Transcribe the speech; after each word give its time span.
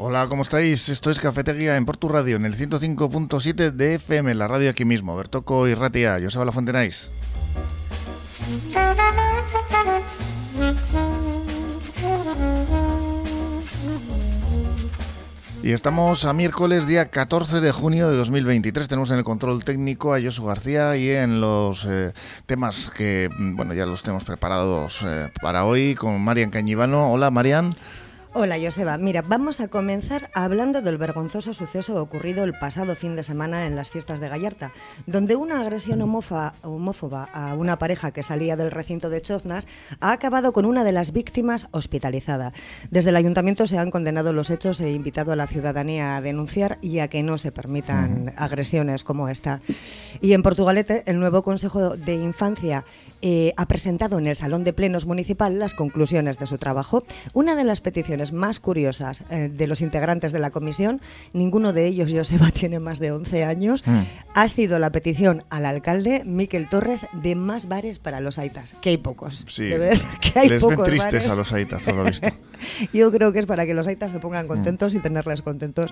Hola, 0.00 0.28
¿cómo 0.28 0.42
estáis? 0.42 0.88
Esto 0.90 1.10
es 1.10 1.18
Cafetería 1.18 1.76
en 1.76 1.84
Portu 1.84 2.08
Radio, 2.08 2.36
en 2.36 2.44
el 2.44 2.54
105.7 2.54 3.72
de 3.72 3.96
FM, 3.96 4.32
la 4.36 4.46
radio 4.46 4.70
aquí 4.70 4.84
mismo. 4.84 5.16
Bertoco 5.16 5.66
y 5.66 5.74
Ratia, 5.74 6.20
Joseba 6.22 6.44
La 6.44 6.52
Fontenais. 6.52 7.10
Y 15.64 15.72
estamos 15.72 16.24
a 16.26 16.32
miércoles, 16.32 16.86
día 16.86 17.10
14 17.10 17.60
de 17.60 17.72
junio 17.72 18.08
de 18.08 18.16
2023. 18.18 18.86
Tenemos 18.86 19.10
en 19.10 19.18
el 19.18 19.24
control 19.24 19.64
técnico 19.64 20.14
a 20.14 20.22
Josu 20.22 20.44
García 20.46 20.96
y 20.96 21.10
en 21.10 21.40
los 21.40 21.84
eh, 21.86 22.12
temas 22.46 22.92
que, 22.96 23.28
mm, 23.36 23.56
bueno, 23.56 23.74
ya 23.74 23.84
los 23.84 24.04
tenemos 24.04 24.22
preparados 24.22 25.02
eh, 25.04 25.32
para 25.42 25.64
hoy 25.64 25.96
con 25.96 26.22
Marian 26.22 26.50
Cañivano. 26.50 27.10
Hola, 27.10 27.32
Marian. 27.32 27.72
Hola 28.34 28.58
Joseba, 28.62 28.98
mira, 28.98 29.22
vamos 29.22 29.58
a 29.58 29.68
comenzar 29.68 30.30
hablando 30.34 30.82
del 30.82 30.98
vergonzoso 30.98 31.54
suceso 31.54 32.00
ocurrido 32.00 32.44
el 32.44 32.52
pasado 32.52 32.94
fin 32.94 33.16
de 33.16 33.22
semana 33.22 33.64
en 33.64 33.74
las 33.74 33.88
fiestas 33.88 34.20
de 34.20 34.28
Gallarta, 34.28 34.70
donde 35.06 35.34
una 35.34 35.62
agresión 35.62 36.02
homófoba, 36.02 36.52
homófoba 36.62 37.24
a 37.32 37.54
una 37.54 37.78
pareja 37.78 38.10
que 38.10 38.22
salía 38.22 38.54
del 38.54 38.70
recinto 38.70 39.08
de 39.08 39.22
Choznas 39.22 39.66
ha 40.00 40.12
acabado 40.12 40.52
con 40.52 40.66
una 40.66 40.84
de 40.84 40.92
las 40.92 41.12
víctimas 41.12 41.68
hospitalizada. 41.70 42.52
Desde 42.90 43.10
el 43.10 43.16
ayuntamiento 43.16 43.66
se 43.66 43.78
han 43.78 43.90
condenado 43.90 44.34
los 44.34 44.50
hechos 44.50 44.78
e 44.82 44.92
invitado 44.92 45.32
a 45.32 45.36
la 45.36 45.46
ciudadanía 45.46 46.16
a 46.16 46.20
denunciar 46.20 46.76
y 46.82 46.98
a 46.98 47.08
que 47.08 47.22
no 47.22 47.38
se 47.38 47.50
permitan 47.50 48.34
agresiones 48.36 49.04
como 49.04 49.30
esta. 49.30 49.62
Y 50.20 50.34
en 50.34 50.42
Portugalete, 50.42 51.02
el 51.06 51.18
nuevo 51.18 51.42
Consejo 51.42 51.96
de 51.96 52.16
Infancia 52.16 52.84
eh, 53.22 53.52
ha 53.56 53.66
presentado 53.66 54.18
en 54.18 54.26
el 54.26 54.36
Salón 54.36 54.64
de 54.64 54.72
Plenos 54.72 55.06
Municipal 55.06 55.58
las 55.58 55.74
conclusiones 55.74 56.38
de 56.38 56.46
su 56.46 56.58
trabajo. 56.58 57.04
Una 57.32 57.56
de 57.56 57.64
las 57.64 57.80
peticiones 57.80 58.32
más 58.32 58.60
curiosas 58.60 59.24
eh, 59.30 59.50
de 59.52 59.66
los 59.66 59.80
integrantes 59.80 60.32
de 60.32 60.38
la 60.38 60.50
comisión, 60.50 61.00
ninguno 61.32 61.72
de 61.72 61.86
ellos, 61.86 62.12
Joseba, 62.12 62.50
tiene 62.54 62.80
más 62.80 62.98
de 62.98 63.12
11 63.12 63.44
años, 63.44 63.86
mm. 63.86 63.98
ha 64.34 64.48
sido 64.48 64.78
la 64.78 64.90
petición 64.90 65.42
al 65.50 65.66
alcalde 65.66 66.22
Miquel 66.24 66.68
Torres 66.68 67.06
de 67.12 67.34
más 67.34 67.68
bares 67.68 67.98
para 67.98 68.20
los 68.20 68.38
aitas, 68.38 68.74
que 68.80 68.90
hay 68.90 68.96
pocos. 68.96 69.44
Sí, 69.48 69.66
Debe 69.66 69.94
ser 69.94 70.10
que 70.20 70.38
hay 70.38 70.48
les 70.48 70.64
ven 70.64 70.82
tristes 70.84 71.28
a 71.28 71.34
los 71.34 71.52
aitas, 71.52 71.82
por 71.82 71.94
lo 71.94 72.04
visto. 72.04 72.28
Yo 72.92 73.10
creo 73.12 73.32
que 73.32 73.38
es 73.38 73.46
para 73.46 73.66
que 73.66 73.74
los 73.74 73.86
aitas 73.86 74.10
se 74.10 74.18
pongan 74.18 74.46
contentos 74.46 74.94
y 74.94 74.98
tenerles 74.98 75.42
contentos. 75.42 75.90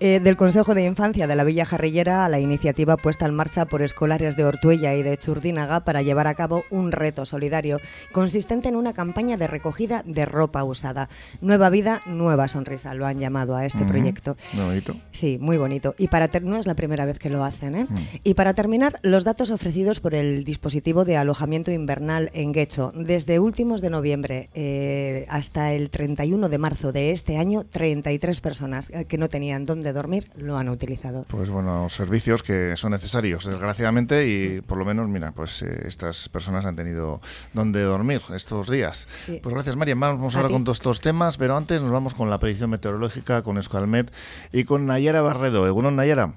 Eh, 0.00 0.20
del 0.20 0.36
Consejo 0.36 0.74
de 0.74 0.84
Infancia 0.84 1.26
de 1.26 1.36
la 1.36 1.44
Villa 1.44 1.64
Jarrillera 1.64 2.24
a 2.24 2.28
la 2.28 2.40
iniciativa 2.40 2.96
puesta 2.96 3.26
en 3.26 3.34
marcha 3.34 3.66
por 3.66 3.82
escolares 3.82 4.36
de 4.36 4.44
Ortuella 4.44 4.94
y 4.94 5.02
de 5.02 5.16
Churdínaga 5.16 5.84
para 5.84 6.02
llevar 6.02 6.26
a 6.26 6.34
cabo 6.34 6.61
un 6.70 6.92
reto 6.92 7.24
solidario 7.24 7.78
consistente 8.12 8.68
en 8.68 8.76
una 8.76 8.92
campaña 8.92 9.36
de 9.36 9.46
recogida 9.46 10.02
de 10.04 10.26
ropa 10.26 10.64
usada. 10.64 11.08
Nueva 11.40 11.70
vida, 11.70 12.00
nueva 12.06 12.48
sonrisa, 12.48 12.94
lo 12.94 13.06
han 13.06 13.18
llamado 13.18 13.56
a 13.56 13.64
este 13.66 13.84
proyecto. 13.84 14.36
Muy 14.52 14.64
bonito. 14.64 14.96
Sí, 15.12 15.38
muy 15.40 15.56
bonito. 15.56 15.94
Y 15.98 16.08
para 16.08 16.28
no 16.40 16.56
es 16.56 16.66
la 16.66 16.74
primera 16.74 17.04
vez 17.04 17.18
que 17.18 17.30
lo 17.30 17.44
hacen. 17.44 17.74
¿eh? 17.74 17.86
Mm. 17.88 17.94
Y 18.24 18.34
para 18.34 18.54
terminar, 18.54 18.98
los 19.02 19.24
datos 19.24 19.50
ofrecidos 19.50 20.00
por 20.00 20.14
el 20.14 20.44
dispositivo 20.44 21.04
de 21.04 21.16
alojamiento 21.16 21.70
invernal 21.70 22.30
en 22.32 22.52
Guecho. 22.52 22.92
Desde 22.94 23.38
últimos 23.38 23.80
de 23.80 23.90
noviembre 23.90 24.48
eh, 24.54 25.26
hasta 25.28 25.72
el 25.72 25.90
31 25.90 26.48
de 26.48 26.58
marzo 26.58 26.92
de 26.92 27.10
este 27.10 27.36
año, 27.36 27.64
33 27.64 28.40
personas 28.40 28.90
eh, 28.90 29.04
que 29.04 29.18
no 29.18 29.28
tenían 29.28 29.66
dónde 29.66 29.92
dormir 29.92 30.30
lo 30.36 30.56
han 30.56 30.68
utilizado. 30.68 31.24
Pues 31.28 31.50
bueno, 31.50 31.88
servicios 31.88 32.42
que 32.42 32.76
son 32.76 32.92
necesarios, 32.92 33.44
desgraciadamente, 33.44 34.26
y 34.26 34.60
por 34.60 34.78
lo 34.78 34.84
menos, 34.84 35.08
mira, 35.08 35.32
pues 35.32 35.62
estas 35.62 36.28
personas 36.28 36.51
han 36.54 36.76
tenido 36.76 37.20
donde 37.52 37.82
dormir 37.82 38.22
estos 38.34 38.68
días. 38.70 39.08
Pues 39.26 39.54
gracias, 39.54 39.76
María. 39.76 39.94
Vamos 39.94 40.36
ahora 40.36 40.48
con 40.48 40.64
todos 40.64 40.78
estos 40.78 41.00
temas, 41.00 41.38
pero 41.38 41.56
antes 41.56 41.80
nos 41.80 41.90
vamos 41.90 42.14
con 42.14 42.30
la 42.30 42.38
predicción 42.38 42.70
meteorológica, 42.70 43.42
con 43.42 43.58
Escalmet 43.58 44.12
y 44.52 44.64
con 44.64 44.86
Nayara 44.86 45.22
Barredo. 45.22 45.66
¿Egunon, 45.66 45.96
Nayara? 45.96 46.34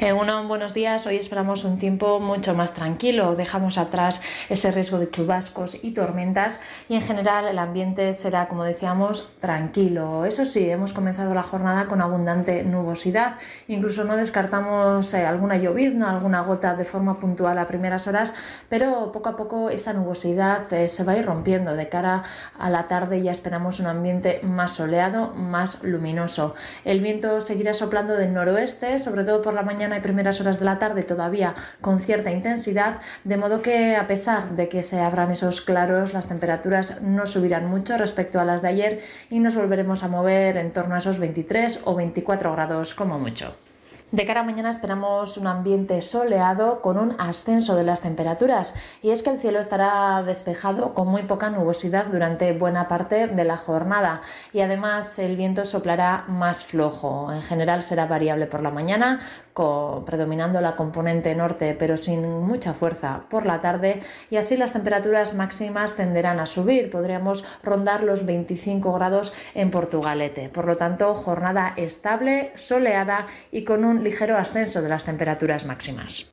En 0.00 0.16
uno, 0.16 0.48
buenos 0.48 0.74
días. 0.74 1.06
Hoy 1.06 1.16
esperamos 1.16 1.64
un 1.64 1.78
tiempo 1.78 2.18
mucho 2.18 2.54
más 2.54 2.72
tranquilo. 2.72 3.36
Dejamos 3.36 3.78
atrás 3.78 4.20
ese 4.48 4.72
riesgo 4.72 4.98
de 4.98 5.08
chubascos 5.08 5.78
y 5.82 5.92
tormentas 5.92 6.60
y 6.88 6.94
en 6.94 7.02
general 7.02 7.46
el 7.46 7.58
ambiente 7.58 8.12
será, 8.14 8.48
como 8.48 8.64
decíamos, 8.64 9.30
tranquilo. 9.38 10.24
Eso 10.24 10.44
sí, 10.44 10.68
hemos 10.68 10.92
comenzado 10.92 11.34
la 11.34 11.42
jornada 11.42 11.86
con 11.86 12.00
abundante 12.00 12.64
nubosidad. 12.64 13.36
Incluso 13.68 14.02
no 14.04 14.16
descartamos 14.16 15.12
eh, 15.14 15.26
alguna 15.26 15.56
llovizna, 15.58 16.10
alguna 16.10 16.40
gota 16.40 16.74
de 16.74 16.84
forma 16.84 17.18
puntual 17.18 17.58
a 17.58 17.66
primeras 17.66 18.08
horas, 18.08 18.32
pero 18.68 19.12
poco 19.12 19.28
a 19.28 19.36
poco 19.36 19.70
esa 19.70 19.92
nubosidad 19.92 20.72
eh, 20.72 20.88
se 20.88 21.04
va 21.04 21.12
a 21.12 21.18
ir 21.18 21.26
rompiendo. 21.26 21.76
De 21.76 21.88
cara 21.88 22.24
a 22.58 22.70
la 22.70 22.88
tarde 22.88 23.22
ya 23.22 23.30
esperamos 23.30 23.78
un 23.78 23.86
ambiente 23.86 24.40
más 24.42 24.72
soleado, 24.72 25.32
más 25.34 25.84
luminoso. 25.84 26.54
El 26.84 27.00
viento 27.00 27.40
seguirá 27.40 27.74
soplando 27.74 28.14
del 28.14 28.32
noroeste, 28.32 28.98
sobre 28.98 29.22
todo 29.22 29.42
por 29.42 29.54
la 29.54 29.62
mañana 29.62 29.81
mañana 29.82 29.96
y 29.96 30.00
primeras 30.00 30.40
horas 30.40 30.60
de 30.60 30.64
la 30.64 30.78
tarde 30.78 31.02
todavía 31.02 31.56
con 31.80 31.98
cierta 31.98 32.30
intensidad, 32.30 33.00
de 33.24 33.36
modo 33.36 33.62
que 33.62 33.96
a 33.96 34.06
pesar 34.06 34.50
de 34.50 34.68
que 34.68 34.84
se 34.84 35.00
abran 35.00 35.32
esos 35.32 35.60
claros, 35.60 36.12
las 36.14 36.28
temperaturas 36.28 37.02
no 37.02 37.26
subirán 37.26 37.66
mucho 37.66 37.96
respecto 37.96 38.38
a 38.38 38.44
las 38.44 38.62
de 38.62 38.68
ayer 38.68 39.00
y 39.28 39.40
nos 39.40 39.56
volveremos 39.56 40.04
a 40.04 40.08
mover 40.08 40.56
en 40.56 40.70
torno 40.70 40.94
a 40.94 40.98
esos 40.98 41.18
23 41.18 41.80
o 41.82 41.96
24 41.96 42.52
grados 42.52 42.94
como 42.94 43.18
mucho. 43.18 43.56
De 44.12 44.26
cara 44.26 44.42
a 44.42 44.44
mañana 44.44 44.68
esperamos 44.68 45.38
un 45.38 45.46
ambiente 45.46 46.02
soleado 46.02 46.82
con 46.82 46.98
un 46.98 47.16
ascenso 47.18 47.76
de 47.76 47.82
las 47.82 48.02
temperaturas 48.02 48.74
y 49.00 49.08
es 49.08 49.22
que 49.22 49.30
el 49.30 49.38
cielo 49.38 49.58
estará 49.58 50.22
despejado 50.22 50.92
con 50.92 51.08
muy 51.08 51.22
poca 51.22 51.48
nubosidad 51.48 52.08
durante 52.12 52.52
buena 52.52 52.88
parte 52.88 53.26
de 53.26 53.44
la 53.44 53.56
jornada 53.56 54.20
y 54.52 54.60
además 54.60 55.18
el 55.18 55.38
viento 55.38 55.64
soplará 55.64 56.26
más 56.28 56.62
flojo. 56.62 57.32
En 57.32 57.40
general 57.40 57.82
será 57.82 58.04
variable 58.04 58.44
por 58.46 58.60
la 58.60 58.70
mañana 58.70 59.18
predominando 59.54 60.60
la 60.60 60.76
componente 60.76 61.34
norte 61.34 61.76
pero 61.78 61.96
sin 61.96 62.40
mucha 62.40 62.74
fuerza 62.74 63.22
por 63.28 63.46
la 63.46 63.60
tarde 63.60 64.00
y 64.30 64.36
así 64.36 64.56
las 64.56 64.72
temperaturas 64.72 65.34
máximas 65.34 65.94
tenderán 65.94 66.38
a 66.38 66.44
subir. 66.44 66.90
Podríamos 66.90 67.44
rondar 67.62 68.02
los 68.02 68.26
25 68.26 68.92
grados 68.92 69.32
en 69.54 69.70
Portugalete. 69.70 70.50
Por 70.50 70.66
lo 70.66 70.74
tanto, 70.74 71.14
jornada 71.14 71.72
estable, 71.76 72.52
soleada 72.54 73.26
y 73.50 73.64
con 73.64 73.86
un 73.86 74.01
ligero 74.02 74.36
ascenso 74.36 74.82
de 74.82 74.88
las 74.88 75.04
temperaturas 75.04 75.64
máximas. 75.66 76.32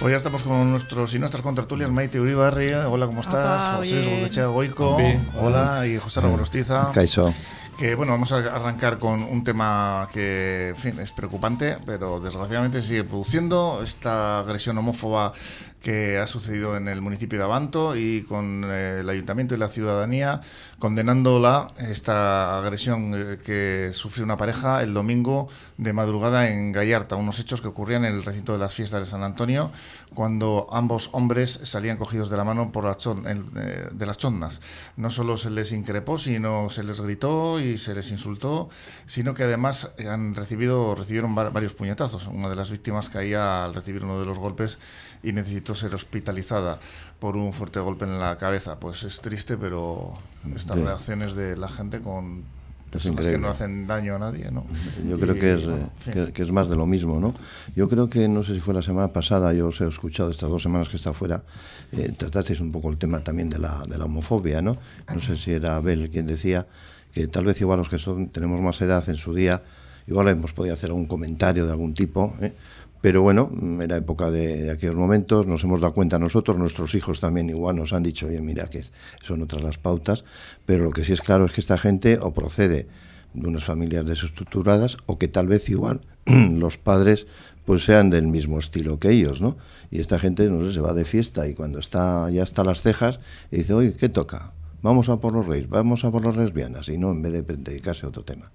Hoy 0.00 0.12
ya 0.12 0.16
estamos 0.16 0.44
con 0.44 0.70
nuestros 0.70 1.12
y 1.14 1.18
nuestras 1.18 1.42
contratulias 1.42 1.90
Maite 1.90 2.20
Uribarri. 2.20 2.72
Hola, 2.72 3.06
¿cómo 3.06 3.20
estás? 3.20 3.68
José 3.76 4.22
José 4.26 4.44
Goico. 4.44 4.96
Hola. 5.40 5.86
Y 5.88 5.98
José 5.98 6.20
Rogorostiza. 6.20 6.92
Caiso. 6.94 7.34
Que 7.76 7.94
bueno, 7.94 8.12
vamos 8.12 8.32
a 8.32 8.38
arrancar 8.38 8.98
con 8.98 9.22
un 9.22 9.44
tema 9.44 10.08
que, 10.12 10.70
en 10.70 10.76
fin, 10.76 10.98
es 11.00 11.12
preocupante, 11.12 11.78
pero 11.84 12.20
desgraciadamente 12.20 12.80
sigue 12.80 13.04
produciendo 13.04 13.80
esta 13.84 14.40
agresión 14.40 14.78
homófoba 14.78 15.32
que 15.80 16.18
ha 16.18 16.26
sucedido 16.26 16.76
en 16.76 16.88
el 16.88 17.00
municipio 17.00 17.38
de 17.38 17.44
Abanto 17.44 17.96
y 17.96 18.22
con 18.22 18.64
eh, 18.66 18.98
el 19.00 19.08
ayuntamiento 19.08 19.54
y 19.54 19.58
la 19.58 19.68
ciudadanía 19.68 20.40
condenándola 20.78 21.72
esta 21.78 22.58
agresión 22.58 23.12
eh, 23.14 23.38
que 23.44 23.90
sufrió 23.92 24.24
una 24.24 24.36
pareja 24.36 24.82
el 24.82 24.92
domingo 24.92 25.48
de 25.76 25.92
madrugada 25.92 26.48
en 26.48 26.72
Gallarta, 26.72 27.16
unos 27.16 27.38
hechos 27.38 27.60
que 27.60 27.68
ocurrían 27.68 28.04
en 28.04 28.14
el 28.14 28.24
recinto 28.24 28.52
de 28.52 28.58
las 28.58 28.74
fiestas 28.74 29.00
de 29.00 29.06
San 29.06 29.22
Antonio 29.22 29.70
cuando 30.14 30.66
ambos 30.72 31.10
hombres 31.12 31.60
salían 31.62 31.96
cogidos 31.96 32.30
de 32.30 32.36
la 32.36 32.44
mano 32.44 32.72
por 32.72 32.84
las 32.84 32.98
eh, 33.06 33.88
de 33.92 34.06
las 34.06 34.18
chondas. 34.18 34.60
No 34.96 35.10
solo 35.10 35.36
se 35.36 35.50
les 35.50 35.72
increpó, 35.72 36.18
sino 36.18 36.70
se 36.70 36.82
les 36.82 37.00
gritó 37.00 37.60
y 37.60 37.78
se 37.78 37.94
les 37.94 38.10
insultó, 38.10 38.68
sino 39.06 39.34
que 39.34 39.44
además 39.44 39.92
han 40.08 40.34
recibido 40.34 40.94
recibieron 40.94 41.34
varios 41.34 41.74
puñetazos. 41.74 42.26
Una 42.26 42.48
de 42.48 42.56
las 42.56 42.70
víctimas 42.70 43.08
caía 43.08 43.64
al 43.64 43.74
recibir 43.74 44.04
uno 44.04 44.18
de 44.18 44.26
los 44.26 44.38
golpes 44.38 44.78
y 45.22 45.32
necesitó 45.32 45.74
ser 45.74 45.94
hospitalizada 45.94 46.78
por 47.18 47.36
un 47.36 47.52
fuerte 47.52 47.80
golpe 47.80 48.04
en 48.04 48.18
la 48.18 48.36
cabeza. 48.38 48.78
Pues 48.78 49.02
es 49.02 49.20
triste, 49.20 49.56
pero 49.56 50.14
estas 50.54 50.78
reacciones 50.78 51.34
de 51.34 51.56
la 51.56 51.68
gente 51.68 52.00
con 52.00 52.44
personas 52.90 53.26
que 53.26 53.38
no 53.38 53.48
hacen 53.48 53.86
daño 53.86 54.16
a 54.16 54.18
nadie, 54.18 54.50
¿no? 54.50 54.64
Yo 55.08 55.18
creo 55.18 55.34
que, 55.34 55.54
es, 55.54 55.62
eh, 56.06 56.32
que, 56.32 56.42
es 56.42 56.50
más 56.50 56.68
de 56.68 56.76
lo 56.76 56.86
mismo, 56.86 57.20
¿no? 57.20 57.34
Yo 57.76 57.88
creo 57.88 58.08
que, 58.08 58.28
no 58.28 58.42
sé 58.42 58.54
si 58.54 58.60
fue 58.60 58.74
la 58.74 58.82
semana 58.82 59.08
pasada, 59.08 59.52
yo 59.52 59.68
os 59.68 59.80
he 59.80 59.86
escuchado 59.86 60.30
estas 60.30 60.48
dos 60.48 60.62
semanas 60.62 60.88
que 60.88 60.96
está 60.96 61.12
fuera, 61.12 61.42
eh, 61.92 62.12
tratasteis 62.16 62.60
un 62.60 62.72
poco 62.72 62.90
el 62.90 62.96
tema 62.96 63.20
también 63.20 63.48
de 63.48 63.58
la, 63.58 63.82
de 63.86 63.98
la 63.98 64.04
homofobia, 64.04 64.62
¿no? 64.62 64.78
No 65.12 65.20
sé 65.20 65.36
si 65.36 65.52
era 65.52 65.76
Abel 65.76 66.10
quien 66.10 66.26
decía 66.26 66.66
que 67.12 67.26
tal 67.26 67.44
vez 67.44 67.60
igual 67.60 67.78
los 67.78 67.88
que 67.88 67.98
son, 67.98 68.28
tenemos 68.28 68.60
más 68.60 68.80
edad 68.80 69.06
en 69.08 69.16
su 69.16 69.34
día, 69.34 69.62
igual 70.06 70.28
hemos 70.28 70.52
podido 70.52 70.74
hacer 70.74 70.90
algún 70.90 71.06
comentario 71.06 71.66
de 71.66 71.72
algún 71.72 71.94
tipo, 71.94 72.34
¿eh? 72.40 72.54
Pero 73.00 73.22
bueno, 73.22 73.50
era 73.80 73.96
época 73.96 74.30
de, 74.30 74.70
aquellos 74.70 74.96
momentos, 74.96 75.46
nos 75.46 75.62
hemos 75.62 75.80
dado 75.80 75.94
cuenta 75.94 76.18
nosotros, 76.18 76.58
nuestros 76.58 76.94
hijos 76.94 77.20
también 77.20 77.48
igual 77.48 77.76
nos 77.76 77.92
han 77.92 78.02
dicho, 78.02 78.26
oye, 78.26 78.40
mira, 78.40 78.66
que 78.66 78.82
son 79.22 79.42
otras 79.42 79.62
las 79.62 79.78
pautas, 79.78 80.24
pero 80.66 80.84
lo 80.84 80.90
que 80.90 81.04
sí 81.04 81.12
es 81.12 81.20
claro 81.20 81.46
es 81.46 81.52
que 81.52 81.60
esta 81.60 81.78
gente 81.78 82.18
o 82.20 82.34
procede 82.34 82.88
de 83.34 83.48
unas 83.48 83.64
familias 83.64 84.04
desestructuradas 84.04 84.96
o 85.06 85.18
que 85.18 85.28
tal 85.28 85.46
vez 85.46 85.68
igual 85.68 86.00
los 86.26 86.76
padres 86.78 87.26
pues 87.64 87.84
sean 87.84 88.08
del 88.10 88.26
mismo 88.26 88.58
estilo 88.58 88.98
que 88.98 89.10
ellos, 89.10 89.42
¿no? 89.42 89.58
Y 89.90 90.00
esta 90.00 90.18
gente, 90.18 90.48
no 90.48 90.64
sé, 90.64 90.72
se 90.72 90.80
va 90.80 90.94
de 90.94 91.04
fiesta 91.04 91.46
y 91.46 91.54
cuando 91.54 91.78
está 91.78 92.30
ya 92.30 92.42
está 92.42 92.64
las 92.64 92.80
cejas 92.80 93.20
y 93.50 93.58
dice, 93.58 93.74
oye, 93.74 93.94
¿qué 93.94 94.08
toca? 94.08 94.52
Vamos 94.80 95.08
a 95.08 95.20
por 95.20 95.34
los 95.34 95.46
reyes, 95.46 95.68
vamos 95.68 96.04
a 96.04 96.10
por 96.10 96.24
las 96.24 96.36
lesbianas 96.36 96.88
y 96.88 96.96
no 96.96 97.10
en 97.10 97.20
vez 97.20 97.32
de 97.32 97.42
dedicarse 97.42 98.06
a 98.06 98.08
otro 98.08 98.24
tema. 98.24 98.50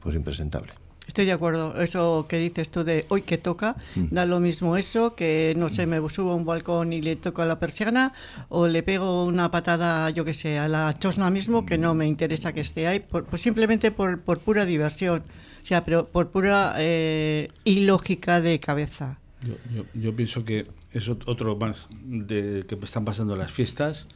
Pues 0.00 0.14
impresentable. 0.14 0.87
Estoy 1.08 1.24
de 1.24 1.32
acuerdo. 1.32 1.74
Eso 1.80 2.26
que 2.28 2.38
dices 2.38 2.68
tú 2.68 2.84
de 2.84 3.06
hoy 3.08 3.22
que 3.22 3.38
toca, 3.38 3.76
mm. 3.96 4.08
da 4.10 4.26
lo 4.26 4.40
mismo 4.40 4.76
eso 4.76 5.16
que, 5.16 5.54
no 5.56 5.70
sé, 5.70 5.86
me 5.86 6.06
subo 6.10 6.32
a 6.32 6.34
un 6.34 6.44
balcón 6.44 6.92
y 6.92 7.00
le 7.00 7.16
toco 7.16 7.40
a 7.40 7.46
la 7.46 7.58
persiana 7.58 8.12
o 8.50 8.68
le 8.68 8.82
pego 8.82 9.24
una 9.24 9.50
patada, 9.50 10.10
yo 10.10 10.24
que 10.26 10.34
sé, 10.34 10.58
a 10.58 10.68
la 10.68 10.92
chosna 10.92 11.30
mismo, 11.30 11.64
que 11.64 11.78
no 11.78 11.94
me 11.94 12.06
interesa 12.06 12.52
que 12.52 12.60
esté 12.60 12.86
ahí, 12.86 13.00
por, 13.00 13.24
pues 13.24 13.40
simplemente 13.40 13.90
por, 13.90 14.20
por, 14.20 14.38
pura 14.40 14.66
diversión. 14.66 15.22
O 15.62 15.66
sea, 15.66 15.82
pero 15.82 16.06
por 16.06 16.28
pura 16.28 16.74
eh, 16.76 17.48
ilógica 17.64 18.42
de 18.42 18.60
cabeza. 18.60 19.18
Yo, 19.40 19.54
yo, 19.74 19.84
yo, 19.94 20.14
pienso 20.14 20.44
que 20.44 20.66
es 20.92 21.08
otro 21.08 21.56
más 21.56 21.88
de 21.90 22.66
que 22.68 22.74
están 22.84 23.06
pasando 23.06 23.34
las 23.34 23.50
fiestas, 23.50 24.06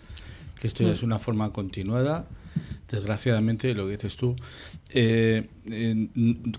que 0.60 0.66
esto 0.66 0.82
ya 0.82 0.90
mm. 0.90 0.92
es 0.92 1.02
una 1.02 1.18
forma 1.18 1.52
continuada 1.54 2.26
desgraciadamente, 2.92 3.74
lo 3.74 3.86
que 3.86 3.92
dices 3.92 4.16
tú, 4.16 4.36
eh, 4.90 5.48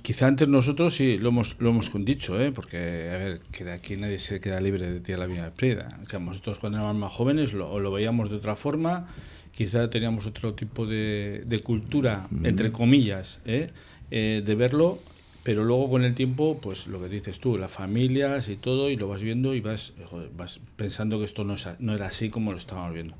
quizá 0.02 0.28
antes 0.28 0.48
nosotros 0.48 0.96
sí 0.96 1.18
lo 1.18 1.30
hemos, 1.30 1.56
lo 1.60 1.70
hemos 1.70 1.90
dicho, 2.04 2.40
¿eh? 2.42 2.52
porque, 2.52 2.78
a 2.78 3.18
ver, 3.18 3.40
que 3.52 3.64
de 3.64 3.72
aquí 3.72 3.96
nadie 3.96 4.20
se 4.20 4.42
queda 4.42 4.60
libre 4.60 4.92
de 4.92 5.00
tirar 5.00 5.20
la 5.20 5.28
vida 5.28 5.46
de 5.46 5.52
preda. 5.52 6.00
Que 6.10 6.20
nosotros 6.20 6.60
cuando 6.60 6.80
éramos 6.80 6.96
más 6.98 7.14
jóvenes 7.14 7.54
lo, 7.54 7.80
lo 7.80 7.92
veíamos 7.92 8.30
de 8.30 8.36
otra 8.36 8.56
forma, 8.56 9.08
quizá 9.54 9.90
teníamos 9.90 10.26
otro 10.26 10.54
tipo 10.54 10.86
de, 10.86 11.62
cultura, 11.64 12.28
entre 12.44 12.72
comillas, 12.72 13.40
¿eh? 13.46 13.70
¿eh? 14.12 14.42
de 14.44 14.56
verlo, 14.56 15.00
pero 15.44 15.64
luego 15.64 15.90
con 15.90 16.04
el 16.04 16.16
tiempo, 16.16 16.60
pues 16.62 16.88
lo 16.88 17.00
que 17.02 17.10
dices 17.10 17.40
tú, 17.40 17.58
las 17.58 17.72
familias 17.72 18.50
y 18.50 18.56
todo, 18.56 18.90
y 18.90 18.98
lo 18.98 19.08
vas 19.08 19.22
viendo 19.22 19.54
y 19.54 19.62
vas, 19.62 19.94
vas 20.36 20.60
pensando 20.76 21.20
que 21.20 21.26
esto 21.26 21.44
no, 21.44 21.56
no 21.80 21.94
era 21.94 22.08
así 22.08 22.30
como 22.30 22.52
lo 22.52 22.58
estábamos 22.58 22.94
viendo. 22.94 23.14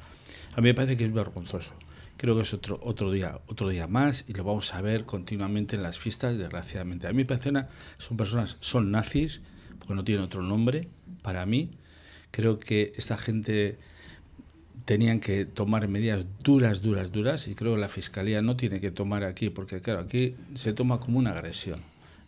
A 0.56 0.62
mí 0.62 0.70
me 0.70 0.74
parece 0.74 0.98
que 0.98 1.04
es 1.04 1.14
vergonzoso 1.14 1.72
creo 2.18 2.36
que 2.36 2.44
es 2.44 2.54
otro, 2.54 2.80
otro, 2.84 3.12
día, 3.12 3.40
otro 3.48 3.70
día 3.70 3.88
más 3.88 4.26
y 4.28 4.34
lo 4.34 4.44
vamos 4.44 4.74
a 4.74 4.82
ver 4.82 5.06
continuamente 5.06 5.76
en 5.76 5.84
las 5.84 5.98
fiestas, 5.98 6.38
desgraciadamente. 6.38 7.08
A 7.08 7.14
mí 7.14 7.26
parece 7.26 7.52
son 7.98 8.18
personas, 8.18 8.58
son 8.60 8.92
nazis, 8.92 9.42
porque 9.80 9.94
no 9.94 10.04
tienen 10.04 10.24
otro 10.24 10.42
nombre, 10.42 10.88
para 11.22 11.46
mí. 11.46 11.72
Creo 12.32 12.60
que 12.60 12.94
esta 12.96 13.18
gente 13.18 13.78
tenían 14.86 15.20
que 15.20 15.46
tomar 15.46 15.88
medidas 15.88 16.26
duras, 16.44 16.82
duras, 16.82 17.12
duras, 17.12 17.48
y 17.48 17.56
creo 17.56 17.76
que 17.76 17.82
la 17.82 17.90
Fiscalía 17.90 18.42
no 18.42 18.56
tiene 18.56 18.80
que 18.80 18.92
tomar 18.92 19.24
aquí, 19.24 19.50
porque 19.50 19.82
claro, 19.82 20.02
aquí 20.02 20.36
se 20.56 20.74
toma 20.74 21.00
como 21.00 21.20
una 21.20 21.32
agresión. 21.32 21.82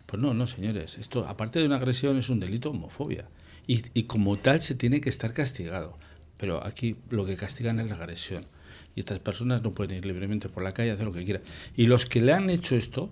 Pues 0.05 0.21
no, 0.21 0.33
no, 0.33 0.45
señores, 0.47 0.97
esto 0.97 1.27
aparte 1.27 1.59
de 1.59 1.65
una 1.65 1.77
agresión 1.77 2.17
es 2.17 2.29
un 2.29 2.39
delito 2.39 2.69
homofobia, 2.69 3.27
y, 3.67 3.83
y 3.93 4.03
como 4.03 4.37
tal 4.37 4.61
se 4.61 4.75
tiene 4.75 5.01
que 5.01 5.09
estar 5.09 5.33
castigado. 5.33 5.97
Pero 6.37 6.63
aquí 6.65 6.97
lo 7.09 7.25
que 7.25 7.37
castigan 7.37 7.79
es 7.79 7.87
la 7.87 7.95
agresión 7.95 8.45
y 8.95 9.01
estas 9.01 9.19
personas 9.19 9.61
no 9.63 9.71
pueden 9.71 9.97
ir 9.97 10.05
libremente 10.05 10.49
por 10.49 10.63
la 10.63 10.73
calle 10.73 10.91
a 10.91 10.93
hacer 10.93 11.05
lo 11.05 11.13
que 11.13 11.23
quieran. 11.23 11.43
Y 11.75 11.87
los 11.87 12.05
que 12.05 12.21
le 12.21 12.33
han 12.33 12.49
hecho 12.49 12.75
esto, 12.75 13.09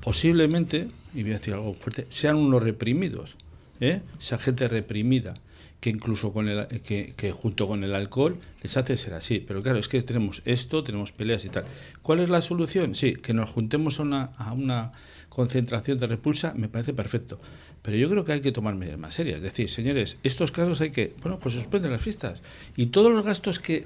posiblemente, 0.00 0.88
y 1.14 1.22
voy 1.22 1.32
a 1.32 1.38
decir 1.38 1.54
algo 1.54 1.74
fuerte, 1.74 2.06
sean 2.10 2.36
unos 2.36 2.62
reprimidos, 2.62 3.36
¿eh? 3.80 4.00
esa 4.20 4.38
gente 4.38 4.68
reprimida, 4.68 5.34
que 5.80 5.90
incluso 5.90 6.32
con 6.32 6.48
el, 6.48 6.66
que, 6.80 7.12
que, 7.16 7.32
junto 7.32 7.68
con 7.68 7.84
el 7.84 7.94
alcohol 7.94 8.38
les 8.62 8.76
hace 8.76 8.96
ser 8.96 9.14
así. 9.14 9.40
Pero 9.40 9.62
claro, 9.62 9.78
es 9.78 9.88
que 9.88 10.00
tenemos 10.02 10.40
esto, 10.46 10.82
tenemos 10.82 11.12
peleas 11.12 11.44
y 11.44 11.50
tal. 11.50 11.64
¿Cuál 12.00 12.20
es 12.20 12.30
la 12.30 12.40
solución? 12.40 12.94
Sí, 12.94 13.14
que 13.16 13.34
nos 13.34 13.50
juntemos 13.50 14.00
a 14.00 14.02
una, 14.02 14.22
a 14.38 14.52
una 14.52 14.92
concentración 15.34 15.98
de 15.98 16.06
repulsa 16.06 16.54
me 16.54 16.68
parece 16.68 16.94
perfecto. 16.94 17.40
Pero 17.82 17.96
yo 17.98 18.08
creo 18.08 18.24
que 18.24 18.32
hay 18.32 18.40
que 18.40 18.52
tomar 18.52 18.74
medidas 18.76 18.98
más 18.98 19.14
serias. 19.14 19.36
Es 19.36 19.42
decir, 19.42 19.68
señores, 19.68 20.16
estos 20.22 20.52
casos 20.52 20.80
hay 20.80 20.90
que, 20.90 21.12
bueno, 21.20 21.38
pues 21.38 21.54
suspenden 21.54 21.90
las 21.90 22.00
fiestas. 22.00 22.42
Y 22.76 22.86
todos 22.86 23.12
los 23.12 23.26
gastos 23.26 23.58
que 23.58 23.84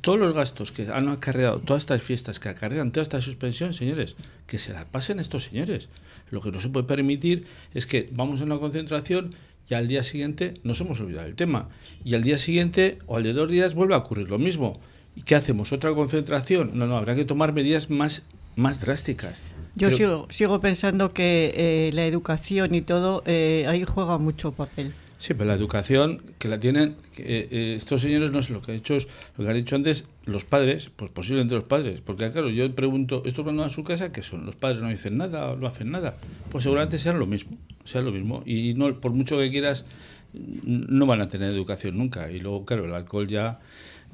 todos 0.00 0.18
los 0.18 0.34
gastos 0.34 0.72
que 0.72 0.88
han 0.92 1.08
acarreado 1.08 1.58
todas 1.58 1.82
estas 1.82 2.02
fiestas 2.02 2.40
que 2.40 2.48
acarrean 2.48 2.92
toda 2.92 3.02
esta 3.02 3.20
suspensión, 3.20 3.74
señores, 3.74 4.16
que 4.46 4.58
se 4.58 4.72
la 4.72 4.86
pasen 4.86 5.20
estos 5.20 5.44
señores. 5.44 5.88
Lo 6.30 6.40
que 6.40 6.52
no 6.52 6.60
se 6.60 6.68
puede 6.68 6.86
permitir 6.86 7.46
es 7.74 7.86
que 7.86 8.08
vamos 8.12 8.40
a 8.40 8.44
una 8.44 8.58
concentración 8.58 9.34
y 9.68 9.74
al 9.74 9.88
día 9.88 10.02
siguiente 10.02 10.54
nos 10.64 10.80
hemos 10.80 11.00
olvidado 11.00 11.26
del 11.26 11.36
tema. 11.36 11.68
Y 12.04 12.14
al 12.14 12.22
día 12.22 12.38
siguiente 12.38 12.98
o 13.06 13.16
al 13.16 13.22
de 13.22 13.32
dos 13.32 13.50
días 13.50 13.74
vuelve 13.74 13.94
a 13.94 13.98
ocurrir 13.98 14.28
lo 14.28 14.38
mismo. 14.38 14.80
¿Y 15.14 15.22
qué 15.22 15.34
hacemos? 15.34 15.72
¿Otra 15.72 15.92
concentración? 15.94 16.72
No, 16.74 16.86
no, 16.86 16.96
habrá 16.96 17.14
que 17.14 17.24
tomar 17.24 17.52
medidas 17.52 17.90
más, 17.90 18.24
más 18.56 18.80
drásticas. 18.80 19.38
Yo 19.76 19.90
sigo, 19.90 20.26
sigo 20.30 20.60
pensando 20.60 21.12
que 21.12 21.52
eh, 21.56 21.90
la 21.92 22.04
educación 22.04 22.74
y 22.74 22.82
todo 22.82 23.22
eh, 23.26 23.64
ahí 23.68 23.84
juega 23.84 24.18
mucho 24.18 24.52
papel. 24.52 24.92
Sí, 25.20 25.34
pero 25.34 25.44
la 25.44 25.54
educación 25.54 26.22
que 26.38 26.48
la 26.48 26.58
tienen 26.58 26.96
eh, 27.18 27.46
eh, 27.50 27.74
estos 27.76 28.00
señores, 28.00 28.30
no 28.30 28.42
sé, 28.42 28.54
lo 28.54 28.62
que, 28.62 28.72
ha 28.72 28.74
hecho 28.74 28.94
es, 28.94 29.06
lo 29.36 29.44
que 29.44 29.50
han 29.50 29.56
dicho 29.56 29.76
antes, 29.76 30.04
los 30.24 30.44
padres, 30.44 30.90
pues 30.96 31.10
posiblemente 31.10 31.54
los 31.54 31.64
padres, 31.64 32.00
porque 32.00 32.30
claro, 32.30 32.48
yo 32.48 32.74
pregunto, 32.74 33.22
¿esto 33.26 33.42
cuando 33.44 33.60
van 33.60 33.70
a 33.70 33.74
su 33.74 33.84
casa 33.84 34.12
qué 34.12 34.22
son? 34.22 34.46
¿Los 34.46 34.56
padres 34.56 34.80
no 34.80 34.88
dicen 34.88 35.18
nada 35.18 35.50
o 35.50 35.56
no 35.56 35.66
hacen 35.66 35.90
nada? 35.90 36.14
Pues 36.50 36.64
seguramente 36.64 36.96
sean 36.96 37.18
lo 37.18 37.26
mismo, 37.26 37.58
sea 37.84 38.00
lo 38.00 38.12
mismo. 38.12 38.42
Y 38.46 38.72
no 38.72 38.98
por 38.98 39.12
mucho 39.12 39.36
que 39.36 39.50
quieras, 39.50 39.84
no 40.32 41.04
van 41.04 41.20
a 41.20 41.28
tener 41.28 41.52
educación 41.52 41.98
nunca. 41.98 42.30
Y 42.30 42.40
luego, 42.40 42.64
claro, 42.64 42.86
el 42.86 42.94
alcohol 42.94 43.28
ya 43.28 43.60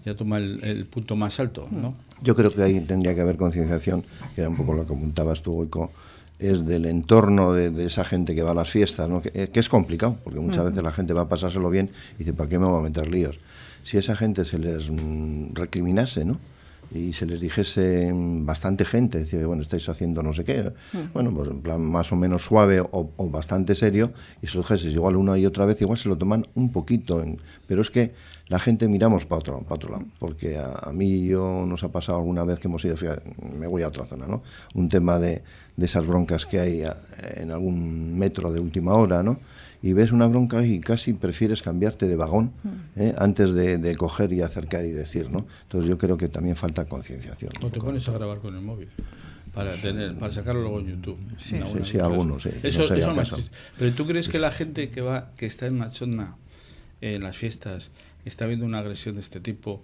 ya 0.04 0.16
toma 0.16 0.38
el, 0.38 0.86
punto 0.86 1.14
más 1.16 1.38
alto, 1.40 1.68
¿no? 1.70 1.94
Yo 2.22 2.34
creo 2.34 2.52
que 2.52 2.62
ahí 2.62 2.80
tendría 2.80 3.14
que 3.14 3.20
haber 3.20 3.36
concienciación, 3.36 4.04
que 4.34 4.40
era 4.42 4.50
un 4.50 4.56
poco 4.56 4.72
lo 4.72 4.86
que 4.86 4.92
apuntabas 4.92 5.42
tú, 5.42 5.54
Goico, 5.54 5.90
es 6.38 6.66
del 6.66 6.84
entorno 6.86 7.52
de, 7.52 7.84
esa 7.84 8.04
gente 8.04 8.34
que 8.34 8.42
va 8.42 8.50
a 8.50 8.54
las 8.54 8.70
fiestas, 8.70 9.08
¿no? 9.08 9.22
que, 9.22 9.30
eh, 9.34 9.50
es 9.52 9.68
complicado, 9.68 10.18
porque 10.22 10.40
muchas 10.40 10.64
veces 10.64 10.82
la 10.82 10.92
gente 10.92 11.12
va 11.14 11.22
a 11.22 11.28
pasárselo 11.28 11.70
bien 11.70 11.90
y 12.16 12.18
dice, 12.18 12.34
¿para 12.34 12.48
qué 12.48 12.58
me 12.58 12.66
voy 12.66 12.80
a 12.80 12.82
meter 12.82 13.08
líos? 13.08 13.38
Si 13.82 13.96
esa 13.96 14.16
gente 14.16 14.44
se 14.44 14.58
les 14.58 14.90
mm, 14.90 15.54
recriminase, 15.54 16.24
¿no? 16.24 16.38
Y 16.90 17.12
se 17.12 17.26
les 17.26 17.40
dijese 17.40 18.10
bastante 18.14 18.84
gente, 18.84 19.18
decía, 19.18 19.46
bueno, 19.46 19.62
estáis 19.62 19.88
haciendo 19.88 20.22
no 20.22 20.32
sé 20.32 20.44
qué, 20.44 20.72
bueno, 21.12 21.32
pues 21.34 21.48
en 21.50 21.60
plan 21.60 21.80
más 21.80 22.12
o 22.12 22.16
menos 22.16 22.44
suave 22.44 22.80
o, 22.80 23.10
bastante 23.30 23.74
serio, 23.74 24.12
y 24.42 24.46
se 24.46 24.58
lo 24.58 24.64
igual 24.76 25.16
una 25.16 25.38
y 25.38 25.46
otra 25.46 25.64
vez, 25.64 25.80
igual 25.80 25.98
se 25.98 26.08
lo 26.08 26.16
toman 26.16 26.46
un 26.54 26.70
poquito, 26.70 27.24
pero 27.66 27.82
es 27.82 27.90
que 27.90 28.14
la 28.48 28.58
gente 28.58 28.88
miramos 28.88 29.26
para 29.26 29.40
otro, 29.40 29.60
para 29.62 29.74
otro 29.74 29.90
lado, 29.90 30.04
porque 30.18 30.58
a, 30.58 30.92
mí 30.92 31.26
yo 31.26 31.64
nos 31.66 31.82
ha 31.82 31.90
pasado 31.90 32.18
alguna 32.18 32.44
vez 32.44 32.58
que 32.58 32.68
hemos 32.68 32.84
ido, 32.84 32.96
me 33.58 33.66
voy 33.66 33.82
a 33.82 33.88
otra 33.88 34.06
zona, 34.06 34.26
¿no? 34.26 34.42
Un 34.74 34.88
tema 34.88 35.18
de, 35.18 35.42
de 35.76 35.86
esas 35.86 36.06
broncas 36.06 36.46
que 36.46 36.60
hay 36.60 36.82
en 37.34 37.50
algún 37.50 38.16
metro 38.16 38.52
de 38.52 38.60
última 38.60 38.94
hora, 38.94 39.22
¿no? 39.22 39.38
Y 39.86 39.92
ves 39.92 40.10
una 40.10 40.26
bronca 40.26 40.66
y 40.66 40.80
casi 40.80 41.12
prefieres 41.12 41.62
cambiarte 41.62 42.08
de 42.08 42.16
vagón 42.16 42.52
mm. 42.64 43.00
¿eh? 43.00 43.14
antes 43.18 43.54
de, 43.54 43.94
coger 43.94 44.32
y 44.32 44.40
acercar 44.40 44.84
y 44.84 44.90
decir, 44.90 45.30
¿no? 45.30 45.46
Entonces 45.62 45.88
yo 45.88 45.96
creo 45.96 46.16
que 46.16 46.26
también 46.26 46.56
falta 46.56 46.86
concienciación. 46.86 47.52
O 47.62 47.68
te 47.68 47.78
pones 47.78 48.08
a 48.08 48.12
grabar 48.12 48.40
con 48.40 48.56
el 48.56 48.62
móvil 48.62 48.88
para 49.54 49.74
tener 49.74 50.16
para 50.16 50.32
sacarlo 50.32 50.62
luego 50.62 50.80
en 50.80 50.88
YouTube. 50.88 51.20
Sí, 51.38 51.60
sí, 51.84 52.00
algunos, 52.00 52.42
sí. 52.42 52.50
Eso, 52.64 52.82
Pero 53.78 53.92
tú 53.94 54.08
crees 54.08 54.28
que 54.28 54.40
la 54.40 54.50
gente 54.50 54.90
que 54.90 55.02
va 55.02 55.30
que 55.36 55.46
está 55.46 55.66
en 55.66 55.78
Machona 55.78 56.34
en 57.00 57.22
las 57.22 57.36
fiestas 57.36 57.92
está 58.24 58.46
viendo 58.46 58.66
una 58.66 58.80
agresión 58.80 59.14
de 59.14 59.20
este 59.20 59.38
tipo 59.38 59.82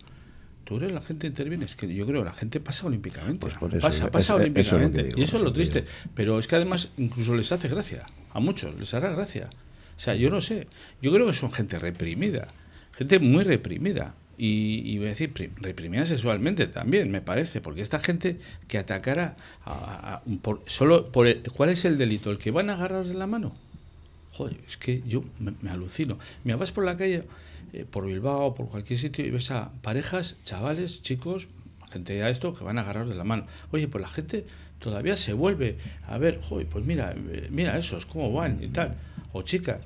¿Tú 0.64 0.76
eres 0.76 0.92
la 0.92 1.00
gente 1.00 1.26
interviene? 1.26 1.64
Es 1.64 1.76
que 1.76 1.92
yo 1.92 2.06
creo 2.06 2.22
que 2.22 2.26
la 2.26 2.34
gente 2.34 2.60
pasa 2.60 2.86
olímpicamente. 2.86 3.38
Pues 3.40 3.54
por 3.54 3.70
eso, 3.72 3.80
pasa, 3.80 4.10
pasa 4.10 4.34
olímpicamente. 4.34 5.12
y 5.16 5.22
eso 5.22 5.36
es 5.36 5.42
lo 5.42 5.52
triste. 5.52 5.84
Pero 6.14 6.38
es 6.38 6.46
que 6.46 6.56
además 6.56 6.88
incluso 6.98 7.34
les 7.34 7.50
hace 7.52 7.68
gracia. 7.68 8.06
A 8.32 8.40
muchos 8.40 8.78
les 8.78 8.94
hará 8.94 9.10
gracia. 9.10 9.50
O 9.96 10.00
sea, 10.00 10.14
yo 10.14 10.30
no 10.30 10.40
sé. 10.40 10.66
Yo 11.00 11.12
creo 11.12 11.26
que 11.26 11.32
son 11.32 11.52
gente 11.52 11.78
reprimida. 11.78 12.48
Gente 12.96 13.18
muy 13.18 13.44
reprimida. 13.44 14.14
Y, 14.38 14.96
voy 14.98 15.06
a 15.06 15.10
decir, 15.10 15.32
reprimida 15.60 16.04
sexualmente 16.06 16.66
también, 16.66 17.10
me 17.10 17.20
parece. 17.20 17.60
Porque 17.60 17.82
esta 17.82 18.00
gente 18.00 18.38
que 18.66 18.78
atacara 18.78 19.36
a, 19.64 20.22
por, 20.42 20.62
solo 20.66 21.12
por 21.12 21.42
¿Cuál 21.52 21.70
es 21.70 21.84
el 21.84 21.98
delito? 21.98 22.30
¿El 22.30 22.38
que 22.38 22.50
van 22.50 22.70
agarrados 22.70 23.08
de 23.08 23.14
la 23.14 23.26
mano? 23.26 23.52
Joder, 24.32 24.56
es 24.66 24.76
que 24.76 25.02
yo 25.06 25.22
me, 25.38 25.70
alucino. 25.70 26.18
Me 26.44 26.54
vas 26.54 26.72
por 26.72 26.84
la 26.84 26.96
calle, 26.96 27.24
eh, 27.72 27.84
por 27.88 28.06
Bilbao, 28.06 28.54
por 28.54 28.68
cualquier 28.68 28.98
sitio, 28.98 29.24
y 29.24 29.30
ves 29.30 29.50
a 29.50 29.70
parejas, 29.82 30.36
chavales, 30.42 31.02
chicos, 31.02 31.46
gente 31.90 32.22
a 32.22 32.30
esto, 32.30 32.54
que 32.54 32.64
van 32.64 32.78
agarrados 32.78 33.10
de 33.10 33.14
la 33.14 33.24
mano. 33.24 33.46
Oye, 33.70 33.86
pues 33.86 34.02
la 34.02 34.08
gente 34.08 34.46
todavía 34.80 35.16
se 35.16 35.34
vuelve 35.34 35.76
a 36.08 36.18
ver, 36.18 36.40
joder, 36.40 36.66
pues 36.66 36.84
mira, 36.84 37.14
eh, 37.14 37.48
mira 37.50 37.78
esos, 37.78 38.06
cómo 38.06 38.32
van 38.32 38.58
y 38.60 38.68
tal 38.68 38.96
o 39.32 39.42
chicas. 39.42 39.80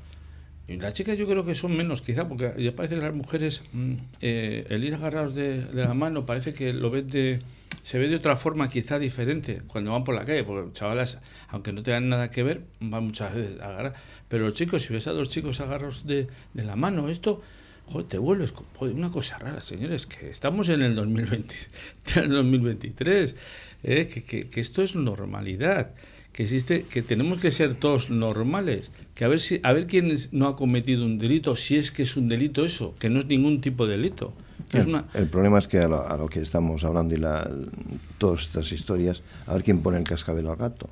Y 0.68 0.76
las 0.76 0.94
chicas 0.94 1.16
yo 1.16 1.26
creo 1.28 1.44
que 1.44 1.54
son 1.54 1.76
menos, 1.76 2.02
quizá, 2.02 2.28
porque 2.28 2.52
ya 2.58 2.74
parece 2.74 2.96
que 2.96 3.00
las 3.00 3.14
mujeres, 3.14 3.62
mm, 3.72 3.92
eh, 4.20 4.66
el 4.68 4.82
ir 4.82 4.94
agarrados 4.94 5.34
de, 5.34 5.64
la 5.72 5.94
mano, 5.94 6.26
parece 6.26 6.54
que 6.54 6.72
lo 6.72 6.90
ven 6.90 7.08
de, 7.08 7.40
se 7.84 8.00
ve 8.00 8.08
de 8.08 8.16
otra 8.16 8.36
forma, 8.36 8.68
quizá 8.68 8.98
diferente, 8.98 9.62
cuando 9.68 9.92
van 9.92 10.02
por 10.02 10.16
la 10.16 10.24
calle, 10.24 10.42
porque 10.42 10.72
chavalas, 10.72 11.20
aunque 11.48 11.72
no 11.72 11.84
tengan 11.84 12.08
nada 12.08 12.32
que 12.32 12.42
ver, 12.42 12.62
van 12.80 13.04
muchas 13.04 13.32
veces 13.32 13.60
a 13.60 13.68
agarrar. 13.68 13.94
Pero 14.28 14.46
los 14.46 14.54
chicos, 14.54 14.82
si 14.82 14.92
ves 14.92 15.06
a 15.06 15.12
dos 15.12 15.28
chicos 15.28 15.60
agarrados 15.60 16.04
de, 16.04 16.26
de 16.52 16.64
la 16.64 16.74
mano, 16.74 17.08
esto, 17.08 17.40
joder, 17.86 18.08
te 18.08 18.18
vuelves, 18.18 18.52
joder, 18.74 18.92
una 18.92 19.12
cosa 19.12 19.38
rara, 19.38 19.62
señores, 19.62 20.06
que 20.08 20.30
estamos 20.30 20.68
en 20.68 20.82
el 20.82 20.96
2020, 20.96 21.54
en 22.16 22.24
el 22.24 22.30
2023, 22.30 23.36
¿eh? 23.84 24.08
que, 24.08 24.48
que 24.48 24.60
esto 24.60 24.82
es 24.82 24.96
normalidad 24.96 25.92
que 26.36 26.42
existe, 26.42 26.82
que 26.82 27.00
tenemos 27.00 27.40
que 27.40 27.50
ser 27.50 27.76
todos 27.76 28.10
normales, 28.10 28.92
que 29.14 29.24
a 29.24 29.28
ver 29.28 29.40
si, 29.40 29.58
a 29.62 29.72
ver 29.72 29.86
quién 29.86 30.14
no 30.32 30.48
ha 30.48 30.54
cometido 30.54 31.06
un 31.06 31.18
delito, 31.18 31.56
si 31.56 31.76
es 31.76 31.90
que 31.90 32.02
es 32.02 32.14
un 32.14 32.28
delito 32.28 32.62
eso, 32.62 32.94
que 32.98 33.08
no 33.08 33.20
es 33.20 33.26
ningún 33.26 33.62
tipo 33.62 33.86
de 33.86 33.92
delito. 33.92 34.34
El 35.14 35.28
problema 35.28 35.58
es 35.58 35.66
que 35.66 35.78
a 35.78 35.88
lo, 35.88 36.28
que 36.28 36.40
estamos 36.40 36.84
hablando 36.84 37.14
y 37.14 37.18
la, 37.18 37.50
todas 38.18 38.42
estas 38.42 38.72
historias, 38.72 39.22
a 39.46 39.54
ver 39.54 39.62
quién 39.62 39.80
pone 39.80 39.98
el 39.98 40.04
cascabel 40.04 40.46
al 40.46 40.56
gato. 40.56 40.88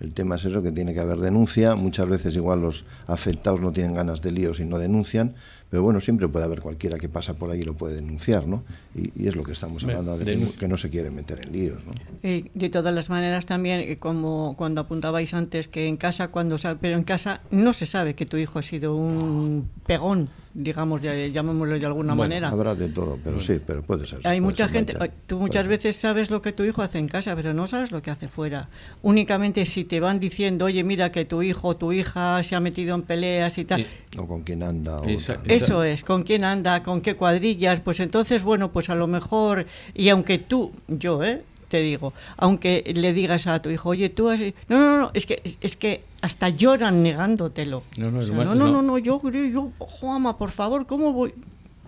El 0.00 0.14
tema 0.14 0.36
es 0.36 0.44
eso, 0.44 0.62
que 0.62 0.72
tiene 0.72 0.94
que 0.94 1.00
haber 1.00 1.18
denuncia. 1.18 1.74
Muchas 1.74 2.08
veces 2.08 2.36
igual 2.36 2.60
los 2.60 2.84
afectados 3.06 3.60
no 3.60 3.72
tienen 3.72 3.94
ganas 3.94 4.22
de 4.22 4.32
líos 4.32 4.60
y 4.60 4.64
no 4.64 4.78
denuncian, 4.78 5.34
pero 5.70 5.82
bueno, 5.82 6.00
siempre 6.00 6.28
puede 6.28 6.44
haber 6.44 6.60
cualquiera 6.60 6.96
que 6.96 7.08
pasa 7.08 7.34
por 7.34 7.50
ahí 7.50 7.60
y 7.60 7.64
lo 7.64 7.74
puede 7.74 7.96
denunciar, 7.96 8.46
¿no? 8.46 8.62
Y, 8.94 9.26
es 9.26 9.34
lo 9.34 9.42
que 9.42 9.52
estamos 9.52 9.82
hablando, 9.84 10.16
de 10.16 10.48
que, 10.58 10.68
no 10.68 10.76
se 10.76 10.90
quiere 10.90 11.10
meter 11.10 11.42
en 11.42 11.52
líos, 11.52 11.80
¿no? 11.84 11.92
de 12.22 12.70
todas 12.70 12.94
las 12.94 13.10
maneras 13.10 13.46
también, 13.46 13.80
eh, 13.80 13.98
como 13.98 14.54
cuando 14.56 14.80
apuntabais 14.80 15.34
antes, 15.34 15.68
que 15.68 15.88
en 15.88 15.96
casa, 15.96 16.28
cuando 16.28 16.56
pero 16.80 16.96
en 16.96 17.04
casa 17.04 17.40
no 17.50 17.72
se 17.72 17.86
sabe 17.86 18.14
que 18.14 18.26
tu 18.26 18.36
hijo 18.36 18.58
ha 18.58 18.62
sido 18.62 18.94
un 18.94 19.68
pegón 19.86 20.28
digamos, 20.56 21.02
llamémoslo 21.02 21.78
de 21.78 21.86
alguna 21.86 22.14
manera. 22.14 22.48
Habrá 22.48 22.74
de 22.74 22.88
todo, 22.88 23.18
pero 23.22 23.40
sí, 23.42 23.60
pero 23.64 23.82
puede 23.82 24.06
ser. 24.06 24.26
Hay 24.26 24.40
mucha 24.40 24.68
gente, 24.68 24.94
tú 25.26 25.38
muchas 25.38 25.66
veces 25.66 25.96
sabes 25.96 26.30
lo 26.30 26.40
que 26.40 26.52
tu 26.52 26.64
hijo 26.66 26.82
hace 26.82 26.98
en 26.98 27.08
casa, 27.08 27.34
pero 27.34 27.54
no 27.54 27.66
sabes 27.66 27.90
lo 27.90 28.02
que 28.02 28.10
hace 28.10 28.28
fuera. 28.28 28.68
Únicamente 29.02 29.66
si 29.66 29.84
te 29.84 30.00
van 30.00 30.20
diciendo, 30.20 30.66
oye, 30.66 30.84
mira 30.84 31.12
que 31.12 31.24
tu 31.24 31.42
hijo 31.42 31.68
o 31.68 31.76
tu 31.76 31.92
hija 31.92 32.42
se 32.42 32.54
ha 32.54 32.60
metido 32.60 32.94
en 32.94 33.02
peleas 33.02 33.58
y 33.58 33.64
tal. 33.64 33.86
O 34.18 34.26
con 34.26 34.42
quién 34.42 34.62
anda. 34.62 35.00
Eso 35.46 35.82
es, 35.84 36.04
con 36.04 36.22
quién 36.22 36.44
anda, 36.44 36.82
con 36.82 37.00
qué 37.00 37.16
cuadrillas, 37.16 37.80
pues 37.80 38.00
entonces, 38.00 38.42
bueno, 38.42 38.72
pues 38.72 38.90
a 38.90 38.94
lo 38.94 39.06
mejor, 39.06 39.66
y 39.94 40.08
aunque 40.08 40.38
tú, 40.38 40.72
yo, 40.88 41.22
¿eh? 41.22 41.42
te 41.68 41.78
digo, 41.78 42.12
aunque 42.36 42.84
le 42.94 43.12
digas 43.12 43.46
a 43.46 43.60
tu 43.60 43.70
hijo, 43.70 43.90
oye, 43.90 44.08
tú 44.08 44.28
has... 44.28 44.40
No, 44.68 44.78
no, 44.78 45.00
no, 45.00 45.10
es 45.14 45.26
que, 45.26 45.42
es 45.60 45.76
que 45.76 46.04
hasta 46.20 46.48
lloran 46.48 47.02
negándotelo. 47.02 47.82
No, 47.96 48.10
no, 48.10 48.22
no, 48.22 48.54
no, 48.54 48.82
no, 48.82 48.98
yo, 48.98 49.20
yo, 49.30 49.72
Juama, 49.78 50.38
por 50.38 50.50
favor, 50.50 50.86
¿cómo 50.86 51.12
voy? 51.12 51.34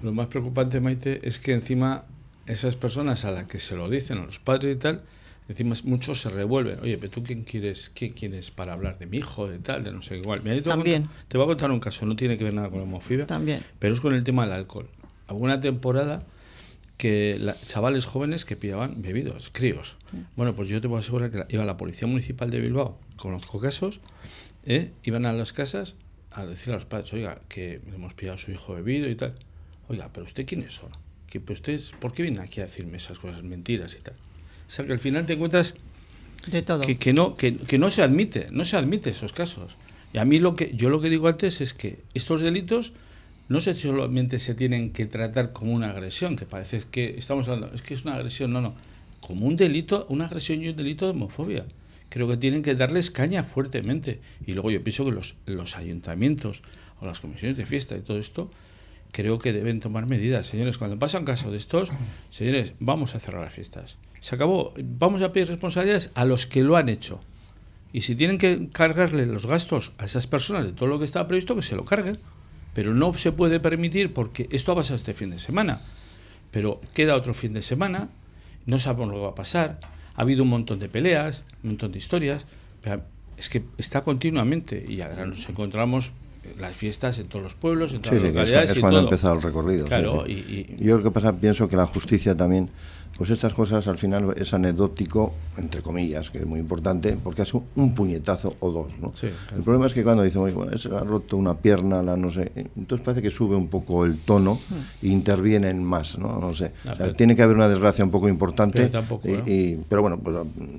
Lo 0.03 0.13
más 0.13 0.27
preocupante, 0.29 0.81
Maite, 0.81 1.27
es 1.27 1.39
que 1.39 1.53
encima 1.53 2.05
esas 2.49 2.77
personas 2.77 3.25
a 3.25 3.31
las 3.31 3.45
que 3.45 3.61
se 3.61 3.77
lo 3.77 3.89
dicen, 3.89 4.19
a 4.19 4.25
los 4.25 4.39
padres 4.39 4.73
y 4.73 4.77
tal, 4.77 5.03
encima 5.49 5.77
muchos 5.85 6.21
se 6.21 6.31
revuelven. 6.31 6.81
Oye, 6.81 6.99
pero 6.99 7.13
tú 7.13 7.23
quién 7.23 7.45
quieres, 7.45 7.91
quién 7.95 8.13
quieres 8.13 8.51
para 8.51 8.73
hablar 8.73 8.99
de 8.99 9.07
mi 9.07 9.19
hijo, 9.19 9.49
de 9.49 9.59
tal, 9.59 9.85
de 9.85 9.93
no 9.93 10.03
sé 10.03 10.17
igual. 10.17 10.41
También. 10.63 11.09
te 11.29 11.39
voy 11.39 11.45
a 11.45 11.49
contar 11.49 11.71
un 11.71 11.81
caso, 11.81 12.07
no 12.07 12.17
tiene 12.17 12.39
que 12.39 12.45
ver 12.45 12.55
nada 12.55 12.71
con 12.71 12.79
la 12.79 12.85
homofobia. 12.85 13.27
También. 13.27 13.63
Pero 13.79 13.95
es 13.95 14.01
con 14.01 14.15
el 14.15 14.25
tema 14.25 14.45
del 14.45 14.53
alcohol. 14.53 14.89
Alguna 15.27 15.61
temporada 15.61 16.25
que 16.97 17.55
chavales 17.67 18.07
jóvenes 18.07 18.45
que 18.45 18.57
pillaban 18.57 19.01
bebidos, 19.01 19.51
críos. 19.53 19.97
Bueno, 20.37 20.55
pues 20.55 20.69
yo 20.69 20.81
te 20.81 20.89
puedo 20.89 21.01
asegurar 21.01 21.31
que 21.31 21.45
iba 21.51 21.65
la 21.65 21.77
Policía 21.77 22.09
Municipal 22.09 22.51
de 22.51 22.61
Bilbao, 22.61 22.99
conozco 23.17 23.61
casos, 23.61 24.01
¿eh? 24.67 24.91
iban 25.05 25.25
a 25.25 25.33
las 25.33 25.53
casas 25.53 25.95
a 26.33 26.45
decirle 26.45 26.75
a 26.75 26.77
los 26.77 26.87
padres, 26.87 27.13
oiga, 27.13 27.39
que 27.49 27.81
hemos 27.95 28.15
pillado 28.15 28.37
a 28.37 28.39
su 28.39 28.51
hijo 28.51 28.75
bebido 28.75 29.09
y 29.09 29.15
tal. 29.15 29.35
Oiga, 29.89 30.11
pero 30.13 30.27
usted 30.27 30.45
quiénes 30.45 30.75
son? 30.75 30.91
¿Que, 31.31 31.41
pues 31.41 31.59
ustedes, 31.59 31.93
¿Por 32.01 32.13
qué 32.13 32.23
viene 32.23 32.41
aquí 32.41 32.61
a 32.61 32.65
decirme 32.65 32.97
esas 32.97 33.19
cosas, 33.19 33.43
mentiras 33.43 33.95
y 33.99 34.03
tal? 34.03 34.15
O 34.67 34.71
sea, 34.71 34.87
que 34.87 34.93
al 34.93 34.99
final 34.99 35.27
te 35.27 35.35
encuentras 35.35 35.75
de 36.47 36.63
todo. 36.63 36.81
Que, 36.81 36.97
que 36.97 37.13
no, 37.13 37.37
que, 37.37 37.57
que, 37.57 37.79
no 37.79 37.91
se 37.91 38.03
admite, 38.03 38.49
no 38.51 38.65
se 38.65 38.77
admite 38.77 39.11
esos 39.11 39.33
casos. 39.33 39.77
Y 40.13 40.19
a 40.19 40.25
mí 40.25 40.39
lo 40.39 40.57
que 40.57 40.75
yo 40.75 40.89
lo 40.89 41.01
que 41.01 41.11
digo 41.11 41.29
antes 41.29 41.61
es 41.61 41.75
que 41.75 41.99
estos 42.15 42.41
delitos 42.41 42.93
no 43.49 43.61
sé 43.61 43.75
solamente 43.75 44.39
se 44.39 44.55
tienen 44.55 44.93
que 44.93 45.07
tratar 45.07 45.53
como 45.53 45.73
una 45.73 45.91
agresión, 45.91 46.37
que 46.37 46.45
parece 46.45 46.83
que 46.91 47.15
estamos 47.19 47.49
hablando, 47.49 47.75
es 47.75 47.83
que 47.83 47.95
es 47.95 48.05
una 48.05 48.15
agresión, 48.15 48.53
no, 48.53 48.61
no, 48.61 48.75
como 49.21 49.47
un 49.47 49.57
delito, 49.57 50.07
una 50.11 50.27
agresión 50.27 50.63
y 50.63 50.69
un 50.69 50.77
delito 50.77 51.07
de 51.07 51.13
homofobia. 51.13 51.65
Creo 52.11 52.29
que 52.29 52.37
tienen 52.37 52.63
que 52.63 52.75
darles 52.75 53.11
caña 53.11 53.45
fuertemente. 53.45 54.21
Y 54.47 54.53
luego 54.53 54.71
yo 54.71 54.83
pienso 54.83 55.05
que 55.05 55.13
los, 55.13 55.37
los 55.47 55.77
ayuntamientos 55.77 56.63
o 57.01 57.07
las 57.07 57.21
comisiones 57.21 57.57
de 57.57 57.67
fiesta 57.67 57.97
y 57.97 58.01
todo 58.01 58.19
esto, 58.19 58.51
creo 59.13 59.39
que 59.39 59.53
deben 59.53 59.81
tomar 59.81 60.07
medidas. 60.07 60.47
Señores, 60.47 60.79
cuando 60.79 60.99
pasa 60.99 61.19
un 61.19 61.25
caso 61.25 61.51
de 61.51 61.59
estos, 61.59 61.91
señores, 62.31 62.75
vamos 62.81 63.15
a 63.15 63.21
cerrar 63.21 63.43
las 63.43 63.53
fiestas. 63.53 63.99
Se 64.21 64.35
acabó. 64.35 64.75
Vamos 64.77 65.23
a 65.23 65.33
pedir 65.33 65.49
responsabilidades 65.49 66.11
a 66.15 66.25
los 66.25 66.47
que 66.47 66.63
lo 66.63 66.77
han 66.77 66.89
hecho. 66.89 67.21
Y 67.93 68.03
si 68.03 68.15
tienen 68.15 68.39
que 68.39 68.69
cargarle 68.73 69.27
los 69.27 69.47
gastos 69.47 69.93
a 69.99 70.05
esas 70.05 70.27
personas 70.27 70.65
de 70.65 70.73
todo 70.73 70.89
lo 70.89 70.99
que 70.99 71.05
estaba 71.05 71.27
previsto, 71.27 71.57
que 71.57 71.63
se 71.63 71.77
lo 71.77 71.85
carguen 71.85 72.19
pero 72.79 72.95
no 72.95 73.13
se 73.15 73.33
puede 73.33 73.59
permitir 73.59 74.15
porque 74.15 74.49
esto 74.53 74.71
ha 74.71 74.77
pasado 74.77 74.95
este 74.95 75.13
fin 75.13 75.31
de 75.31 75.41
semana, 75.41 75.81
pero 76.53 76.81
queda 76.95 77.17
otro 77.17 77.35
fin 77.35 77.53
de 77.53 77.61
semana, 77.61 78.09
no 78.67 78.79
sabemos 78.79 79.09
lo 79.09 79.15
que 79.15 79.21
va 79.23 79.29
a 79.31 79.35
pasar, 79.35 79.81
ha 80.15 80.23
habido 80.23 80.45
un 80.45 80.51
montón 80.51 80.79
de 80.79 80.89
peleas, 80.89 81.43
un 81.65 81.71
montón 81.71 81.91
de 81.91 81.99
historias, 81.99 82.47
pero 82.81 83.03
es 83.37 83.49
que 83.49 83.65
está 83.79 84.03
continuamente 84.03 84.87
y 84.89 85.01
ahora 85.01 85.27
nos 85.27 85.49
encontramos 85.49 86.13
las 86.59 86.75
fiestas 86.75 87.19
en 87.19 87.29
todos 87.29 87.43
los 87.43 87.55
pueblos, 87.55 87.93
en 87.93 88.03
todas 88.03 88.23
las 88.23 88.33
localidades. 88.33 88.71
Es, 88.73 88.79
cuando 88.79 89.01
ha 89.01 89.03
empezado 89.03 89.35
el 89.35 89.43
recorrido. 89.43 89.87
Claro, 89.87 90.27
y, 90.27 90.77
Yo 90.79 90.99
lo 90.99 91.03
que 91.03 91.11
pasa, 91.11 91.33
pienso 91.33 91.69
que 91.69 91.77
la 91.77 91.87
justicia 91.87 92.37
también 92.37 92.71
pues 93.19 93.31
estas 93.31 93.53
cosas 93.53 93.89
al 93.89 93.99
final 93.99 94.33
es 94.37 94.55
anecdótico, 94.55 95.35
entre 95.57 95.83
comillas, 95.83 96.31
que 96.31 96.39
es 96.39 96.47
muy 96.47 96.61
importante, 96.61 97.19
porque 97.21 97.43
es 97.43 97.53
un 97.53 97.93
puñetazo 97.93 98.55
o 98.61 98.71
dos, 98.71 98.93
¿no? 99.01 99.13
El 99.57 99.65
problema 99.65 99.87
es 99.87 99.93
que 99.93 100.05
cuando 100.05 100.23
dicen, 100.23 100.41
bueno, 100.55 100.79
se 100.79 100.89
ha 100.89 101.01
roto 101.01 101.37
una 101.37 101.57
pierna, 101.57 102.01
la 102.01 102.17
no 102.17 102.31
sé, 102.31 102.53
entonces 102.55 103.05
parece 103.05 103.21
que 103.21 103.31
sube 103.31 103.57
un 103.57 103.67
poco 103.67 104.05
el 104.05 104.19
tono 104.19 104.55
hmm. 104.55 105.05
e 105.07 105.09
intervienen 105.09 105.83
más, 105.83 106.17
¿no? 106.17 106.39
No 106.39 106.55
sé. 106.55 106.71
Ah, 106.87 107.09
tiene 107.17 107.35
que 107.35 107.43
haber 107.43 107.57
una 107.57 107.69
desgracia 107.69 108.05
un 108.05 108.13
poco 108.13 108.29
importante. 108.29 108.79
Pero, 108.79 108.91
tampoco, 108.93 109.29
y, 109.29 109.81
pero 109.89 110.01
bueno, 110.01 110.21
pues 110.21 110.37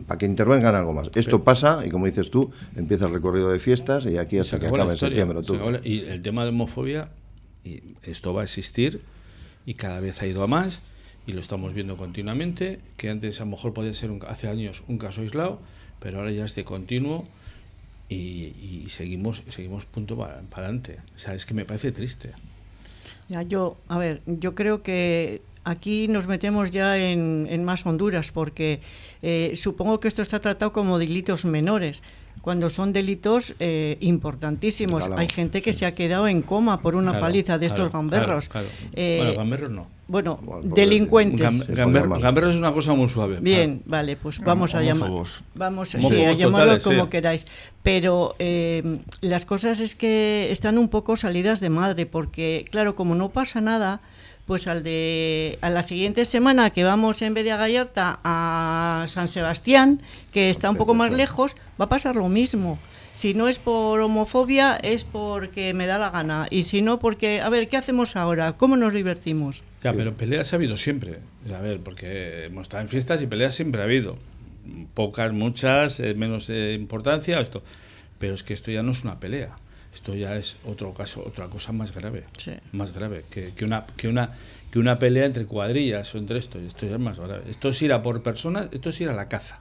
para 0.08 0.18
que 0.18 0.26
intervengan 0.26 0.76
algo 0.76 0.94
más. 0.94 1.12
Esto 1.16 1.44
pasa 1.44 1.86
y 1.86 1.90
como 1.90 2.06
dices 2.06 2.32
tú, 2.32 2.50
empieza 2.74 3.08
el 3.08 3.12
recorrido 3.12 3.52
de 3.52 3.60
fiestas 3.60 4.06
y 4.06 4.18
aquí 4.18 4.38
hasta 4.38 4.60
que 4.60 4.68
acaba 4.68 4.92
en 4.92 4.98
septiembre. 4.98 5.40
Y 5.84 6.06
el 6.06 6.22
tema 6.22 6.44
de 6.44 6.52
homofobia, 6.52 7.10
y 7.66 7.82
esto 8.04 8.34
va 8.34 8.42
a 8.42 8.44
existir 8.46 9.02
y 9.66 9.74
cada 9.74 10.00
vez 10.00 10.22
ha 10.22 10.26
ido 10.26 10.42
a 10.42 10.48
más 10.48 10.82
y 11.30 11.32
lo 11.32 11.42
estamos 11.42 11.76
viendo 11.76 11.96
continuamente, 11.96 12.80
que 12.98 13.08
antes 13.08 13.40
a 13.40 13.46
lo 13.46 13.52
mejor 13.52 13.72
podía 13.72 13.94
ser 13.94 14.10
hace 14.28 14.48
años 14.48 14.84
un 14.88 14.98
caso 14.98 15.22
aislado, 15.22 15.60
pero 16.00 16.18
ahora 16.18 16.32
ya 16.32 16.44
es 16.44 16.56
de 16.56 16.64
continuo 16.64 17.28
y, 18.10 18.88
seguimos 18.90 19.44
seguimos 19.48 19.86
punto 19.86 20.18
para, 20.18 20.42
adelante. 20.52 20.98
O 21.16 21.20
sea, 21.20 21.36
es 21.36 21.46
que 21.46 21.54
me 21.54 21.66
parece 21.66 21.92
triste. 21.92 22.32
Ya, 23.28 23.44
yo, 23.44 23.78
a 23.90 24.00
ver, 24.00 24.24
yo 24.26 24.56
creo 24.56 24.82
que 24.82 25.44
aquí 25.70 26.08
nos 26.08 26.28
metemos 26.28 26.72
ya 26.72 26.98
en, 26.98 27.64
más 27.64 27.86
Honduras, 27.86 28.32
porque 28.32 28.82
eh, 29.22 29.54
supongo 29.56 30.00
que 30.00 30.08
esto 30.08 30.22
está 30.22 30.40
tratado 30.40 30.74
como 30.74 30.98
delitos 30.98 31.46
menores 31.46 32.02
cuando 32.42 32.70
son 32.70 32.94
delitos 32.94 33.54
eh, 33.60 33.98
importantísimos. 34.00 35.10
Hay 35.18 35.28
gente 35.28 35.62
que 35.62 35.74
se 35.74 35.86
ha 35.86 35.96
quedado 35.96 36.28
en 36.28 36.42
coma 36.42 36.82
por 36.82 36.96
una 36.96 37.20
paliza 37.20 37.58
de 37.58 37.68
estos 37.68 37.92
gamberros. 37.92 38.50
Eh, 38.94 39.18
bueno, 39.20 39.38
gamberros 39.38 39.72
no. 39.72 39.88
Bueno, 40.08 40.40
delincuentes. 40.64 41.68
gamberros 41.68 42.52
es 42.52 42.58
una 42.58 42.72
cosa 42.72 42.94
muy 42.94 43.10
suave. 43.10 43.38
Bien, 43.42 43.84
vale, 43.86 44.16
pues 44.16 44.40
vamos 44.40 44.74
a 44.74 44.82
llamar. 44.82 45.12
Vamos 45.54 45.96
a 45.96 46.00
llamarlo 46.34 46.80
como 46.82 47.10
queráis. 47.10 47.46
Pero 47.84 48.36
eh, 48.40 49.00
las 49.22 49.46
cosas 49.46 49.80
es 49.80 49.96
que 49.96 50.52
están 50.52 50.78
un 50.78 50.90
poco 50.90 51.16
salidas 51.16 51.60
de 51.60 51.70
madre, 51.70 52.06
porque, 52.06 52.66
claro, 52.72 52.96
como 52.96 53.16
no 53.16 53.30
pasa 53.30 53.62
nada 53.62 54.02
pues 54.50 54.66
al 54.66 54.82
de 54.82 55.60
a 55.62 55.70
la 55.70 55.84
siguiente 55.84 56.26
semana 56.26 56.72
que 56.72 56.84
vamos 56.84 57.22
en 57.22 57.36
vez 57.36 57.44
de 57.44 57.52
a 57.52 57.58
Gallarta 57.58 58.20
a 58.24 59.06
San 59.08 59.28
Sebastián, 59.28 60.02
que 60.34 60.50
está 60.50 60.72
un 60.72 60.76
poco 60.76 60.96
más 60.96 61.14
lejos, 61.14 61.56
va 61.80 61.86
a 61.86 61.90
pasar 61.90 62.16
lo 62.16 62.30
mismo. 62.30 62.80
Si 63.12 63.36
no 63.36 63.48
es 63.48 63.60
por 63.60 64.00
homofobia, 64.00 64.76
es 64.82 65.04
porque 65.04 65.76
me 65.76 65.86
da 65.86 66.00
la 66.00 66.10
gana. 66.10 66.48
Y 66.50 66.64
si 66.64 66.82
no, 66.82 66.98
porque, 66.98 67.42
a 67.42 67.50
ver, 67.50 67.70
¿qué 67.70 67.78
hacemos 67.78 68.16
ahora? 68.16 68.54
¿Cómo 68.54 68.76
nos 68.76 68.92
divertimos? 68.92 69.62
Ya, 69.84 69.94
pero 69.94 70.16
peleas 70.16 70.52
ha 70.52 70.56
habido 70.56 70.78
siempre. 70.78 71.20
A 71.56 71.62
ver, 71.62 71.82
porque 71.82 72.46
hemos 72.46 72.64
estado 72.64 72.82
en 72.82 72.90
fiestas 72.90 73.22
y 73.22 73.28
peleas 73.28 73.54
siempre 73.54 73.82
ha 73.82 73.84
habido. 73.84 74.16
Pocas, 74.96 75.32
muchas, 75.32 76.00
eh, 76.00 76.16
menos 76.16 76.50
eh, 76.50 76.74
importancia, 76.74 77.40
esto. 77.40 77.62
Pero 78.18 78.34
es 78.34 78.42
que 78.42 78.56
esto 78.56 78.72
ya 78.72 78.82
no 78.82 78.94
es 78.94 79.04
una 79.04 79.20
pelea 79.20 79.56
esto 80.00 80.16
ya 80.16 80.38
es 80.38 80.56
otro 80.66 80.94
caso, 80.94 81.22
otra 81.26 81.48
cosa 81.48 81.74
más 81.74 81.94
grave, 81.94 82.24
más 82.72 82.94
grave 82.94 83.26
que, 83.30 83.52
que, 83.54 83.66
una 83.66 83.86
que 83.98 84.08
una 84.08 84.32
que 84.72 84.80
una 84.80 84.98
pelea 84.98 85.26
entre 85.26 85.46
cuadrillas 85.46 86.16
o 86.16 86.18
entre 86.18 86.40
esto, 86.40 86.58
esto 86.58 86.86
ya 86.86 86.94
es 86.94 87.00
más 87.00 87.20
grave. 87.20 87.44
Esto 87.50 87.68
es 87.68 87.82
ir 87.82 87.92
a 87.92 88.02
por 88.02 88.24
personas, 88.24 88.70
esto 88.72 88.92
es 88.92 89.02
ir 89.02 89.10
a 89.10 89.14
la 89.14 89.28
caza. 89.28 89.60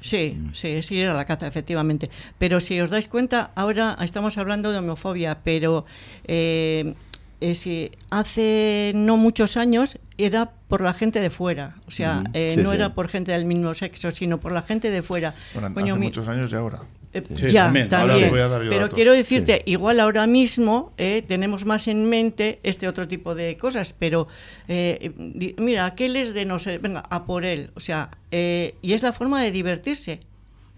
Sí, 0.00 0.38
sí, 0.54 0.68
es 0.68 0.90
ir 0.92 1.08
a 1.08 1.14
la 1.14 1.26
caza, 1.26 1.46
efectivamente. 1.46 2.10
Pero 2.38 2.60
si 2.60 2.80
os 2.80 2.88
dais 2.88 3.08
cuenta, 3.08 3.50
ahora 3.54 3.98
estamos 4.00 4.38
hablando 4.38 4.72
de 4.72 4.78
homofobia, 4.78 5.40
pero 5.44 5.84
eh, 6.24 6.94
eh, 7.42 7.54
si 7.54 7.90
hace 8.08 8.92
no 8.94 9.18
muchos 9.18 9.58
años 9.58 9.98
era 10.16 10.52
por 10.68 10.80
la 10.80 10.94
gente 10.94 11.20
de 11.20 11.28
fuera, 11.28 11.76
o 11.86 11.90
sea, 11.90 12.24
eh, 12.32 12.56
no 12.56 12.72
era 12.72 12.94
por 12.94 13.08
gente 13.08 13.32
del 13.32 13.44
mismo 13.44 13.74
sexo, 13.74 14.10
sino 14.10 14.40
por 14.40 14.52
la 14.52 14.62
gente 14.62 14.90
de 14.90 15.02
fuera. 15.02 15.34
hace 15.54 15.94
muchos 15.94 16.28
años 16.28 16.50
y 16.50 16.56
ahora. 16.56 16.80
Eh, 17.16 17.22
Sí, 17.34 17.48
ya, 17.50 17.64
también. 17.64 17.88
también. 17.88 18.30
Voy 18.30 18.40
a 18.40 18.48
dar 18.48 18.62
yo 18.62 18.68
Pero 18.70 18.82
datos. 18.82 18.94
quiero 18.94 19.12
decirte, 19.12 19.62
igual 19.66 20.00
ahora 20.00 20.26
mismo 20.26 20.92
eh, 20.98 21.22
tenemos 21.26 21.64
más 21.64 21.88
en 21.88 22.08
mente 22.08 22.58
este 22.62 22.88
otro 22.88 23.08
tipo 23.08 23.34
de 23.34 23.56
cosas, 23.56 23.94
pero 23.98 24.28
eh, 24.68 25.12
mira, 25.58 25.86
aquel 25.86 26.16
es 26.16 26.34
de 26.34 26.44
no 26.44 26.58
sé, 26.58 26.78
venga, 26.78 27.02
a 27.10 27.24
por 27.26 27.44
él. 27.44 27.70
O 27.74 27.80
sea, 27.80 28.10
eh, 28.30 28.74
y 28.82 28.92
es 28.92 29.02
la 29.02 29.12
forma 29.12 29.42
de 29.42 29.50
divertirse. 29.50 30.20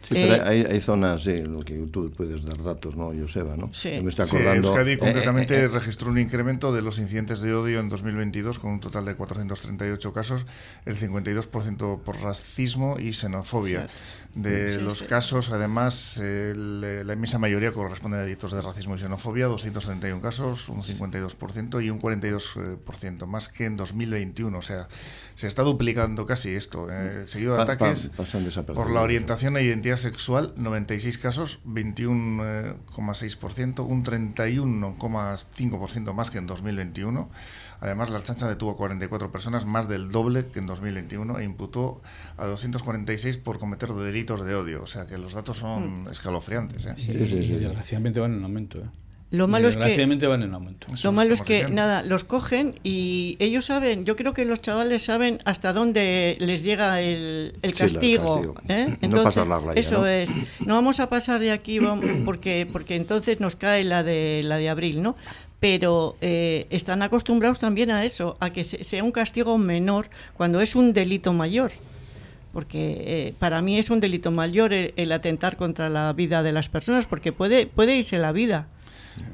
Sí, 0.02 0.16
Eh, 0.16 0.26
pero 0.30 0.48
hay, 0.48 0.62
hay 0.62 0.80
zonas, 0.80 1.22
sí, 1.24 1.38
lo 1.42 1.60
que 1.60 1.74
tú 1.90 2.10
puedes 2.16 2.44
dar 2.44 2.62
datos, 2.62 2.94
¿no, 2.96 3.12
Joseba, 3.18 3.56
no? 3.56 3.70
Sí. 3.74 4.00
Me 4.02 4.08
está 4.10 4.26
Sí, 4.26 4.36
acordando... 4.36 4.68
Euskadi 4.68 4.92
eh, 4.92 4.98
concretamente 4.98 5.54
eh, 5.56 5.64
eh, 5.64 5.68
registró 5.68 6.10
un 6.10 6.18
incremento 6.18 6.72
de 6.72 6.82
los 6.82 6.98
incidentes 6.98 7.40
de 7.40 7.52
odio 7.52 7.80
en 7.80 7.88
2022 7.88 8.58
con 8.60 8.70
un 8.72 8.80
total 8.80 9.04
de 9.04 9.16
438 9.16 10.12
casos, 10.12 10.46
el 10.86 10.96
52% 10.96 12.00
por 12.02 12.20
racismo 12.20 12.98
y 12.98 13.12
xenofobia. 13.12 13.88
De 14.34 14.72
Sí, 14.72 14.80
los 14.84 14.98
sí. 14.98 15.06
casos, 15.06 15.50
además, 15.50 16.18
el- 16.18 16.80
la 17.06 17.12
inmensa 17.12 17.38
mayoría 17.38 17.72
corresponde 17.72 18.18
a 18.18 18.20
delitos 18.20 18.52
de 18.52 18.62
racismo 18.62 18.94
y 18.94 18.98
xenofobia, 18.98 19.46
231 19.46 20.20
casos, 20.22 20.68
un 20.68 20.82
52% 20.84 21.80
y 21.80 21.90
un 21.90 21.98
42% 21.98 23.26
más 23.26 23.48
que 23.48 23.64
en 23.64 23.76
2021. 23.76 24.58
O 24.58 24.62
sea, 24.62 24.86
se 25.38 25.46
está 25.46 25.62
duplicando 25.62 26.26
casi 26.26 26.48
esto. 26.50 26.88
eh, 26.90 27.22
seguido 27.26 27.52
de 27.52 27.58
Pa- 27.58 27.66
pa- 27.66 27.72
ataques 27.74 28.10
desapercibidos. 28.10 28.64
por 28.74 28.90
la 28.90 29.02
orientación 29.02 29.56
e 29.56 29.62
identidad 29.62 29.94
sexual, 29.96 30.52
96 30.56 31.16
casos, 31.18 31.60
21,6%, 31.64 33.86
un 33.86 34.02
31,5% 34.02 36.12
más 36.12 36.32
que 36.32 36.38
en 36.38 36.48
2021. 36.48 37.30
Además, 37.80 38.10
la 38.10 38.16
Alchancha 38.16 38.48
detuvo 38.48 38.72
a 38.72 38.76
44 38.76 39.30
personas, 39.30 39.64
más 39.64 39.88
del 39.88 40.10
doble 40.10 40.46
que 40.46 40.58
en 40.58 40.66
2021, 40.66 41.38
e 41.38 41.44
imputó 41.44 42.02
a 42.36 42.44
246 42.46 43.36
por 43.36 43.60
cometer 43.60 43.92
delitos 43.92 44.44
de 44.44 44.56
odio. 44.56 44.82
O 44.82 44.88
sea 44.88 45.06
que 45.06 45.18
los 45.18 45.34
datos 45.34 45.58
son 45.58 46.02
Mm. 46.04 46.08
escalofriantes. 46.08 46.84
¿eh? 46.86 46.94
Y, 46.96 47.00
sí, 47.02 47.12
sí. 47.12 47.18
y 47.36 47.48
desgraciadamente 47.58 48.18
van 48.18 48.34
en 48.34 48.42
aumento. 48.42 48.78
¿eh? 48.78 48.90
Lo 49.30 49.46
malo 49.46 49.68
es 49.68 49.74
que 49.74 49.80
Desgraciadamente 49.80 50.26
van 50.26 50.42
en 50.42 50.54
aumento. 50.54 50.86
Eso 50.92 51.08
Lo 51.08 51.12
malo 51.12 51.34
es 51.34 51.42
que, 51.42 51.52
diciendo. 51.54 51.76
nada, 51.76 52.02
los 52.02 52.24
cogen 52.24 52.74
y 52.82 53.36
ellos 53.40 53.66
saben, 53.66 54.06
yo 54.06 54.16
creo 54.16 54.32
que 54.32 54.46
los 54.46 54.62
chavales 54.62 55.02
saben 55.02 55.38
hasta 55.44 55.74
dónde 55.74 56.36
les 56.40 56.62
llega 56.62 57.02
el, 57.02 57.52
el 57.60 57.60
Sí, 57.60 57.60
el 57.62 57.74
castigo. 57.74 58.54
castigo. 58.54 58.54
¿eh? 58.68 58.96
No 59.06 59.22
pasar 59.22 59.46
la 59.46 59.60
raya, 59.60 59.78
Eso 59.78 59.98
¿no? 59.98 60.06
es. 60.06 60.30
No 60.64 60.74
vamos 60.74 60.98
a 60.98 61.10
pasar 61.10 61.40
de 61.40 61.52
aquí 61.52 61.78
vamos, 61.78 62.06
porque, 62.24 62.66
porque 62.72 62.96
entonces 62.96 63.38
nos 63.38 63.54
cae 63.54 63.84
la 63.84 64.02
de, 64.02 64.40
la 64.44 64.56
de 64.56 64.70
abril, 64.70 65.02
¿no? 65.02 65.14
Pero 65.60 66.16
eh, 66.22 66.66
están 66.70 67.02
acostumbrados 67.02 67.58
también 67.58 67.90
a 67.90 68.04
eso, 68.04 68.36
a 68.40 68.50
que 68.50 68.64
se- 68.64 68.82
sea 68.82 69.04
un 69.04 69.12
castigo 69.12 69.58
menor 69.58 70.08
cuando 70.38 70.60
es 70.62 70.74
un 70.74 70.92
delito 70.94 71.34
mayor. 71.34 71.72
Porque 72.52 73.02
eh, 73.06 73.34
para 73.38 73.60
mí 73.60 73.78
es 73.78 73.90
un 73.90 74.00
delito 74.00 74.30
mayor 74.30 74.72
el, 74.72 74.94
el 74.96 75.12
atentar 75.12 75.56
contra 75.56 75.90
la 75.90 76.12
vida 76.14 76.42
de 76.42 76.52
las 76.52 76.68
personas, 76.70 77.06
porque 77.06 77.30
puede, 77.32 77.66
puede 77.66 77.94
irse 77.96 78.16
la 78.18 78.32
vida. 78.32 78.68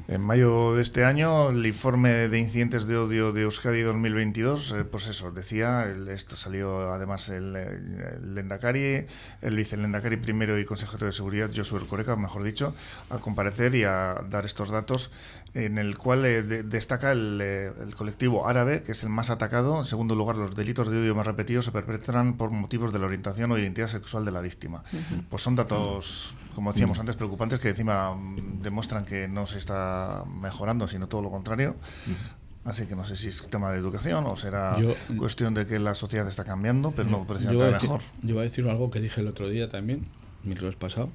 En 0.07 0.21
mayo 0.21 0.75
de 0.75 0.81
este 0.81 1.03
año, 1.03 1.49
el 1.49 1.65
informe 1.65 2.27
de 2.29 2.39
incidentes 2.39 2.87
de 2.87 2.97
odio 2.97 3.31
de 3.31 3.41
Euskadi 3.41 3.81
2022, 3.81 4.71
eh, 4.71 4.83
pues 4.83 5.07
eso, 5.07 5.31
decía, 5.31 5.85
esto 6.09 6.35
salió 6.35 6.93
además 6.93 7.29
el, 7.29 7.55
el 7.55 8.35
Lendakari, 8.35 9.05
el 9.41 9.55
vicelendakari 9.55 10.17
primero 10.17 10.59
y 10.59 10.65
consejero 10.65 11.07
de 11.07 11.11
seguridad, 11.11 11.49
Josué 11.55 11.81
Ercoreca, 11.81 12.15
mejor 12.15 12.43
dicho, 12.43 12.75
a 13.09 13.17
comparecer 13.17 13.73
y 13.75 13.83
a 13.83 14.23
dar 14.29 14.45
estos 14.45 14.69
datos, 14.69 15.11
en 15.55 15.77
el 15.77 15.97
cual 15.97 16.23
eh, 16.25 16.43
de- 16.43 16.63
destaca 16.63 17.11
el, 17.13 17.39
eh, 17.41 17.71
el 17.81 17.95
colectivo 17.95 18.47
árabe, 18.47 18.83
que 18.83 18.91
es 18.91 19.01
el 19.03 19.09
más 19.09 19.29
atacado. 19.29 19.77
En 19.79 19.85
segundo 19.85 20.13
lugar, 20.13 20.35
los 20.35 20.55
delitos 20.55 20.91
de 20.91 20.99
odio 20.99 21.15
más 21.15 21.25
repetidos 21.25 21.65
se 21.65 21.71
perpetran 21.71 22.35
por 22.37 22.51
motivos 22.51 22.91
de 22.93 22.99
la 22.99 23.05
orientación 23.05 23.51
o 23.51 23.57
identidad 23.57 23.87
sexual 23.87 24.25
de 24.25 24.31
la 24.31 24.41
víctima. 24.41 24.83
Pues 25.29 25.41
son 25.41 25.55
datos, 25.55 26.35
como 26.53 26.71
decíamos 26.73 26.99
antes, 26.99 27.15
preocupantes 27.15 27.59
que 27.59 27.69
encima 27.69 28.13
mm, 28.13 28.61
demuestran 28.61 29.05
que 29.05 29.27
no 29.27 29.47
se 29.47 29.57
está 29.57 30.23
mejorando, 30.27 30.87
sino 30.87 31.07
todo 31.07 31.21
lo 31.21 31.31
contrario. 31.31 31.75
Así 32.65 32.85
que 32.87 32.95
no 32.95 33.05
sé 33.05 33.15
si 33.15 33.27
es 33.29 33.47
tema 33.49 33.71
de 33.71 33.77
educación 33.77 34.25
o 34.25 34.35
será 34.35 34.77
Yo- 34.79 34.93
cuestión 35.17 35.53
de 35.53 35.65
que 35.65 35.79
la 35.79 35.95
sociedad 35.95 36.27
está 36.27 36.43
cambiando, 36.43 36.91
pero 36.91 37.09
no 37.09 37.19
Yo 37.19 37.25
precisamente 37.27 37.63
a 37.63 37.67
decir, 37.71 37.89
mejor. 37.89 38.01
yo 38.23 38.33
voy 38.33 38.41
a 38.41 38.43
decir 38.43 38.67
algo 38.67 38.89
que 38.91 38.99
dije 38.99 39.21
el 39.21 39.27
otro 39.27 39.47
día 39.49 39.69
también, 39.69 40.05
miércoles 40.43 40.75
pasado, 40.75 41.09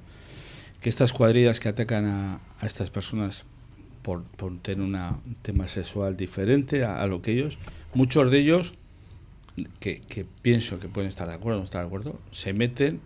que 0.79 0.89
estas 0.89 1.13
cuadrillas 1.13 1.59
que 1.59 1.69
atacan 1.69 2.05
a, 2.05 2.39
a 2.59 2.65
estas 2.65 2.89
personas 2.89 3.43
por, 4.01 4.23
tener 4.61 4.85
una, 4.85 5.19
un 5.25 5.35
tema 5.41 5.67
sexual 5.67 6.17
diferente 6.17 6.83
a, 6.83 7.05
lo 7.07 7.21
que 7.21 7.31
ellos, 7.31 7.57
muchos 7.93 8.31
de 8.31 8.39
ellos, 8.39 8.73
que, 9.79 10.25
pienso 10.41 10.79
que 10.79 10.87
pueden 10.87 11.09
estar 11.09 11.27
de 11.27 11.35
acuerdo 11.35 11.59
no 11.59 11.65
estar 11.65 11.81
de 11.81 11.87
acuerdo, 11.87 12.19
se 12.31 12.53
meten, 12.53 13.01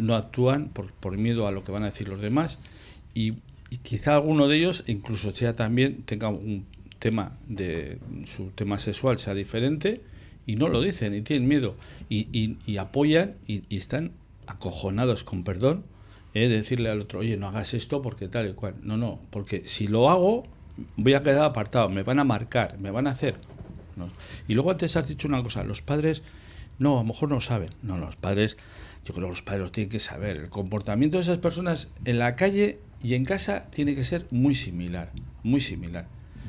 no 0.00 0.14
actúan 0.14 0.70
por, 0.70 1.16
miedo 1.16 1.46
a 1.46 1.52
lo 1.52 1.64
que 1.64 1.72
van 1.72 1.82
a 1.82 1.90
decir 1.90 2.08
los 2.08 2.20
demás 2.20 2.58
y, 3.14 3.34
quizá 3.82 4.14
alguno 4.14 4.46
de 4.46 4.56
ellos 4.56 4.84
incluso 4.86 5.34
sea 5.34 5.56
también 5.56 6.02
tenga 6.04 6.28
un 6.28 6.64
tema 7.00 7.32
de 7.48 7.98
su 8.24 8.50
tema 8.50 8.78
sexual 8.78 9.18
sea 9.18 9.34
diferente 9.34 10.00
y 10.46 10.54
no 10.54 10.68
lo 10.68 10.80
dicen 10.80 11.12
y 11.12 11.22
tienen 11.22 11.48
miedo 11.48 11.74
y, 12.08 12.76
apoyan 12.76 13.34
y 13.48 13.64
están 13.76 14.12
acojonados 14.46 15.24
con 15.24 15.42
perdón 15.42 15.82
eh, 16.34 16.48
de 16.48 16.56
decirle 16.56 16.90
al 16.90 17.00
otro 17.00 17.20
oye 17.20 17.36
no 17.36 17.48
hagas 17.48 17.74
esto 17.74 18.02
porque 18.02 18.28
tal 18.28 18.48
y 18.50 18.52
cual 18.54 18.74
no 18.82 18.96
no 18.96 19.20
porque 19.30 19.62
si 19.66 19.86
lo 19.86 20.10
hago 20.10 20.44
voy 20.96 21.14
a 21.14 21.22
quedar 21.22 21.44
apartado 21.44 21.88
me 21.88 22.02
van 22.02 22.18
a 22.18 22.24
marcar 22.24 22.78
me 22.78 22.90
van 22.90 23.06
a 23.06 23.10
hacer 23.10 23.36
¿no? 23.96 24.08
y 24.48 24.54
luego 24.54 24.70
antes 24.72 24.96
has 24.96 25.06
dicho 25.08 25.28
una 25.28 25.42
cosa 25.42 25.62
los 25.64 25.82
padres 25.82 26.22
no 26.78 26.94
a 26.98 27.02
lo 27.02 27.04
mejor 27.08 27.28
no 27.30 27.40
saben 27.40 27.70
no 27.82 27.98
los 27.98 28.16
padres 28.16 28.56
yo 29.04 29.14
creo 29.14 29.26
que 29.26 29.30
los 29.30 29.42
padres 29.42 29.70
tienen 29.72 29.90
que 29.90 30.00
saber 30.00 30.36
el 30.36 30.48
comportamiento 30.48 31.18
de 31.18 31.22
esas 31.22 31.38
personas 31.38 31.88
en 32.04 32.18
la 32.18 32.34
calle 32.36 32.78
y 33.02 33.14
en 33.14 33.24
casa 33.24 33.62
tiene 33.70 33.94
que 33.94 34.02
ser 34.04 34.26
muy 34.30 34.54
similar 34.54 35.12
muy 35.42 35.60
similar 35.60 36.06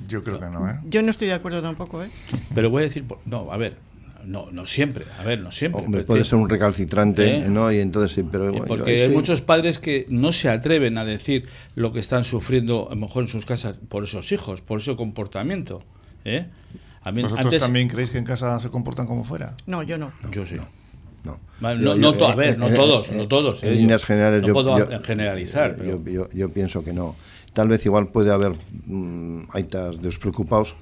Yo 0.08 0.24
creo 0.24 0.40
que 0.40 0.46
no, 0.50 0.70
¿eh? 0.70 0.80
Yo 0.90 1.02
no 1.04 1.10
estoy 1.12 1.28
de 1.28 1.34
acuerdo 1.36 1.62
tampoco, 1.62 2.02
¿eh? 2.04 2.10
pero 2.56 2.70
voy 2.70 2.82
a 2.84 2.86
decir, 2.86 3.04
por- 3.06 3.20
no, 3.26 3.52
a 3.52 3.58
ver, 3.58 3.78
no, 4.26 4.52
no 4.52 4.66
siempre, 4.66 5.06
a 5.20 5.24
ver, 5.24 5.42
no 5.42 5.52
siempre. 5.52 5.84
Hombre, 5.84 6.04
puede 6.04 6.24
ser 6.24 6.40
un 6.40 6.50
recalcitrante, 6.50 7.38
¿Eh? 7.40 7.46
¿no? 7.50 7.72
Y 7.72 7.80
entonces 7.80 8.12
sí, 8.12 8.24
pero 8.30 8.52
bueno, 8.52 8.66
porque 8.66 9.04
hay 9.04 9.10
sí. 9.10 9.14
muchos 9.16 9.42
padres 9.42 9.80
que 9.80 10.06
no 10.10 10.32
se 10.32 10.50
atreven 10.50 10.98
a 10.98 11.06
decir 11.06 11.48
lo 11.76 11.94
que 11.94 12.00
están 12.00 12.24
sufriendo, 12.24 12.88
a 12.90 12.96
lo 12.96 13.02
mejor 13.02 13.24
en 13.24 13.30
sus 13.30 13.46
casas, 13.46 13.78
por 13.90 14.04
esos 14.04 14.32
hijos, 14.32 14.62
por 14.62 14.80
ese 14.80 14.96
comportamiento. 14.96 15.84
¿eh? 16.26 16.48
A 17.04 17.12
mí, 17.12 17.22
¿Vosotros 17.22 17.46
antes, 17.46 17.62
también 17.62 17.88
creéis 17.88 18.10
que 18.10 18.18
en 18.18 18.26
casa 18.26 18.58
se 18.60 18.70
comportan 18.70 19.06
como 19.06 19.24
fuera? 19.24 19.56
No, 19.68 19.84
yo 19.84 19.98
no. 19.98 20.12
Yo 20.32 20.46
sí. 20.46 20.56
No. 21.24 21.40
Yo- 21.62 21.76
no, 21.76 21.96
yo- 21.96 21.98
no 22.14 22.26
a 22.28 22.32
eh, 22.32 22.36
ver, 22.36 22.54
eh, 22.54 22.58
no 22.58 22.70
todos, 22.70 23.10
eh, 23.10 23.18
no 23.18 23.28
todos. 23.28 23.64
En 23.64 23.74
eh, 23.74 23.76
líneas 23.76 24.02
yo 24.02 24.08
generales, 24.08 24.42
no 24.42 24.48
yo, 24.48 24.54
puedo 24.54 24.78
yo- 24.78 25.02
generalizar, 25.04 25.72
yo- 25.84 26.00
pero 26.04 26.12
yo, 26.12 26.30
yo 26.34 26.50
pienso 26.50 26.84
que 26.84 26.94
no. 26.94 27.16
Tal 27.54 27.68
vez 27.68 27.86
igual 27.86 28.10
puede 28.10 28.32
haber 28.34 28.52
mm, 28.86 29.44
aitas 29.54 30.02
despreocupados 30.02 30.76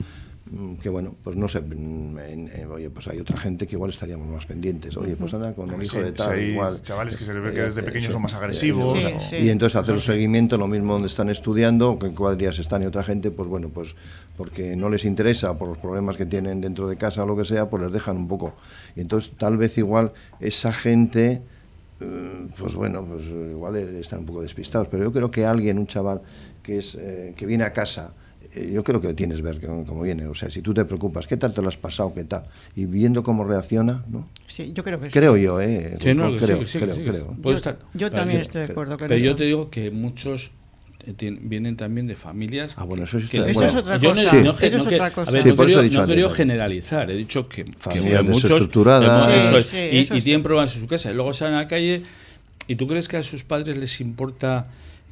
que 0.81 0.89
bueno, 0.89 1.15
pues 1.23 1.35
no 1.35 1.47
sé, 1.47 1.61
mm, 1.61 2.17
en- 2.19 2.47
en- 2.53 2.71
oye, 2.71 2.89
pues 2.91 3.07
hay 3.07 3.19
otra 3.19 3.37
gente 3.37 3.65
que 3.65 3.75
igual 3.75 3.89
estaríamos 3.89 4.27
más 4.27 4.45
pendientes. 4.45 4.95
Oye, 4.97 5.15
pues 5.15 5.33
anda 5.33 5.53
con 5.55 5.71
el 5.71 5.81
hijo 5.83 5.97
sí, 5.97 6.03
de 6.03 6.11
tal, 6.11 6.31
hay 6.33 6.51
igual. 6.51 6.81
chavales 6.81 7.17
que 7.17 7.25
se 7.25 7.33
le 7.33 7.39
ve 7.39 7.51
que 7.53 7.59
Eh, 7.61 7.63
desde 7.63 7.81
eh, 7.81 7.83
pequeños 7.83 8.07
sí, 8.07 8.11
son 8.13 8.21
más 8.21 8.33
eh, 8.33 8.37
agresivos. 8.37 8.99
Sí, 8.99 9.05
o- 9.15 9.19
sí. 9.21 9.35
Y 9.37 9.49
entonces 9.49 9.75
hacer 9.75 9.95
un 9.95 9.99
seguimiento, 9.99 10.57
lo 10.57 10.67
mismo 10.67 10.93
donde 10.93 11.07
están 11.07 11.29
estudiando, 11.29 11.91
o 11.93 11.99
qué 11.99 12.11
cuadrillas 12.13 12.59
están 12.59 12.83
y 12.83 12.85
otra 12.85 13.01
gente, 13.03 13.31
pues 13.31 13.47
bueno, 13.49 13.69
pues 13.69 13.95
porque 14.37 14.75
no 14.75 14.89
les 14.89 15.05
interesa 15.05 15.57
por 15.57 15.69
los 15.69 15.77
problemas 15.79 16.17
que 16.17 16.25
tienen 16.27 16.61
dentro 16.61 16.87
de 16.87 16.97
casa 16.97 17.23
o 17.23 17.25
lo 17.25 17.35
que 17.35 17.45
sea, 17.45 17.69
pues 17.69 17.81
les 17.83 17.91
dejan 17.91 18.17
un 18.17 18.27
poco. 18.27 18.53
Y 18.95 19.01
entonces 19.01 19.31
tal 19.37 19.57
vez 19.57 19.77
igual 19.79 20.11
esa 20.39 20.71
gente, 20.73 21.41
pues 22.59 22.73
bueno, 22.75 23.03
pues 23.05 23.23
igual 23.25 23.75
están 23.77 24.19
un 24.19 24.25
poco 24.25 24.41
despistados. 24.41 24.87
Pero 24.89 25.03
yo 25.05 25.11
creo 25.11 25.31
que 25.31 25.45
alguien, 25.45 25.77
un 25.79 25.87
chaval 25.87 26.21
que 26.61 26.77
es 26.77 26.95
eh, 26.95 27.33
que 27.35 27.45
viene 27.45 27.63
a 27.63 27.73
casa, 27.73 28.13
yo 28.73 28.83
creo 28.83 29.01
que 29.01 29.07
le 29.07 29.13
tienes 29.13 29.41
ver 29.41 29.59
cómo, 29.59 30.01
viene. 30.01 30.25
O 30.27 30.35
sea, 30.35 30.49
si 30.49 30.61
tú 30.61 30.73
te 30.73 30.85
preocupas, 30.85 31.27
¿qué 31.27 31.37
tal 31.37 31.53
te 31.53 31.61
lo 31.61 31.67
has 31.69 31.77
pasado? 31.77 32.13
¿Qué 32.13 32.23
tal? 32.23 32.43
Y 32.75 32.85
viendo 32.85 33.23
cómo 33.23 33.43
reacciona, 33.43 34.03
¿no? 34.09 34.27
Sí, 34.47 34.71
yo 34.73 34.83
creo 34.83 34.99
que 34.99 35.07
sí. 35.07 35.11
Creo 35.11 35.37
yo, 35.37 35.59
¿eh? 35.61 35.97
Sí, 36.01 36.13
no, 36.13 36.31
que 36.31 36.39
sí, 36.39 36.45
creo, 36.45 36.59
que 36.59 36.67
sí, 36.67 36.79
que 36.79 36.85
creo, 36.85 36.95
sí. 36.95 37.01
creo. 37.03 37.37
Yo- 37.41 37.51
estar. 37.53 37.79
yo 37.93 38.11
también 38.11 38.39
yo- 38.39 38.43
estoy 38.43 38.65
de 38.65 38.71
acuerdo 38.71 38.97
con 38.97 39.07
Pero 39.07 39.15
eso. 39.17 39.25
yo 39.25 39.35
te 39.35 39.43
digo 39.45 39.69
que 39.69 39.89
muchos 39.91 40.51
eh, 41.05 41.37
vienen 41.41 41.75
también 41.75 42.07
de 42.07 42.15
familias. 42.15 42.75
Ah, 42.77 42.85
bueno, 42.85 43.03
eso 43.03 43.19
sí 43.19 43.27
que- 43.27 43.37
es 43.39 43.57
otra 43.75 43.97
Yo 43.97 44.09
no- 44.13 44.15
cosa. 44.15 44.31
Sí. 44.31 44.37
no 44.41 44.55
que- 44.55 44.67
Eso 44.67 44.77
es 44.77 44.83
no 44.85 44.89
que- 44.89 44.95
otra 44.95 45.07
a 45.07 45.11
cosa. 45.13 45.31
ver, 45.31 45.43
Sí, 45.43 45.49
no 45.49 45.55
por 45.57 45.69
eso 45.69 45.81
he 45.81 45.83
dicho 45.83 46.05
no 46.07 46.29
generalizar, 46.29 47.11
he 47.11 47.15
dicho 47.17 47.49
que, 47.49 47.65
que 47.65 47.73
Familias 47.77 48.23
muchos 48.23 48.43
desestructuradas. 48.43 49.27
eh, 49.27 49.47
eso 49.49 49.57
es, 49.57 49.67
Sí, 49.67 50.13
y, 50.13 50.17
y 50.17 50.21
tienen 50.21 50.43
problemas 50.43 50.73
en 50.75 50.81
su 50.81 50.87
casa 50.87 51.11
y 51.11 51.13
luego 51.13 51.33
salen 51.33 51.55
a 51.55 51.61
la 51.63 51.67
calle 51.67 52.03
y 52.69 52.75
tú 52.77 52.87
crees 52.87 53.09
que 53.09 53.17
a 53.17 53.23
sus 53.23 53.43
padres 53.43 53.75
les 53.77 53.99
importa 53.99 54.63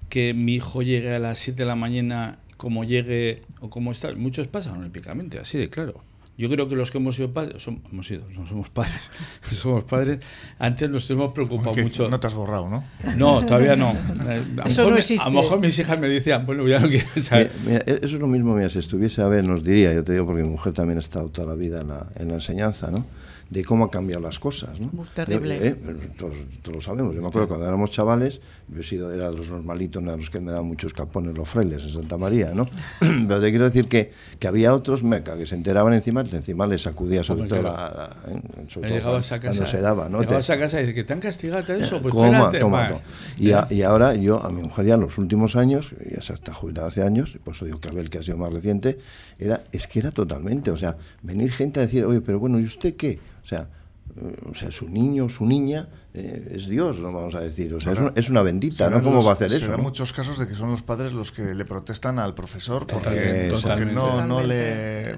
que 0.08 0.34
mi 0.34 0.56
hijo 0.56 0.82
llegue 0.82 1.14
a 1.14 1.20
las 1.20 1.40
7 1.40 1.64
de 1.64 1.68
la 1.68 1.76
mañana 1.76 2.38
como 2.62 2.84
llegue 2.84 3.42
o 3.60 3.70
como 3.72 3.92
está. 3.92 4.14
Muchos 4.14 4.48
pasan 4.48 4.78
olímpicamente, 4.78 5.40
así 5.40 5.58
de 5.58 5.68
claro. 5.70 5.96
Yo 6.38 6.50
creo 6.50 6.68
que 6.70 6.76
los 6.76 6.90
que 6.92 6.98
hemos 6.98 7.16
sido 7.16 7.32
padres, 7.34 7.68
som- 7.68 7.82
hemos 7.92 8.08
sido, 8.08 8.24
no 8.38 8.48
somos 8.48 8.70
padres, 8.70 9.12
somos 9.42 9.84
padres, 9.84 10.20
antes 10.60 10.90
nos 10.90 11.10
hemos 11.10 11.34
preocupado 11.34 11.76
mucho. 11.76 12.08
No 12.10 12.20
te 12.20 12.28
has 12.28 12.34
borrado, 12.36 12.70
¿no? 12.70 12.84
No, 13.18 13.44
todavía 13.46 13.76
no. 13.76 13.92
Eh, 14.30 14.42
A 14.58 14.64
lo, 14.64 14.66
Eso 14.66 14.90
mejor, 14.90 15.18
no 15.18 15.22
a 15.24 15.26
lo 15.30 15.42
mejor 15.42 15.60
mis 15.60 15.78
hijas 15.80 16.00
me 16.00 16.08
decían, 16.08 16.46
bueno, 16.46 16.68
ya 16.68 16.80
no 16.80 16.88
quiero 16.88 17.08
saber. 17.20 17.52
Mira, 17.66 17.84
mira, 17.86 17.98
eso 17.98 18.16
es 18.16 18.22
lo 18.22 18.28
mismo, 18.28 18.56
mira, 18.56 18.70
si 18.70 18.80
estuviese, 18.80 19.22
a 19.24 19.28
ver, 19.28 19.44
nos 19.44 19.64
diría, 19.64 19.92
yo 19.94 20.04
te 20.04 20.14
digo 20.14 20.26
porque 20.28 20.44
mi 20.44 20.50
mujer 20.50 20.74
también 20.74 20.98
ha 20.98 21.02
estado 21.02 21.30
toda 21.30 21.48
la 21.48 21.56
vida 21.56 21.82
en 21.82 21.88
la, 21.90 22.08
en 22.16 22.28
la 22.30 22.36
enseñanza, 22.36 22.90
¿no? 22.92 23.06
De 23.52 23.66
cómo 23.66 23.84
han 23.84 23.90
cambiado 23.90 24.22
las 24.22 24.40
cosas. 24.40 24.80
¿no? 24.80 24.90
terrible. 25.14 25.58
Eh, 25.62 25.76
todos, 26.18 26.34
lo 26.74 26.80
sabemos. 26.80 27.14
Yo 27.14 27.22
me 27.22 27.28
acuerdo 27.28 27.50
cuando 27.50 27.68
éramos 27.68 27.92
chavales, 27.92 28.40
yo 28.70 28.80
he 28.80 28.84
sido, 28.84 29.14
era 29.14 29.30
de 29.30 29.38
los 29.38 29.50
normalitos, 29.50 30.02
a 30.02 30.16
los 30.16 30.30
que 30.30 30.40
me 30.40 30.52
daban 30.52 30.68
muchos 30.68 30.94
capones 30.94 31.36
los 31.36 31.50
frailes 31.50 31.84
en 31.84 31.90
Santa 31.90 32.18
María, 32.18 32.54
¿no? 32.56 32.70
Pero 33.00 33.42
te 33.42 33.50
quiero 33.50 33.66
decir 33.66 33.90
que, 33.90 34.14
que 34.40 34.48
había 34.48 34.74
otros 34.74 35.04
meca 35.04 35.38
que 35.38 35.46
se 35.46 35.56
enteraban 35.56 35.94
encima, 35.94 36.22
encima 36.22 36.66
les 36.66 36.84
sacudía 36.84 37.24
sobre 37.24 37.50
todo, 37.50 37.62
la, 37.62 38.10
¿eh? 38.30 38.40
sobre 38.70 39.02
todo 39.02 39.20
cuando, 39.20 39.42
cuando, 39.42 39.66
se 39.66 39.82
daba. 39.82 40.08
¿no? 40.08 40.22
Llegabas 40.22 40.50
a 40.50 40.58
casa 40.58 40.78
y 40.78 40.84
dices 40.84 40.96
que 40.96 41.04
te 41.04 41.12
han 41.12 41.20
castigado 41.20 41.74
eso, 41.74 42.02
pues 42.02 42.14
toma, 42.14 42.52
toma, 42.58 43.02
y, 43.38 43.52
y, 43.70 43.82
ahora 43.84 44.16
yo, 44.16 44.42
a 44.42 44.50
mi 44.50 44.62
mujer 44.62 44.86
ya 44.86 44.94
en 44.94 45.02
los 45.02 45.18
últimos 45.18 45.58
años, 45.58 45.94
ya 46.10 46.22
se 46.22 46.34
está 46.34 46.54
jubilada 46.54 46.88
hace 46.88 47.04
años, 47.04 47.34
y 47.36 47.40
por 47.40 47.54
eso 47.54 47.66
digo 47.66 47.82
que 47.82 47.90
Abel, 47.90 48.10
que 48.10 48.20
ha 48.20 48.24
sido 48.24 48.38
más 48.38 48.54
reciente, 48.54 48.98
era, 49.38 49.66
es 49.74 49.88
que 49.88 50.00
era 50.00 50.12
totalmente, 50.12 50.72
o 50.72 50.78
sea, 50.78 50.96
venir 51.22 51.52
gente 51.52 51.82
a 51.82 51.84
decir, 51.84 52.06
oye, 52.06 52.22
pero 52.22 52.40
bueno, 52.40 52.58
¿y 52.58 52.64
usted 52.64 52.96
qué? 52.96 53.20
O 53.44 53.46
sea, 53.46 53.70
eh, 54.16 54.36
o 54.50 54.54
sea, 54.54 54.72
su 54.72 54.90
niño, 54.90 55.30
su 55.30 55.46
niña, 55.46 55.90
eh, 56.14 56.56
es 56.56 56.68
Dios, 56.68 57.00
no 57.00 57.14
vamos 57.14 57.36
a 57.36 57.40
decir. 57.40 57.74
O 57.74 57.80
sea, 57.80 57.94
es, 58.16 58.30
una, 58.30 58.42
bendita, 58.42 58.90
¿no? 58.90 59.02
¿Cómo 59.02 59.24
va 59.24 59.32
a 59.32 59.34
hacer 59.36 59.54
eso? 59.54 59.74
Hay 59.74 59.82
muchos 59.82 60.12
casos 60.12 60.38
de 60.38 60.46
que 60.46 60.56
son 60.56 60.70
los 60.70 60.82
padres 60.82 61.14
los 61.14 61.32
que 61.32 61.56
le 61.56 61.64
protestan 61.64 62.20
al 62.20 62.34
profesor 62.36 62.86
porque, 62.86 63.50
no, 63.94 64.26
no, 64.26 64.42
le 64.42 65.16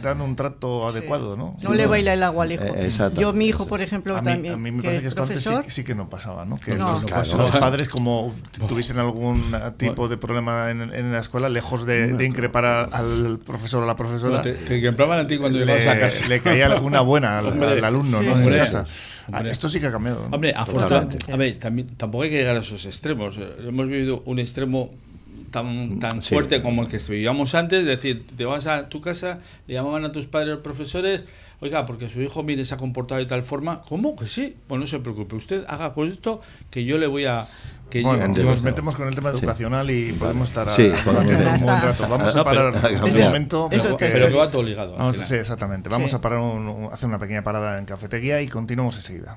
dan 0.00 0.20
un 0.20 0.36
trato 0.36 0.86
adecuado, 0.86 1.36
¿no? 1.36 1.56
No 1.62 1.74
le 1.74 1.86
baila 1.86 2.12
el 2.12 2.22
agua 2.22 2.44
al 2.44 2.52
hijo. 2.52 2.64
Eh, 2.64 2.90
Yo, 3.14 3.32
mi 3.32 3.46
hijo, 3.46 3.66
por 3.66 3.80
ejemplo, 3.80 4.16
a 4.16 4.22
también. 4.22 4.54
A 4.54 4.56
mí 4.56 4.70
me 4.70 4.82
parece 4.82 5.02
que 5.02 5.08
esto 5.08 5.22
antes 5.24 5.48
sí, 5.66 5.82
que 5.82 5.94
no 5.96 6.08
pasaba, 6.08 6.44
¿no? 6.44 6.56
Que 6.56 6.76
los, 6.76 7.04
padres, 7.58 7.88
como 7.88 8.32
tuviesen 8.68 8.98
algún 8.98 9.42
tipo 9.76 10.06
de 10.06 10.16
problema 10.16 10.70
en, 10.70 11.12
la 11.12 11.18
escuela, 11.18 11.48
lejos 11.48 11.84
de, 11.84 12.24
increpar 12.24 12.64
al 12.64 13.40
profesor 13.44 13.80
o 13.80 13.84
a 13.84 13.88
la 13.88 13.96
profesora. 13.96 14.42
te, 14.42 14.52
te 14.52 14.88
a 14.88 15.26
ti 15.26 15.38
cuando 15.38 15.58
ibas 15.58 15.86
a 15.88 15.98
casa. 15.98 16.28
Le 16.28 16.40
caía 16.40 16.66
alguna 16.66 17.00
buena 17.00 17.40
al, 17.40 17.84
alumno, 17.84 18.22
¿no? 18.22 18.38
En 18.38 18.50
casa. 18.56 18.84
Ah, 19.30 19.42
esto 19.46 19.68
sí 19.68 19.78
que 19.78 19.86
ha 19.86 19.92
cambiado. 19.92 20.11
Hombre, 20.30 20.52
afortunadamente. 20.56 21.32
A 21.32 21.36
ver, 21.36 21.58
también, 21.58 21.88
tampoco 21.96 22.24
hay 22.24 22.30
que 22.30 22.36
llegar 22.36 22.56
a 22.56 22.60
esos 22.60 22.84
extremos. 22.86 23.38
Hemos 23.66 23.88
vivido 23.88 24.22
un 24.26 24.38
extremo 24.38 24.90
tan, 25.52 26.00
tan 26.00 26.22
fuerte 26.22 26.60
como 26.62 26.82
el 26.82 26.88
que 26.88 26.98
vivíamos 26.98 27.54
antes, 27.54 27.80
es 27.80 27.86
decir, 27.86 28.26
te 28.36 28.44
vas 28.44 28.66
a 28.66 28.88
tu 28.88 29.00
casa, 29.00 29.38
le 29.68 29.74
llamaban 29.74 30.04
a 30.04 30.10
tus 30.10 30.26
padres 30.26 30.58
profesores, 30.58 31.24
oiga, 31.60 31.86
porque 31.86 32.08
su 32.08 32.20
hijo, 32.20 32.42
mire, 32.42 32.64
se 32.64 32.74
ha 32.74 32.78
comportado 32.78 33.20
de 33.20 33.26
tal 33.26 33.44
forma, 33.44 33.82
¿cómo? 33.82 34.16
Que 34.16 34.26
sí, 34.26 34.56
pues 34.66 34.80
no 34.80 34.86
se 34.88 34.98
preocupe, 34.98 35.36
usted 35.36 35.64
haga 35.68 35.92
con 35.92 36.08
esto 36.08 36.40
que 36.70 36.84
yo 36.84 36.98
le 36.98 37.06
voy 37.06 37.26
a... 37.26 37.46
Que 37.90 38.00
bueno, 38.02 38.26
nos 38.26 38.62
metemos 38.62 38.96
con 38.96 39.06
el 39.06 39.14
tema 39.14 39.28
educacional 39.30 39.90
y 39.90 40.12
podemos 40.14 40.48
estar 40.48 40.66
sí, 40.70 40.90
a, 40.90 41.10
un 41.10 41.62
buen 41.62 41.82
rato. 41.82 42.08
Vamos 42.08 42.34
a 42.34 42.42
parar 42.42 42.72
un 42.72 43.20
momento. 43.20 43.68
Pero, 43.68 43.98
que 43.98 44.30
va 44.30 44.50
todo 44.50 44.62
ligado. 44.62 44.96
Vamos, 44.96 45.18
sí, 45.18 45.34
exactamente. 45.34 45.90
Vamos 45.90 46.14
a 46.14 46.20
parar 46.22 46.40
hacer 46.90 47.06
una 47.06 47.18
pequeña 47.18 47.44
parada 47.44 47.78
en 47.78 47.84
cafetería 47.84 48.40
y 48.40 48.48
continuamos 48.48 48.96
enseguida. 48.96 49.36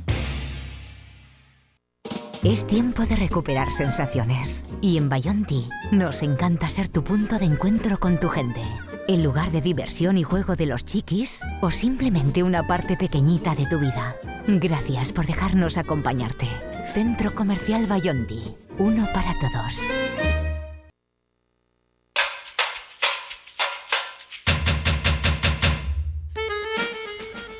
Es 2.44 2.64
tiempo 2.68 3.04
de 3.04 3.16
recuperar 3.16 3.68
sensaciones. 3.72 4.64
Y 4.80 4.96
en 4.96 5.08
Bayonti 5.08 5.68
nos 5.90 6.22
encanta 6.22 6.70
ser 6.70 6.86
tu 6.86 7.02
punto 7.02 7.36
de 7.36 7.46
encuentro 7.46 7.98
con 7.98 8.20
tu 8.20 8.28
gente. 8.28 8.62
El 9.08 9.22
lugar 9.22 9.50
de 9.52 9.62
diversión 9.62 10.18
y 10.18 10.22
juego 10.22 10.54
de 10.54 10.66
los 10.66 10.84
chiquis 10.84 11.40
o 11.62 11.70
simplemente 11.70 12.42
una 12.42 12.66
parte 12.66 12.94
pequeñita 12.94 13.54
de 13.54 13.64
tu 13.66 13.78
vida. 13.78 14.14
Gracias 14.46 15.12
por 15.12 15.24
dejarnos 15.26 15.78
acompañarte. 15.78 16.46
Centro 16.92 17.34
Comercial 17.34 17.86
Bayonti. 17.86 18.54
Uno 18.76 19.08
para 19.14 19.32
todos. 19.40 19.80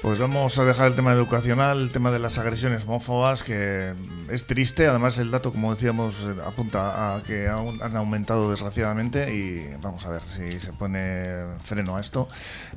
Pues 0.08 0.20
vamos 0.20 0.58
a 0.58 0.64
dejar 0.64 0.86
el 0.86 0.94
tema 0.94 1.12
educacional, 1.12 1.82
el 1.82 1.92
tema 1.92 2.10
de 2.10 2.18
las 2.18 2.38
agresiones 2.38 2.84
homófobas, 2.84 3.42
que 3.42 3.92
es 4.30 4.46
triste. 4.46 4.86
Además, 4.86 5.18
el 5.18 5.30
dato, 5.30 5.52
como 5.52 5.74
decíamos, 5.74 6.26
apunta 6.46 7.14
a 7.14 7.22
que 7.22 7.46
han 7.46 7.94
aumentado 7.94 8.50
desgraciadamente 8.50 9.34
y 9.34 9.66
vamos 9.82 10.06
a 10.06 10.08
ver 10.08 10.22
si 10.22 10.60
se 10.60 10.72
pone 10.72 11.26
freno 11.62 11.98
a 11.98 12.00
esto. 12.00 12.26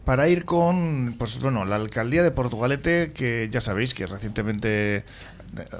Para 0.04 0.28
ir 0.28 0.44
con, 0.44 1.15
pues 1.17 1.39
bueno, 1.39 1.63
la 1.63 1.78
alcaldía 1.78 2.22
de 2.22 2.32
Portugalete, 2.32 3.13
que 3.13 3.48
ya 3.50 3.62
sabéis 3.62 3.94
que 3.94 4.08
recientemente 4.08 5.06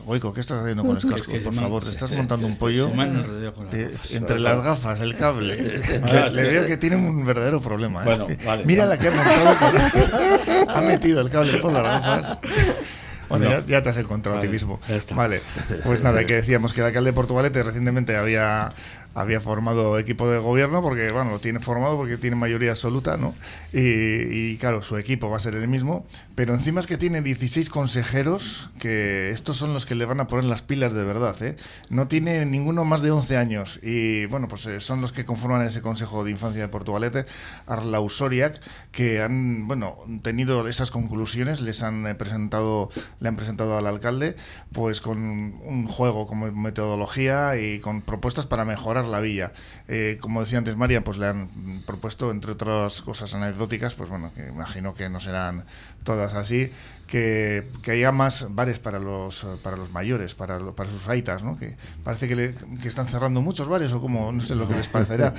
Goico, 0.06 0.34
¿qué 0.34 0.42
estás 0.42 0.62
haciendo 0.62 0.84
con 0.84 0.96
los 0.96 1.06
cascos? 1.06 1.40
por 1.40 1.54
favor, 1.54 1.84
te 1.84 1.92
estás 1.92 2.12
montando 2.12 2.46
un 2.46 2.58
pollo 2.58 2.92
entre 4.12 4.40
las 4.40 4.64
gafas, 4.64 5.00
el 5.02 5.16
cable. 5.16 5.82
Ah, 6.12 6.30
le, 6.30 6.44
veo 6.44 6.68
que 6.68 6.78
tiene 6.78 6.96
un 6.96 7.26
verdadero 7.26 7.62
problema. 7.62 8.04
¿eh? 8.06 8.38
Mira 8.66 8.86
la 8.86 8.98
que 8.98 9.08
ha 9.08 9.12
montado. 9.12 10.70
ha 10.70 10.82
metido 10.82 11.22
el 11.22 11.30
cable 11.30 11.58
por 11.60 11.72
las 11.72 11.84
gafas. 11.84 12.38
Bueno, 13.30 13.64
ya, 13.66 13.82
te 13.82 13.90
has 13.90 13.98
encontrado 13.98 14.40
a 14.40 14.42
ti 14.42 14.50
mismo. 14.50 14.80
Vale, 15.16 15.42
pues 15.86 16.04
nada, 16.04 16.26
que 16.26 16.36
decíamos 16.36 16.74
que 16.74 16.82
el 16.82 16.88
alcalde 16.88 17.12
de 17.12 17.14
Portugalete 17.14 17.64
recientemente 17.64 18.18
había 18.18 18.74
había 19.14 19.42
formado 19.42 20.00
equipo 20.00 20.30
de 20.30 20.40
gobierno 20.40 20.82
porque, 20.82 21.12
bueno, 21.12 21.32
lo 21.32 21.40
tiene 21.40 21.60
formado 21.60 21.98
porque 21.98 22.18
tiene 22.18 22.36
mayoría 22.36 22.72
absoluta, 22.72 23.18
¿no? 23.18 23.34
Y, 23.74 24.58
claro, 24.58 24.84
su 24.84 24.98
equipo 24.98 25.30
va 25.30 25.38
a 25.38 25.40
ser 25.40 25.56
el 25.56 25.68
mismo, 25.68 26.06
pero 26.36 26.54
encima 26.54 26.80
es 26.80 26.88
que 26.88 26.98
tiene 26.98 27.22
16 27.22 27.70
consejeros 27.70 28.70
que 28.80 29.30
estos 29.30 29.58
son 29.58 29.74
los 29.74 29.86
que 29.86 29.96
le 29.96 30.06
van 30.06 30.20
a 30.20 30.28
poner 30.28 30.46
las 30.46 30.62
pilas 30.62 30.94
de 30.94 31.04
verdad, 31.04 31.42
¿eh? 31.44 31.58
No 31.90 32.08
tiene 32.08 32.46
ninguno 32.46 32.86
más 32.86 33.02
de 33.02 33.12
11 33.12 33.38
años 33.38 33.80
y, 33.84 34.26
bueno, 34.28 34.48
pues 34.48 34.66
eh, 34.66 34.80
son 34.80 35.02
los 35.02 35.12
que 35.12 35.26
conforman 35.26 35.62
ese 35.64 35.82
Consejo 35.82 36.24
de 36.24 36.32
Infancia 36.32 36.62
de 36.62 36.68
Portugalete, 36.68 37.26
Arlau 37.68 38.10
Soriak, 38.10 38.62
que 38.92 39.22
han, 39.22 39.68
bueno, 39.68 39.98
tenido 40.22 40.68
esas 40.68 40.92
conclusiones, 40.92 41.62
les 41.62 41.84
han 41.84 42.08
eh, 42.08 42.16
presentado, 42.16 42.90
le 43.20 43.30
han 43.30 43.36
presentado 43.36 43.78
al 43.78 43.88
alcalde, 43.88 44.36
pues 44.72 45.02
con 45.02 45.18
un 45.20 45.88
juego 45.88 46.28
como 46.28 46.52
metodología 46.52 47.58
y 47.58 47.80
con 47.80 48.02
propuestas 48.02 48.46
para 48.46 48.66
mejorar 48.66 49.01
la 49.08 49.20
villa. 49.20 49.54
Eh, 49.88 50.18
como 50.22 50.42
decía 50.42 50.58
antes 50.58 50.76
María, 50.76 51.04
pues 51.04 51.18
le 51.18 51.28
han 51.28 51.84
propuesto, 51.86 52.32
entre 52.32 52.52
otras 52.52 53.02
cosas 53.02 53.34
anecdóticas, 53.34 53.96
pues 53.96 54.10
bueno, 54.10 54.32
que 54.34 54.48
imagino 54.48 54.94
que 54.94 55.10
no 55.10 55.20
serán 55.20 55.66
todas 56.04 56.34
así, 56.34 56.72
que, 57.08 57.68
que 57.84 57.92
haya 57.92 58.12
más 58.12 58.48
bares 58.56 58.80
para 58.80 59.00
los 59.00 59.46
para 59.64 59.78
los 59.78 59.92
mayores, 59.92 60.34
para, 60.34 60.60
para 60.72 60.90
sus 60.90 61.08
aitas, 61.08 61.44
¿no? 61.44 61.58
Que 61.58 61.76
parece 62.04 62.28
que, 62.28 62.36
le, 62.36 62.56
que 62.82 62.88
están 62.88 63.08
cerrando 63.08 63.42
muchos 63.42 63.68
bares 63.68 63.92
o 63.92 64.02
como, 64.02 64.32
no 64.32 64.42
sé 64.42 64.56
lo 64.56 64.68
que 64.68 64.76
les 64.76 64.88
parecerá. 64.88 65.34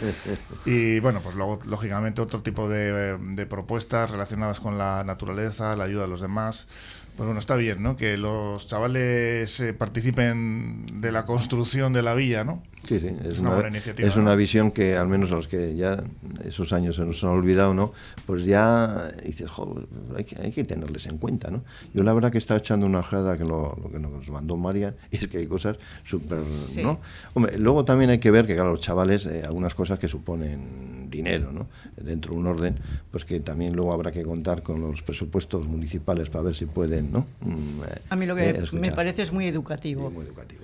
Y 0.66 1.01
bueno, 1.01 1.20
pues 1.20 1.35
luego, 1.35 1.59
lógicamente, 1.66 2.20
otro 2.20 2.42
tipo 2.42 2.68
de, 2.68 3.16
de 3.18 3.46
propuestas 3.46 4.11
relacionadas 4.11 4.61
con 4.61 4.79
la 4.79 5.03
naturaleza, 5.05 5.75
la 5.75 5.85
ayuda 5.85 6.05
a 6.05 6.09
los 6.09 6.20
demás. 6.20 6.68
Pues 7.16 7.27
bueno, 7.27 7.40
está 7.40 7.57
bien, 7.57 7.83
¿no? 7.83 7.94
Que 7.94 8.16
los 8.16 8.66
chavales 8.66 9.61
eh, 9.61 9.75
participen 9.75 11.03
de 11.03 11.12
la 11.12 11.27
construcción 11.27 11.92
de 11.92 12.01
la 12.01 12.14
villa, 12.14 12.42
¿no? 12.42 12.62
Sí, 12.92 13.09
sí, 13.09 13.28
es, 13.28 13.40
una, 13.40 13.55
buena 13.55 13.68
iniciativa. 13.68 14.09
Es 14.09 14.16
una 14.16 14.35
visión 14.35 14.70
que 14.70 14.96
al 14.96 15.09
menos 15.09 15.33
a 15.33 15.37
los 15.37 15.48
que 15.48 15.74
ya 15.74 16.02
esos 16.44 16.72
años 16.72 16.96
se 16.96 17.05
nos 17.05 17.22
han 17.24 17.31
olvidado, 17.31 17.72
¿no? 17.72 17.92
Pues 18.26 18.44
ya 18.44 19.11
dices, 19.24 19.48
joder, 19.48 19.87
hay 20.16 20.24
que, 20.24 20.37
hay 20.42 20.52
que 20.52 20.64
tenerles 20.64 21.07
en 21.07 21.18
cuenta, 21.18 21.50
¿no? 21.50 21.64
Yo 21.94 22.02
la 22.02 22.12
verdad 22.12 22.31
que 22.31 22.38
estaba 22.38 22.59
echando 22.59 22.87
una 22.87 23.00
ojeada 23.00 23.37
que 23.37 23.44
lo, 23.44 23.78
lo, 23.83 23.90
que 23.90 23.98
nos 23.98 24.28
mandó 24.28 24.57
Marian 24.57 24.94
y 25.11 25.16
es 25.16 25.28
que 25.28 25.38
hay 25.38 25.46
cosas 25.46 25.78
súper, 26.05 26.40
¿no? 26.83 27.00
Hombre, 27.35 27.59
luego 27.59 27.85
también 27.85 28.11
hay 28.11 28.18
que 28.18 28.31
ver 28.31 28.46
que, 28.46 28.55
claro, 28.55 28.72
los 28.72 28.81
chavales, 28.81 29.26
eh, 29.26 29.42
algunas 29.44 29.74
cosas 29.74 29.98
que 29.98 30.09
suponen 30.09 31.11
dinero, 31.11 31.52
¿no? 31.52 31.68
Dentro 31.96 32.33
de 32.33 32.40
un 32.40 32.46
orden, 32.46 32.76
pues 33.11 33.24
que 33.24 33.40
también 33.40 33.76
luego 33.76 33.92
habrá 33.92 34.11
que 34.12 34.22
contar 34.22 34.62
con 34.62 34.81
los 34.81 35.02
presupuestos 35.02 35.66
municipales 35.66 36.31
para 36.31 36.44
ver 36.44 36.55
si 36.55 36.66
pueden, 36.66 37.12
¿no? 37.12 37.26
Mm, 37.40 37.83
eh, 37.83 38.02
a 38.09 38.16
mí 38.16 38.26
lo 38.26 38.35
que 38.35 38.50
eh, 38.50 38.62
me 38.72 38.92
parece 38.92 39.22
es 39.22 39.33
muy 39.33 39.46
educativo. 39.46 40.11
muy 40.11 40.24
educativo. 40.24 40.62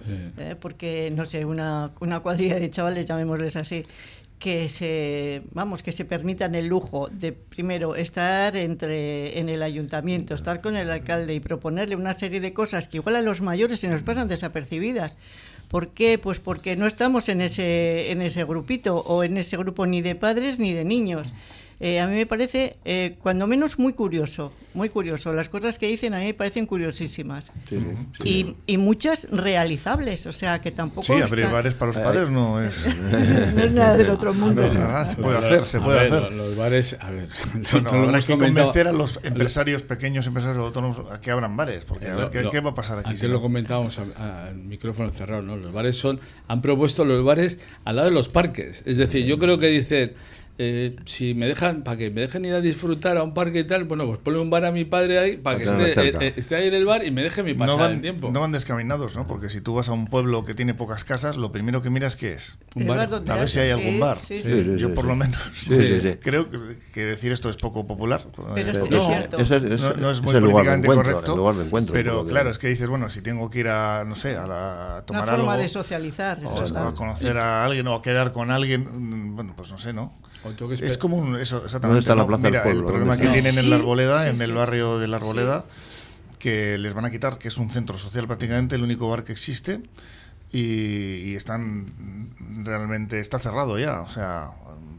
porque, 0.61 1.13
no 1.15 1.25
sé, 1.25 1.45
una, 1.45 1.93
una 2.01 2.18
cuadrilla 2.21 2.57
de 2.57 2.71
chavales, 2.71 3.07
llamémosles 3.07 3.57
así, 3.57 3.87
que 4.39 4.69
se 4.69 5.43
vamos 5.53 5.83
que 5.83 5.93
se 5.93 6.05
permitan 6.05 6.55
el 6.55 6.67
lujo 6.69 7.09
de 7.11 7.33
primero 7.33 7.97
estar 7.97 8.57
entre 8.57 9.41
en 9.41 9.49
el 9.49 9.65
ayuntamiento 9.65 10.35
estar 10.35 10.61
con 10.61 10.77
el 10.77 10.93
alcalde 10.93 11.35
y 11.35 11.41
proponerle 11.41 11.97
una 11.97 12.15
serie 12.15 12.41
de 12.41 12.53
cosas 12.53 12.87
que 12.87 12.99
igual 12.99 13.17
a 13.17 13.23
los 13.23 13.41
mayores 13.41 13.81
se 13.81 13.89
nos 13.89 14.03
pasan 14.03 14.29
desapercibidas 14.29 15.17
¿Por 15.69 15.89
qué? 15.89 16.19
Pues 16.19 16.41
porque 16.41 16.77
no 16.77 16.87
estamos 16.87 17.29
en 17.29 17.43
ese, 17.43 18.11
en 18.11 18.23
ese 18.23 18.45
grupito 18.45 18.97
o 18.97 19.23
en 19.23 19.37
ese 19.37 19.59
grupo 19.59 19.87
ni 19.87 20.01
de 20.01 20.15
padres 20.15 20.59
ni 20.59 20.73
de 20.73 20.85
niños. 20.85 21.35
Eh, 21.81 22.01
a 22.01 22.09
mí 22.09 22.17
me 22.17 22.27
parece, 22.27 22.77
eh, 22.85 23.17
cuando 23.23 23.47
menos, 23.47 23.79
muy 23.79 23.93
curioso, 23.93 24.53
muy 24.75 24.89
curioso. 24.89 25.33
Las 25.33 25.49
cosas 25.49 25.79
que 25.79 25.87
dicen 25.87 26.13
a 26.13 26.19
mí 26.19 26.25
me 26.25 26.35
parecen 26.35 26.67
curiosísimas. 26.67 27.53
Y, 28.25 28.57
y, 28.67 28.79
muchas 28.79 29.29
realizables, 29.31 30.27
o 30.27 30.33
sea, 30.33 30.61
que 30.61 30.73
tampoco... 30.73 31.05
Sí, 31.05 31.13
abrir 31.13 31.47
bares 31.47 31.75
para 31.75 31.93
los 31.93 31.99
padres 31.99 32.31
no 32.31 32.61
es... 32.61 32.85
no 33.55 33.63
es 33.63 33.73
nada 33.73 33.97
del 33.97 34.11
otro 34.11 34.35
mundo. 34.35 34.63
se 35.05 35.17
puede 35.17 35.39
hacer, 35.39 35.65
se 35.67 35.81
puede 35.81 36.01
hacer. 36.01 36.33
Los 36.33 36.57
bares, 36.57 36.97
a 37.01 37.11
ver... 37.11 37.29
No, 37.79 38.15
hay 38.15 38.23
que 38.23 38.37
convencer 38.37 38.89
a 38.89 38.93
los 38.93 39.21
empresarios, 39.23 39.83
pequeños 39.83 40.27
empresarios 40.27 40.59
autónomos 40.59 41.01
a 41.13 41.21
que 41.21 41.31
abran 41.31 41.57
bares, 41.57 41.85
porque 41.85 42.09
a 42.09 42.17
ver, 42.17 42.31
¿qué, 42.31 42.49
¿qué, 42.51 42.61
va 42.61 42.71
a 42.71 42.75
pasar 42.75 42.99
aquí? 42.99 43.11
Antes 43.11 43.31
lo 43.31 43.41
comentábamos 43.41 43.99
al 43.99 44.57
micrófono 44.57 45.11
cerrado, 45.11 45.43
¿no? 45.43 45.57
Los 45.57 45.73
bares 45.73 45.97
son... 45.97 46.21
Han 46.49 46.61
propuesto 46.61 47.05
los 47.05 47.23
bares 47.23 47.59
al 47.85 47.97
lado 47.97 48.09
de 48.09 48.15
los 48.15 48.29
parques. 48.29 48.83
Es 48.85 48.97
decir, 48.97 49.25
yo 49.27 49.39
creo 49.39 49.59
que 49.59 49.69
dicen 49.69 50.15
eh, 50.61 50.97
si 51.05 51.35
me 51.35 51.47
dejan, 51.47 51.85
para 51.85 51.97
que 51.97 52.11
me 52.11 52.21
dejen 52.21 52.45
ir 52.45 52.53
a 52.53 52.61
disfrutar 52.61 53.17
a 53.17 53.23
un 53.23 53.33
parque 53.33 53.61
y 53.61 53.65
tal, 53.65 53.85
bueno, 53.85 54.07
pues 54.07 54.19
ponle 54.19 54.41
un 54.41 54.51
bar 54.51 54.65
a 54.65 54.73
mi 54.73 54.85
padre 54.85 55.21
ahí 55.21 55.37
para 55.37 55.57
que 55.57 55.63
esté, 55.63 56.09
eh, 56.27 56.35
esté, 56.37 56.57
ahí 56.57 56.67
en 56.67 56.75
el 56.75 56.85
bar 56.85 57.05
y 57.05 57.13
me 57.13 57.23
deje 57.23 57.45
mi 57.45 57.55
pasar 57.55 57.69
no 57.69 57.77
van, 57.77 57.93
el 57.93 58.01
tiempo. 58.01 58.31
No 58.33 58.41
van 58.41 58.51
descaminados, 58.51 59.15
¿no? 59.15 59.25
Porque 59.25 59.51
si 59.51 59.61
tú 59.61 59.75
vas 59.75 59.89
a 59.89 59.93
un 59.93 60.09
pueblo 60.09 60.45
que 60.45 60.55
tiene 60.55 60.75
pocas 60.75 61.05
casas, 61.05 61.37
lo 61.37 61.53
primero 61.53 61.81
que 61.81 61.91
miras 61.91 62.17
¿qué 62.17 62.33
es? 62.33 62.59
Un 62.79 62.87
bar. 62.87 63.09
A 63.29 63.35
ver 63.37 63.51
si 63.51 63.61
hay 63.61 63.71
algún 63.71 64.01
bar. 64.01 64.19
Yo 64.21 64.95
por 64.95 65.05
lo 65.05 65.17
menos 65.17 65.41
creo 66.23 66.49
que 66.93 67.05
decir 67.05 67.33
esto 67.33 67.51
es 67.51 67.57
poco 67.57 67.87
popular. 67.87 68.25
Pero 68.55 68.71
es 68.71 68.91
no, 68.91 69.15
es, 69.15 69.97
no, 69.97 70.11
es 70.11 70.23
muy 70.23 70.35
políticamente 70.35 70.89
correcto. 70.89 71.55
pero 71.93 72.27
claro, 72.27 72.51
es 72.51 72.59
que 72.59 72.69
dices, 72.69 72.89
bueno, 72.89 73.11
si 73.11 73.21
tengo 73.21 73.51
que 73.51 73.61
ir 73.61 73.69
a, 73.69 74.05
no 74.05 74.15
sé, 74.15 74.37
a, 74.37 74.47
la, 74.47 75.03
tomar 75.07 75.25
Una 75.25 75.37
forma 75.37 75.57
de 75.57 75.69
socializar. 75.69 76.39
O, 76.45 76.79
a 76.79 76.95
conocer 76.95 77.39
a 77.39 77.65
alguien 77.65 77.87
o 77.89 77.95
a 77.95 78.03
quedar 78.03 78.33
con 78.33 78.51
alguien, 78.51 78.83
mm, 78.83 79.37
bueno, 79.37 79.55
pues 79.57 79.71
no 79.71 79.79
sé, 79.79 79.93
¿no? 79.93 80.13
Es 80.81 80.99
como 80.99 81.17
un. 81.17 81.37
Eso, 81.37 81.63
exactamente. 81.65 82.01
está 82.01 82.15
la 82.15 82.27
plaza 82.27 82.51
del 82.51 82.63
pueblo? 82.63 82.81
El 82.81 82.85
problema 82.85 83.17
que 83.17 83.29
tienen 83.29 83.59
en 83.59 83.71
la 83.71 83.77
Arboleda, 83.77 84.29
en 84.29 84.41
el 84.41 84.53
barrio 84.53 84.99
de 84.99 85.09
la 85.09 85.17
Arboleda, 85.17 85.65
que 86.39 86.79
les 86.79 86.95
van 86.95 87.05
a 87.05 87.11
quitar, 87.11 87.39
que 87.39 87.49
es 87.49 87.59
un 87.59 87.71
centro 87.71 87.99
social 87.99 88.27
prácticamente, 88.27 88.77
el 88.77 88.83
único 88.83 89.09
bar 89.09 89.25
que 89.25 89.33
existe. 89.33 89.81
Y, 90.51 91.35
están 91.35 91.87
realmente 92.65 93.21
está 93.21 93.39
cerrado 93.39 93.79
ya 93.79 94.01
o 94.01 94.09
sea 94.09 94.51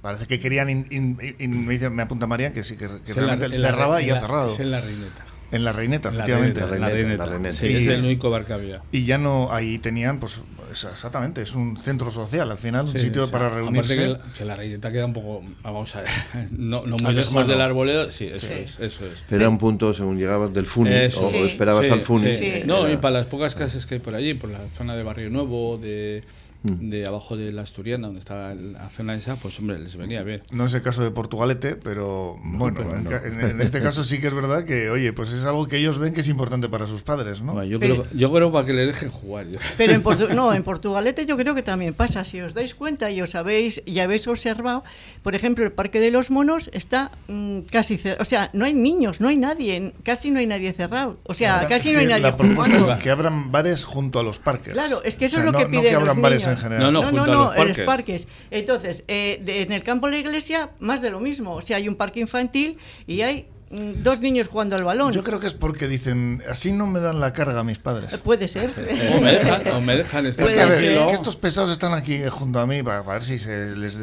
parece 0.02 0.26
que 0.26 0.40
querían 0.40 0.88
me, 0.90 2.02
apunta 2.02 2.28
María 2.28 2.54
que 2.54 2.64
sí 2.64 2.78
que, 2.78 2.88
realmente 2.88 3.58
cerraba 3.58 4.02
y 4.02 4.10
ha 4.10 4.20
cerrado 4.20 4.54
es 4.54 4.60
en 4.60 4.72
la 4.72 4.80
reineta 4.80 5.26
en 5.52 5.64
la 5.64 5.72
Reineta, 5.72 6.10
efectivamente. 6.10 6.62
La 6.62 6.90
Reineta, 6.90 7.52
Sí, 7.52 7.74
es 7.74 7.88
el 7.88 8.06
único 8.06 8.30
bar 8.30 8.46
que 8.46 8.54
había. 8.54 8.82
Y 8.92 9.06
ya 9.06 9.18
no, 9.18 9.52
ahí 9.52 9.80
tenían, 9.80 10.20
pues 10.20 10.44
exactamente, 10.72 11.42
es 11.42 11.54
un 11.56 11.78
centro 11.78 12.12
social, 12.12 12.50
al 12.52 12.58
final, 12.58 12.86
un 12.86 12.98
sitio 12.98 13.30
para 13.30 13.50
reunirse. 13.50 13.96
Que 13.96 14.08
la, 14.08 14.20
que 14.38 14.46
la, 14.46 14.56
Reineta 14.56 14.90
queda 14.90 15.06
un 15.06 15.14
poco, 15.14 15.44
vamos 15.64 15.96
a 15.96 16.02
ver, 16.02 16.10
no, 16.52 16.86
no 16.86 16.98
muy 16.98 17.14
lejos 17.14 17.48
del 17.48 17.62
arboleda, 17.62 18.12
sí, 18.12 18.26
eso 18.26 18.52
es, 18.54 18.80
eso 18.80 19.06
es. 19.06 19.24
Pero 19.28 19.42
era 19.42 19.50
un 19.50 19.58
punto 19.58 19.94
según 19.94 20.18
llegabas 20.18 20.54
del 20.54 20.66
Funi, 20.66 20.92
o, 20.92 21.46
esperabas 21.46 21.90
al 21.90 22.02
Funi. 22.02 22.32
No, 22.66 22.90
y 22.92 22.98
para 22.98 23.20
las 23.20 23.26
pocas 23.28 23.56
casas 23.56 23.86
que 23.86 23.96
hay 23.96 24.00
por 24.00 24.16
allí, 24.16 24.34
por 24.34 24.50
la 24.50 24.60
zona 24.70 24.96
de 24.96 25.04
Barrio 25.04 25.30
Nuevo, 25.30 25.78
de. 25.78 26.24
De 26.63 27.06
abajo 27.06 27.38
de 27.38 27.54
la 27.54 27.62
Asturiana, 27.62 28.08
donde 28.08 28.19
estaba 28.19 28.54
la 28.54 28.89
zona 28.89 29.15
esa, 29.15 29.38
pues 29.38 29.58
hombre, 29.60 29.80
les 29.80 29.95
venía 29.95 30.24
bien. 30.24 30.41
No 30.52 30.65
es 30.65 30.74
el 30.74 30.82
caso 30.82 31.02
de 31.04 31.12
Portugalete, 31.12 31.76
pero 31.76 32.36
bueno, 32.43 32.82
en, 32.82 33.62
este 33.62 33.82
caso 33.82 34.04
sí 34.04 34.19
que 34.19 34.28
es 34.28 34.34
verdad 34.34 34.65
que, 34.65 34.89
oye, 34.89 35.13
pues 35.13 35.32
es 35.32 35.45
algo 35.45 35.67
que 35.67 35.78
ellos 35.78 36.00
ven 36.00 36.13
que 36.13 36.19
es 36.19 36.28
importante 36.28 36.67
para 36.67 36.86
sus 36.86 37.02
padres, 37.02 37.41
¿no? 37.41 37.63
yo, 37.63 37.80
creo, 37.80 38.06
yo 38.13 38.34
creo 38.34 38.52
para 38.52 38.65
que 38.65 38.74
le 38.74 38.86
dejen 38.86 39.10
jugar. 39.10 39.45
Pero 39.78 39.93
en, 39.93 40.04
no, 40.36 40.54
en 40.54 40.63
Portugalete 40.63 41.26
yo 41.26 41.38
creo 41.38 41.56
que 41.56 41.63
también 41.63 41.93
pasa, 41.93 42.26
si 42.26 42.41
os 42.41 42.54
dais 42.54 42.76
cuenta 42.76 43.10
y 43.10 43.22
os 43.22 43.36
habéis, 43.36 43.82
y 43.86 44.00
habéis 44.00 44.28
observado, 44.28 44.84
por 45.24 45.36
ejemplo, 45.36 45.63
el 45.63 45.72
Parque 45.72 46.02
de 46.02 46.12
los 46.12 46.30
Monos 46.30 46.69
está 46.74 47.12
mm, 47.30 47.62
casi 47.72 47.98
cerrado, 47.98 48.22
o 48.22 48.26
sea, 48.26 48.50
no 48.52 48.65
hay 48.65 48.74
niños, 48.74 49.22
no 49.22 49.30
hay 49.30 49.38
nadie, 49.38 49.93
casi 50.04 50.30
no 50.30 50.39
hay 50.39 50.48
nadie 50.48 50.74
cerrado, 50.74 51.17
o 51.24 51.34
sea, 51.34 51.67
casi 51.69 51.93
no 51.93 52.00
hay 52.00 52.08
nadie. 52.08 52.24
La 52.24 52.36
propuesta 52.36 52.95
es 52.95 53.04
que 53.04 53.10
abran 53.10 53.50
bares 53.50 53.86
junto 53.86 54.19
a 54.19 54.24
los 54.24 54.39
parques. 54.39 54.74
Claro, 54.74 55.02
es 55.04 55.15
que 55.15 55.26
eso 55.26 55.39
es 55.39 55.45
lo 55.45 55.54
que 55.54 55.65
piden 55.65 55.93
no 55.93 56.02
los 56.02 56.17
niños. 56.17 56.49
No, 56.70 56.92
no, 56.92 57.12
no, 57.12 57.26
no, 57.26 57.56
en 57.56 57.68
los 57.70 57.80
parques. 57.80 58.28
Entonces, 58.52 59.04
eh, 59.08 59.42
en 59.46 59.72
el 59.72 59.84
campo 59.84 60.08
de 60.08 60.14
la 60.14 60.18
iglesia, 60.20 60.70
más 60.80 61.02
de 61.02 61.10
lo 61.10 61.20
mismo. 61.20 61.56
O 61.56 61.62
sea, 61.62 61.78
hay 61.78 61.88
un 61.88 61.96
parque 61.96 62.20
infantil 62.20 62.78
y 63.08 63.22
hay 63.22 63.48
Mm, 63.72 64.02
dos 64.02 64.20
niños 64.20 64.48
jugando 64.48 64.76
al 64.76 64.84
balón. 64.84 65.14
Yo 65.14 65.24
creo 65.24 65.40
que 65.40 65.46
es 65.46 65.54
porque 65.54 65.88
dicen, 65.88 66.42
así 66.50 66.72
no 66.72 66.88
me 66.88 67.00
dan 67.00 67.20
la 67.20 67.34
carga 67.34 67.60
a 67.60 67.64
mis 67.64 67.78
padres. 67.78 68.18
Puede 68.18 68.48
ser. 68.48 68.72
o 69.16 69.22
me 69.22 69.34
dejan, 69.34 69.68
o 69.74 69.82
me 69.82 69.96
dejan 69.96 70.26
estar 70.26 70.50
es, 70.50 71.04
que 71.04 71.12
estos 71.14 71.36
pesados 71.36 71.70
están 71.70 71.94
aquí 71.94 72.20
junto 72.30 72.60
a 72.60 72.66
mí 72.66 72.82
para, 72.82 73.04
ver 73.04 73.24
si 73.24 73.38
se 73.38 73.76
les... 73.76 74.02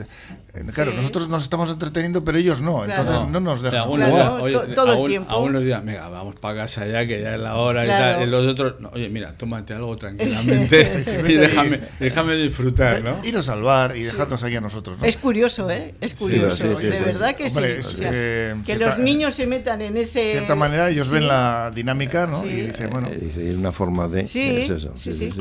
Claro, 0.72 0.92
nosotros 0.92 1.28
nos 1.28 1.42
estamos 1.42 1.70
entreteniendo, 1.70 2.24
pero 2.24 2.38
ellos 2.38 2.60
no, 2.60 2.84
entonces 2.84 3.30
no, 3.30 3.40
nos 3.40 3.62
dejan 3.62 3.84
jugar. 3.84 4.74
todo 4.74 5.04
el 5.04 5.08
tiempo. 5.08 5.30
A 5.30 5.38
unos 5.38 5.62
días, 5.62 5.84
venga, 5.84 6.08
vamos 6.08 6.34
para 6.36 6.62
casa 6.62 6.86
ya, 6.86 7.06
que 7.06 7.20
ya 7.20 7.34
es 7.34 7.40
la 7.40 7.56
hora 7.56 7.84
y 7.84 7.88
tal. 7.88 8.22
Y 8.22 8.26
los 8.26 8.46
otros, 8.46 8.74
oye, 8.92 9.08
mira, 9.08 9.36
tómate 9.36 9.74
algo 9.74 9.96
tranquilamente 9.96 11.02
y 11.28 11.32
déjame, 11.32 11.80
déjame 11.98 12.36
disfrutar, 12.36 13.02
¿no? 13.02 13.24
Ir 13.24 13.36
a 13.36 13.42
salvar 13.42 13.96
y 13.96 14.02
dejarnos 14.02 14.42
aquí 14.42 14.56
a 14.56 14.60
nosotros. 14.60 14.98
Es 15.02 15.16
curioso, 15.16 15.70
¿eh? 15.70 15.94
Es 16.00 16.14
curioso. 16.14 16.64
de 16.64 17.00
verdad 17.00 17.34
que 17.34 17.50
sí. 17.50 18.02
que 18.64 18.76
los 18.76 18.98
niños 18.98 19.34
se 19.34 19.46
en 19.46 19.96
ese... 19.96 20.20
De 20.20 20.32
cierta 20.32 20.54
manera 20.54 20.90
ellos 20.90 21.10
ven 21.10 21.26
la 21.26 21.70
dinámica, 21.74 22.26
¿no? 22.26 22.44
Y 22.44 22.62
dicen, 22.62 22.90
bueno... 22.90 23.08
Eh, 23.08 23.30
es 23.36 23.54
una 23.54 23.72
forma 23.72 24.08
de... 24.08 24.28
Sí, 24.28 24.42
es 24.42 24.70
eso. 24.70 24.92
Sí, 24.96 25.12
sí, 25.12 25.32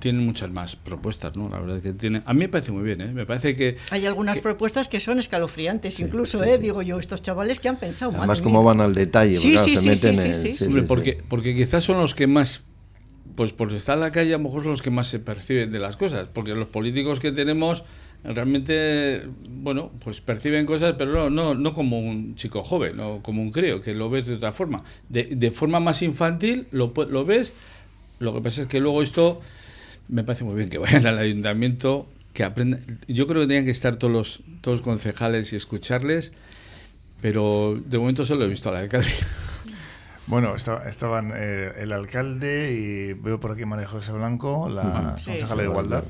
tienen, 0.00 0.24
muchas 0.24 0.50
más 0.50 0.76
propuestas, 0.76 1.36
¿no? 1.36 1.48
La 1.48 1.58
verdad 1.58 1.76
es 1.76 1.82
que 1.82 1.92
tiene... 1.92 2.22
A 2.24 2.32
mí 2.32 2.40
me 2.40 2.48
parece 2.48 2.72
muy 2.72 2.82
bien, 2.82 3.00
¿eh? 3.00 3.12
Me 3.12 3.26
parece 3.26 3.54
que... 3.54 3.76
Hay 3.90 4.06
algunas 4.06 4.40
propuestas 4.40 4.53
que 4.88 5.00
son 5.00 5.18
escalofriantes, 5.18 6.00
incluso, 6.00 6.42
¿eh? 6.44 6.58
Digo 6.58 6.82
yo, 6.82 6.98
estos 6.98 7.22
chavales 7.22 7.60
que 7.60 7.68
han 7.68 7.76
pensado... 7.76 8.12
Además, 8.16 8.42
cómo 8.42 8.62
van 8.62 8.80
al 8.80 8.94
detalle, 8.94 9.36
sí, 9.36 9.56
sí, 9.58 9.76
se 9.76 9.88
meten 9.88 10.18
en... 10.18 10.66
Hombre, 10.66 10.82
porque, 10.82 11.22
porque 11.28 11.54
quizás 11.54 11.84
son 11.84 11.98
los 11.98 12.14
que 12.14 12.26
más 12.26 12.62
pues 13.34 13.52
por 13.52 13.72
estar 13.72 13.96
en 13.96 14.00
la 14.00 14.12
calle 14.12 14.34
a 14.34 14.38
lo 14.38 14.44
mejor 14.44 14.62
son 14.62 14.72
los 14.72 14.82
que 14.82 14.90
más 14.90 15.08
se 15.08 15.18
perciben 15.18 15.72
de 15.72 15.78
las 15.78 15.96
cosas, 15.96 16.28
porque 16.32 16.54
los 16.54 16.68
políticos 16.68 17.20
que 17.20 17.32
tenemos 17.32 17.84
realmente, 18.22 19.22
bueno, 19.48 19.90
pues 20.02 20.20
perciben 20.20 20.66
cosas, 20.66 20.94
pero 20.96 21.12
no, 21.12 21.30
no, 21.30 21.54
no 21.54 21.74
como 21.74 21.98
un 21.98 22.36
chico 22.36 22.62
joven, 22.62 22.96
no 22.96 23.20
como 23.22 23.42
un 23.42 23.50
crío, 23.50 23.82
que 23.82 23.94
lo 23.94 24.08
ves 24.08 24.26
de 24.26 24.34
otra 24.34 24.52
forma. 24.52 24.82
De, 25.08 25.24
de 25.24 25.50
forma 25.50 25.80
más 25.80 26.00
infantil 26.02 26.66
lo, 26.70 26.92
lo 27.10 27.24
ves, 27.24 27.52
lo 28.20 28.32
que 28.34 28.40
pasa 28.40 28.62
es 28.62 28.66
que 28.68 28.80
luego 28.80 29.02
esto 29.02 29.40
me 30.08 30.22
parece 30.22 30.44
muy 30.44 30.54
bien 30.54 30.68
que 30.68 30.78
vayan 30.78 31.06
al 31.06 31.18
ayuntamiento, 31.18 32.06
que 32.34 32.44
aprendan. 32.44 33.00
Yo 33.08 33.26
creo 33.26 33.40
que 33.42 33.46
tenían 33.46 33.64
que 33.64 33.70
estar 33.70 33.96
todos 33.96 34.12
los, 34.12 34.42
todos 34.60 34.80
los 34.80 34.84
concejales 34.84 35.52
y 35.54 35.56
escucharles, 35.56 36.32
pero 37.22 37.80
de 37.82 37.96
momento 37.96 38.26
solo 38.26 38.44
he 38.44 38.48
visto 38.48 38.68
al 38.68 38.76
alcalde. 38.76 39.10
Bueno, 40.26 40.54
estaban 40.56 41.32
eh, 41.34 41.72
el 41.78 41.92
alcalde 41.92 42.72
y 42.72 43.12
veo 43.12 43.38
por 43.38 43.52
aquí 43.52 43.66
María 43.66 43.86
José 43.86 44.10
Blanco, 44.12 44.70
la 44.70 45.16
concejala 45.22 45.62
de 45.62 45.68
Igualdad, 45.68 46.04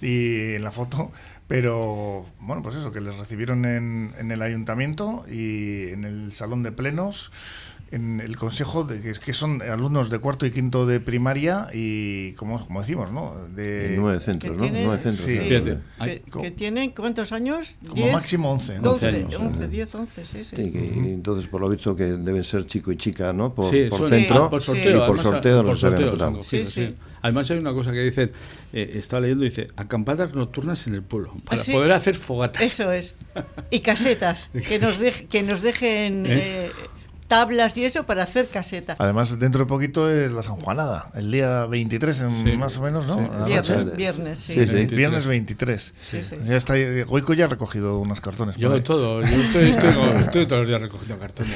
y 0.00 0.54
en 0.54 0.62
la 0.62 0.70
foto 0.70 1.10
pero 1.50 2.26
bueno, 2.38 2.62
pues 2.62 2.76
eso, 2.76 2.92
que 2.92 3.00
les 3.00 3.16
recibieron 3.16 3.64
en, 3.64 4.14
en 4.16 4.30
el 4.30 4.40
ayuntamiento 4.40 5.24
y 5.28 5.88
en 5.88 6.04
el 6.04 6.30
salón 6.30 6.62
de 6.62 6.70
plenos 6.70 7.32
en 7.92 8.20
el 8.20 8.36
consejo 8.36 8.84
de 8.84 9.00
que, 9.00 9.12
que, 9.12 9.32
son 9.32 9.62
alumnos 9.62 10.10
de 10.10 10.18
cuarto 10.18 10.46
y 10.46 10.52
quinto 10.52 10.86
de 10.86 11.00
primaria 11.00 11.68
y 11.72 12.32
como, 12.34 12.64
como 12.64 12.80
decimos, 12.80 13.10
¿no? 13.10 13.34
De 13.54 13.94
nueve 13.98 14.20
centros, 14.20 14.56
¿no? 14.56 14.68
nueve 14.70 15.02
centros. 15.02 15.26
Sí. 15.26 16.20
Que, 16.40 16.50
tienen 16.52 16.90
cuántos 16.90 17.32
años? 17.32 17.78
Como 17.86 18.12
máximo 18.12 18.52
once. 18.52 18.78
Once, 18.78 19.06
años. 19.06 19.40
once, 19.40 19.66
diez, 19.66 19.94
once, 19.94 20.24
sí, 20.24 20.44
sí. 20.44 20.56
sí 20.56 20.70
que, 20.70 21.12
entonces 21.12 21.48
por 21.48 21.60
lo 21.60 21.68
visto 21.68 21.96
que 21.96 22.04
deben 22.04 22.44
ser 22.44 22.64
chico 22.66 22.92
y 22.92 22.96
chica, 22.96 23.32
¿no? 23.32 23.52
Por, 23.54 23.66
por 23.88 24.08
centro 24.08 24.50
por 24.50 24.62
sorteo, 24.62 25.04
y 25.04 25.06
por 25.06 25.18
sorteo, 25.18 25.64
por 25.64 25.76
sorteo 25.76 26.44
sí, 26.44 26.64
sí. 26.64 26.94
Además 27.22 27.50
hay 27.50 27.58
una 27.58 27.72
cosa 27.72 27.92
que 27.92 28.02
dicen, 28.02 28.32
eh, 28.72 28.92
estaba 28.94 29.20
leyendo, 29.20 29.44
dice, 29.44 29.66
acampadas 29.76 30.34
nocturnas 30.34 30.86
en 30.86 30.94
el 30.94 31.02
pueblo, 31.02 31.34
para 31.44 31.60
¿Ah, 31.60 31.64
poder 31.70 31.92
hacer 31.92 32.14
fogatas. 32.14 32.62
Eso 32.62 32.92
es. 32.92 33.14
Y 33.70 33.80
casetas, 33.80 34.50
que 34.66 34.78
nos, 34.78 34.98
que 35.30 35.42
nos 35.42 35.60
dejen... 35.60 36.26
¿Eh? 36.26 36.66
Eh, 36.66 36.70
tablas 37.30 37.76
y 37.76 37.84
eso 37.84 38.02
para 38.02 38.24
hacer 38.24 38.48
caseta. 38.48 38.96
Además, 38.98 39.38
dentro 39.38 39.60
de 39.60 39.66
poquito 39.66 40.10
es 40.10 40.32
la 40.32 40.42
San 40.42 40.56
Juanada, 40.56 41.12
el 41.14 41.30
día 41.30 41.64
23 41.64 42.22
en, 42.22 42.58
más 42.58 42.76
o 42.76 42.82
menos, 42.82 43.06
¿no? 43.06 43.18
Viernes, 43.46 43.96
viernes, 43.96 44.40
sí. 44.40 44.64
sí, 44.66 44.86
Viernes 44.86 45.26
23. 45.26 45.94
Ya 46.44 46.56
está, 46.56 46.74
Goico 47.06 47.32
ya 47.32 47.44
ha 47.44 47.48
recogido 47.48 48.00
unos 48.00 48.20
cartones. 48.20 48.56
Yo 48.56 48.70
de 48.70 48.80
todo, 48.80 49.22
yo 49.22 49.28
estoy, 49.28 49.70
estoy, 49.70 50.46
todos 50.46 50.62
los 50.62 50.68
días 50.68 50.80
recogiendo 50.80 51.18
cartones. 51.18 51.54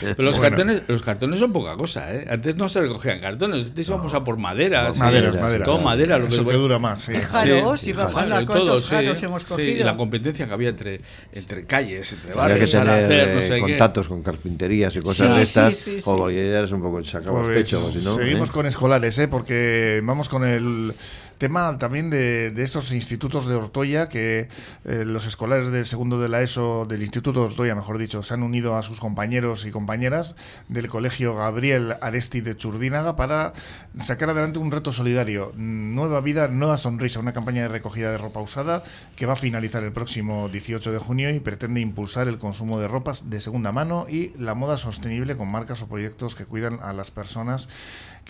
Pero 0.00 0.22
los, 0.22 0.40
cartones, 0.40 0.82
los 0.88 1.02
cartones 1.02 1.38
son 1.38 1.52
poca 1.52 1.76
cosa, 1.76 2.14
¿eh? 2.14 2.26
Antes 2.30 2.56
no 2.56 2.70
se 2.70 2.80
recogían 2.80 3.20
cartones, 3.20 3.66
antes 3.66 3.88
íbamos 3.88 4.14
a 4.14 4.24
por 4.24 4.38
madera. 4.38 4.90
Maderas, 4.94 5.38
maderas. 5.38 5.66
Todo 5.66 5.82
madera. 5.82 6.18
Lo 6.18 6.28
que, 6.28 6.36
que 6.36 6.52
dura 6.54 6.78
más, 6.78 7.02
sí. 7.02 7.12
Jaros, 7.12 7.86
y 7.86 7.92
vamos 7.92 8.32
a 8.32 8.46
cuántos 8.46 8.88
jaros 8.88 9.22
hemos 9.22 9.44
cogido. 9.44 9.82
y 9.82 9.84
la 9.84 9.98
competencia 9.98 10.46
que 10.46 10.52
había 10.54 10.70
entre, 10.70 11.02
entre 11.34 11.66
calles, 11.66 12.10
entre 12.14 12.32
barrios, 12.32 12.70
tener 12.70 12.88
hacer, 12.88 13.52
eh, 13.52 13.60
contactos 13.60 14.08
con 14.08 14.22
carpinterías 14.22 14.96
y 14.96 15.00
cosas 15.00 15.09
de 15.18 15.42
estas. 15.42 15.76
Sí, 15.76 15.98
sí, 15.98 16.02
Joder, 16.02 16.34
ya 16.34 16.58
eres 16.58 16.72
un 16.72 16.82
poco 16.82 17.02
sacabas 17.04 17.46
pues, 17.46 17.58
pecho. 17.58 17.80
No, 18.02 18.14
seguimos 18.14 18.48
¿eh? 18.48 18.52
con 18.52 18.66
escolares, 18.66 19.18
¿eh? 19.18 19.28
Porque 19.28 20.00
vamos 20.02 20.28
con 20.28 20.44
el 20.44 20.94
tema 21.40 21.78
también 21.78 22.10
de, 22.10 22.50
de 22.50 22.62
esos 22.62 22.92
institutos 22.92 23.46
de 23.46 23.54
Ortoya 23.54 24.10
que 24.10 24.48
eh, 24.84 25.04
los 25.06 25.26
escolares 25.26 25.70
del 25.70 25.86
segundo 25.86 26.20
de 26.20 26.28
la 26.28 26.42
ESO, 26.42 26.84
del 26.84 27.00
Instituto 27.00 27.40
de 27.40 27.46
Ortoya, 27.46 27.74
mejor 27.74 27.96
dicho, 27.96 28.22
se 28.22 28.34
han 28.34 28.42
unido 28.42 28.76
a 28.76 28.82
sus 28.82 29.00
compañeros 29.00 29.64
y 29.64 29.70
compañeras 29.70 30.36
del 30.68 30.88
Colegio 30.88 31.34
Gabriel 31.34 31.96
Aresti 32.02 32.42
de 32.42 32.56
Churdínaga 32.56 33.16
para 33.16 33.54
sacar 33.98 34.28
adelante 34.28 34.58
un 34.58 34.70
reto 34.70 34.92
solidario. 34.92 35.52
Nueva 35.56 36.20
vida, 36.20 36.46
nueva 36.48 36.76
sonrisa, 36.76 37.20
una 37.20 37.32
campaña 37.32 37.62
de 37.62 37.68
recogida 37.68 38.12
de 38.12 38.18
ropa 38.18 38.40
usada 38.40 38.82
que 39.16 39.24
va 39.24 39.32
a 39.32 39.36
finalizar 39.36 39.82
el 39.82 39.92
próximo 39.92 40.50
18 40.50 40.92
de 40.92 40.98
junio 40.98 41.30
y 41.30 41.40
pretende 41.40 41.80
impulsar 41.80 42.28
el 42.28 42.36
consumo 42.36 42.78
de 42.78 42.86
ropas 42.86 43.30
de 43.30 43.40
segunda 43.40 43.72
mano 43.72 44.06
y 44.10 44.34
la 44.38 44.54
moda 44.54 44.76
sostenible 44.76 45.36
con 45.36 45.48
marcas 45.48 45.80
o 45.80 45.88
proyectos 45.88 46.34
que 46.34 46.44
cuidan 46.44 46.80
a 46.82 46.92
las 46.92 47.10
personas 47.10 47.68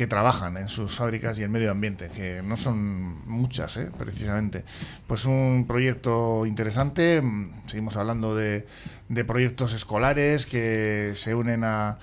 que 0.01 0.07
trabajan 0.07 0.57
en 0.57 0.69
sus 0.69 0.95
fábricas 0.95 1.39
y 1.39 1.43
el 1.43 1.51
medio 1.51 1.71
ambiente, 1.71 2.09
que 2.09 2.41
no 2.43 2.57
son 2.57 3.23
muchas, 3.29 3.77
¿eh? 3.77 3.91
precisamente. 3.99 4.65
Pues 5.07 5.27
un 5.27 5.67
proyecto 5.69 6.47
interesante, 6.47 7.21
mm, 7.21 7.67
seguimos 7.67 7.99
hablando 7.99 8.35
de, 8.35 8.67
de 9.11 9.25
proyectos 9.27 9.75
escolares 9.75 10.47
que 10.47 11.13
se 11.17 11.35
unen 11.35 11.65
a, 11.65 11.99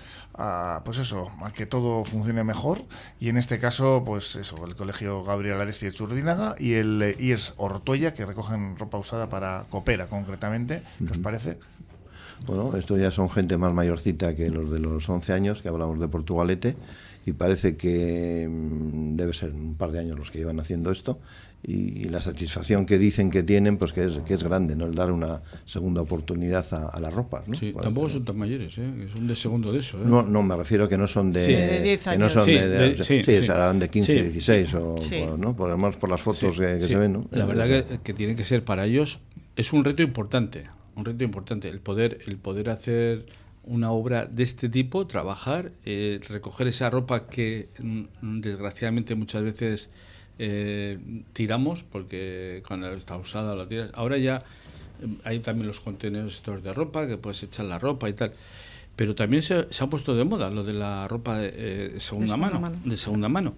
pues 0.86 1.00
eso, 1.00 1.32
a 1.44 1.50
que 1.50 1.66
todo 1.66 2.06
funcione 2.06 2.44
mejor 2.44 2.86
y 3.20 3.30
en 3.30 3.38
este 3.38 3.58
caso, 3.58 4.04
pues 4.06 4.36
eso, 4.36 4.64
el 4.68 4.76
Colegio 4.76 5.24
Gabriel 5.24 5.60
Aresti 5.60 5.88
de 5.88 5.94
Churdínaga 5.94 6.54
y 6.60 6.74
el 6.74 7.16
IES 7.18 7.56
Ortoya 7.58 8.14
que 8.14 8.28
recogen 8.28 8.78
ropa 8.78 9.00
usada 9.00 9.28
para 9.28 9.66
Coopera 9.72 10.06
concretamente, 10.06 10.84
¿qué 11.00 11.14
os 11.14 11.18
parece? 11.18 11.58
Bueno, 12.46 12.76
esto 12.78 12.98
ya 12.98 13.12
son 13.12 13.30
gente 13.30 13.58
más 13.58 13.74
mayorcita 13.74 14.36
que 14.36 14.50
los 14.50 14.72
de 14.72 14.80
los 14.80 15.08
11 15.10 15.34
años, 15.34 15.62
que 15.62 15.70
hablamos 15.70 16.00
de 16.00 16.08
Portugalete, 16.08 16.76
y 17.28 17.34
parece 17.34 17.76
que 17.76 18.48
mm, 18.50 19.18
debe 19.18 19.34
ser 19.34 19.52
un 19.52 19.76
par 19.76 19.92
de 19.92 20.00
años 20.00 20.18
los 20.18 20.32
que 20.32 20.40
llevan 20.40 20.60
haciendo 20.60 20.92
esto 20.92 21.20
y, 21.64 22.06
la 22.06 22.22
satisfacción 22.22 22.86
que 22.86 22.98
dicen 22.98 23.30
que 23.30 23.44
tienen 23.44 23.78
pues 23.78 23.92
que 23.92 24.06
es, 24.06 24.20
que 24.26 24.36
es 24.36 24.44
grande 24.44 24.78
no 24.78 24.86
el 24.86 24.96
dar 24.96 25.12
una 25.12 25.42
segunda 25.66 26.02
oportunidad 26.02 26.66
a, 26.74 26.88
a 26.88 27.00
las 27.02 27.14
ropas 27.14 27.46
¿no? 27.48 27.56
sí, 27.56 27.74
tampoco 27.82 28.10
son 28.10 28.24
tan 28.24 28.38
mayores 28.38 28.78
¿eh? 28.78 29.08
son 29.12 29.28
de 29.28 29.36
segundo 29.36 29.74
de 29.74 29.80
eso 29.80 29.98
¿eh? 29.98 30.06
no, 30.06 30.24
no 30.24 30.42
me 30.42 30.56
refiero 30.56 30.86
a 30.86 30.90
que 30.90 30.98
no 30.98 31.06
son 31.06 31.34
de, 31.34 31.46
sí, 31.46 31.52
de 31.52 31.82
10 31.82 32.08
años 32.08 32.18
que 32.18 32.24
no 32.24 32.30
son 32.30 32.46
sí, 32.46 32.52
de, 32.54 32.68
de, 32.70 32.90
de, 32.96 33.04
sí, 33.04 33.22
sí, 33.24 33.44
serán 33.44 33.80
de 33.80 33.90
15 33.90 34.24
16 34.24 34.74
o 34.76 34.96
por, 34.96 35.40
¿no? 35.40 35.56
por, 35.56 35.70
además 35.70 35.98
por 35.98 36.10
las 36.10 36.22
fotos 36.22 36.58
que, 36.58 36.80
que 36.80 36.88
se 36.88 36.96
ven 36.96 37.12
¿no? 37.12 37.26
la 37.32 37.46
verdad 37.46 37.68
que, 37.68 38.00
que 38.00 38.14
tiene 38.14 38.38
que 38.38 38.46
ser 38.46 38.64
para 38.64 38.86
ellos 38.86 39.20
es 39.58 39.74
un 39.74 39.84
reto 39.84 40.02
importante 40.02 40.66
un 40.98 41.06
reto 41.06 41.24
importante 41.24 41.70
el 41.70 41.80
poder 41.80 42.20
el 42.28 42.38
poder 42.38 42.70
hacer 42.70 43.26
una 43.64 43.92
obra 43.92 44.26
de 44.26 44.44
este 44.44 44.70
tipo, 44.70 45.08
trabajar, 45.08 45.72
eh, 45.86 46.22
recoger 46.30 46.68
esa 46.68 46.90
ropa 46.90 47.28
que 47.28 47.68
mm, 47.80 48.40
desgraciadamente 48.40 49.14
muchas 49.14 49.44
veces 49.44 49.90
eh, 50.40 50.98
tiramos, 51.34 51.84
porque 51.84 52.64
cuando 52.68 52.92
está 52.94 53.18
usada 53.18 53.56
la 53.56 53.68
tiras. 53.68 53.90
Ahora 53.94 54.18
ya 54.18 54.44
eh, 55.02 55.08
hay 55.24 55.40
también 55.40 55.68
los 55.68 55.80
contenedores 55.80 56.36
estos 56.36 56.64
de 56.64 56.74
ropa, 56.74 57.08
que 57.08 57.18
puedes 57.18 57.42
echar 57.44 57.66
la 57.66 57.80
ropa 57.80 58.08
y 58.10 58.14
tal. 58.14 58.32
Pero 58.96 59.14
también 59.16 59.44
se, 59.44 59.72
se 59.72 59.84
ha 59.84 59.88
puesto 59.88 60.16
de 60.16 60.24
moda 60.24 60.50
lo 60.50 60.64
de 60.64 60.74
la 60.74 61.08
ropa 61.08 61.38
de, 61.38 61.54
eh, 61.56 62.00
segunda, 62.00 62.34
de 62.34 62.40
mano, 62.40 62.60
mano, 62.60 62.80
de 62.84 62.98
segunda 62.98 63.30
mano. 63.30 63.54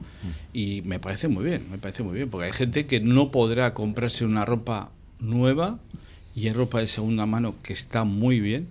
Y 0.52 0.82
me 0.84 1.00
parece 1.00 1.28
muy 1.28 1.46
bien, 1.46 1.70
me 1.72 1.78
parece 1.78 2.04
muy 2.04 2.16
bien, 2.16 2.30
porque 2.30 2.48
hay 2.48 2.52
gente 2.52 2.88
que 2.88 3.00
no 3.00 3.32
podrá 3.32 3.74
comprarse 3.74 4.26
una 4.26 4.44
ropa 4.44 4.92
nueva 5.20 5.80
y 6.36 6.52
ropa 6.52 6.80
de 6.80 6.88
segunda 6.88 7.26
mano 7.26 7.56
que 7.64 7.74
está 7.74 8.04
muy 8.04 8.40
bien 8.40 8.68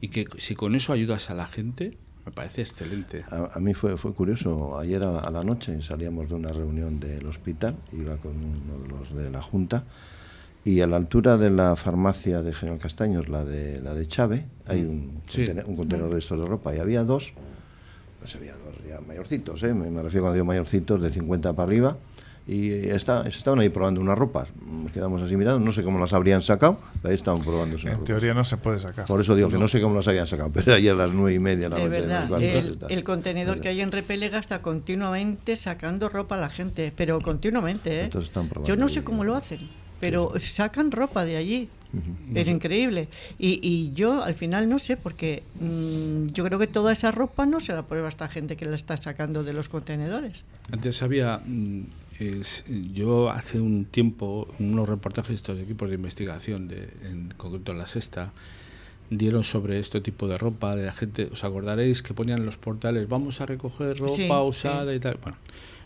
y 0.00 0.08
que 0.08 0.26
si 0.38 0.54
con 0.54 0.74
eso 0.74 0.92
ayudas 0.92 1.30
a 1.30 1.34
la 1.34 1.46
gente, 1.46 1.96
me 2.26 2.32
parece 2.32 2.62
excelente. 2.62 3.24
A, 3.30 3.50
a 3.54 3.60
mí 3.60 3.74
fue, 3.74 3.96
fue 3.96 4.12
curioso, 4.14 4.78
ayer 4.78 5.02
a, 5.02 5.18
a, 5.18 5.30
la 5.30 5.44
noche 5.44 5.80
salíamos 5.82 6.28
de 6.28 6.34
una 6.34 6.52
reunión 6.52 7.00
del 7.00 7.26
hospital, 7.26 7.76
iba 7.92 8.16
con 8.16 8.32
uno 8.32 8.82
de 8.82 8.88
los 8.88 9.14
de 9.14 9.30
la 9.30 9.42
Junta, 9.42 9.84
y 10.64 10.80
a 10.80 10.86
la 10.86 10.96
altura 10.96 11.36
de 11.36 11.50
la 11.50 11.74
farmacia 11.74 12.42
de 12.42 12.52
General 12.52 12.78
Castaños, 12.78 13.28
la 13.28 13.44
de, 13.44 13.80
la 13.80 13.94
de 13.94 14.06
Chave, 14.06 14.46
hay 14.66 14.82
un, 14.82 15.22
sí. 15.28 15.38
contenedor, 15.38 15.70
un 15.70 15.76
contenedor 15.76 16.12
de 16.12 16.18
estos 16.18 16.38
de 16.38 16.46
ropa, 16.46 16.74
y 16.74 16.78
había 16.78 17.04
dos, 17.04 17.34
pues 18.20 18.34
había 18.36 18.52
dos 18.52 18.74
ya 18.88 19.00
mayorcitos, 19.00 19.62
¿eh? 19.64 19.74
me, 19.74 19.90
me 19.90 20.02
refiero 20.02 20.22
cuando 20.24 20.34
digo 20.34 20.46
mayorcitos, 20.46 21.02
de 21.02 21.10
50 21.10 21.52
para 21.54 21.66
arriba, 21.66 21.96
y 22.46 22.70
está, 22.88 23.26
estaban 23.28 23.60
ahí 23.60 23.68
probando 23.68 24.00
unas 24.00 24.18
ropas. 24.18 24.48
Nos 24.66 24.90
quedamos 24.90 25.22
así 25.22 25.36
mirando, 25.36 25.60
no 25.60 25.70
sé 25.70 25.84
cómo 25.84 25.98
las 25.98 26.12
habrían 26.12 26.42
sacado, 26.42 26.78
pero 27.00 27.10
ahí 27.10 27.14
estaban 27.14 27.40
probando 27.40 27.76
En 27.76 27.82
ropas. 27.82 28.04
teoría 28.04 28.34
no 28.34 28.42
se 28.44 28.56
puede 28.56 28.80
sacar. 28.80 29.06
Por 29.06 29.20
eso 29.20 29.36
digo 29.36 29.48
que 29.48 29.58
no, 29.58 29.68
sé 29.68 29.80
cómo 29.80 29.94
las 29.94 30.08
habían 30.08 30.26
sacado, 30.26 30.50
pero 30.54 30.74
ahí 30.74 30.88
a 30.88 30.94
las 30.94 31.12
nueve 31.12 31.34
y 31.34 31.38
media 31.38 31.68
la 31.68 31.76
de 31.76 31.84
noche. 31.84 32.00
Verdad, 32.00 32.42
el, 32.42 32.78
el, 32.88 33.04
contenedor 33.04 33.60
que 33.60 33.68
hay 33.68 33.80
en 33.80 33.92
Repelega 33.92 34.38
está 34.38 34.60
continuamente 34.60 35.54
sacando 35.56 36.08
ropa 36.08 36.36
a 36.36 36.40
la 36.40 36.50
gente, 36.50 36.92
pero 36.96 37.20
continuamente. 37.20 38.04
¿eh? 38.04 38.10
Yo 38.64 38.76
no 38.76 38.88
sé 38.88 39.04
cómo 39.04 39.22
lo 39.22 39.36
hacen, 39.36 39.68
pero 40.00 40.32
sí. 40.38 40.48
sacan 40.48 40.90
ropa 40.90 41.24
de 41.24 41.36
allí. 41.36 41.68
Uh 41.92 41.98
-huh. 41.98 42.32
Pero 42.32 42.50
increíble. 42.50 43.08
Y, 43.38 43.60
y, 43.62 43.92
yo 43.92 44.22
al 44.22 44.34
final 44.34 44.66
no 44.66 44.78
sé, 44.78 44.96
porque 44.96 45.42
mmm, 45.60 46.28
yo 46.28 46.42
creo 46.42 46.58
que 46.58 46.66
toda 46.66 46.90
esa 46.90 47.12
ropa 47.12 47.44
no 47.44 47.60
se 47.60 47.74
la 47.74 47.82
prueba 47.82 48.08
esta 48.08 48.28
gente 48.28 48.56
que 48.56 48.64
la 48.64 48.76
está 48.76 48.96
sacando 48.96 49.44
de 49.44 49.52
los 49.52 49.68
contenedores. 49.68 50.44
Antes 50.72 51.02
había 51.02 51.42
es, 52.18 52.64
yo 52.92 53.30
hace 53.30 53.60
un 53.60 53.84
tiempo, 53.84 54.48
unos 54.58 54.88
reportajes 54.88 55.30
de 55.30 55.34
estos 55.36 55.60
equipos 55.60 55.88
de 55.88 55.96
investigación, 55.96 56.68
de, 56.68 56.88
en 57.04 57.28
concreto 57.36 57.74
La 57.74 57.86
Sexta, 57.86 58.32
dieron 59.10 59.44
sobre 59.44 59.78
este 59.78 60.00
tipo 60.00 60.28
de 60.28 60.38
ropa 60.38 60.74
de 60.74 60.86
la 60.86 60.92
gente. 60.92 61.28
¿Os 61.32 61.44
acordaréis 61.44 62.02
que 62.02 62.14
ponían 62.14 62.40
en 62.40 62.46
los 62.46 62.56
portales, 62.56 63.08
vamos 63.08 63.40
a 63.40 63.46
recoger 63.46 63.98
ropa 63.98 64.12
sí, 64.12 64.28
usada 64.30 64.90
sí. 64.90 64.96
y 64.96 65.00
tal? 65.00 65.18
Bueno, 65.22 65.38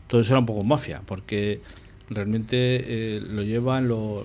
todo 0.07 0.21
eso 0.21 0.33
era 0.33 0.41
un 0.41 0.47
poco 0.47 0.65
mafia, 0.65 1.03
porque 1.07 1.61
realmente 2.09 2.57
eh, 3.17 3.21
lo 3.21 3.43
llevan 3.43 3.89
los 3.89 4.25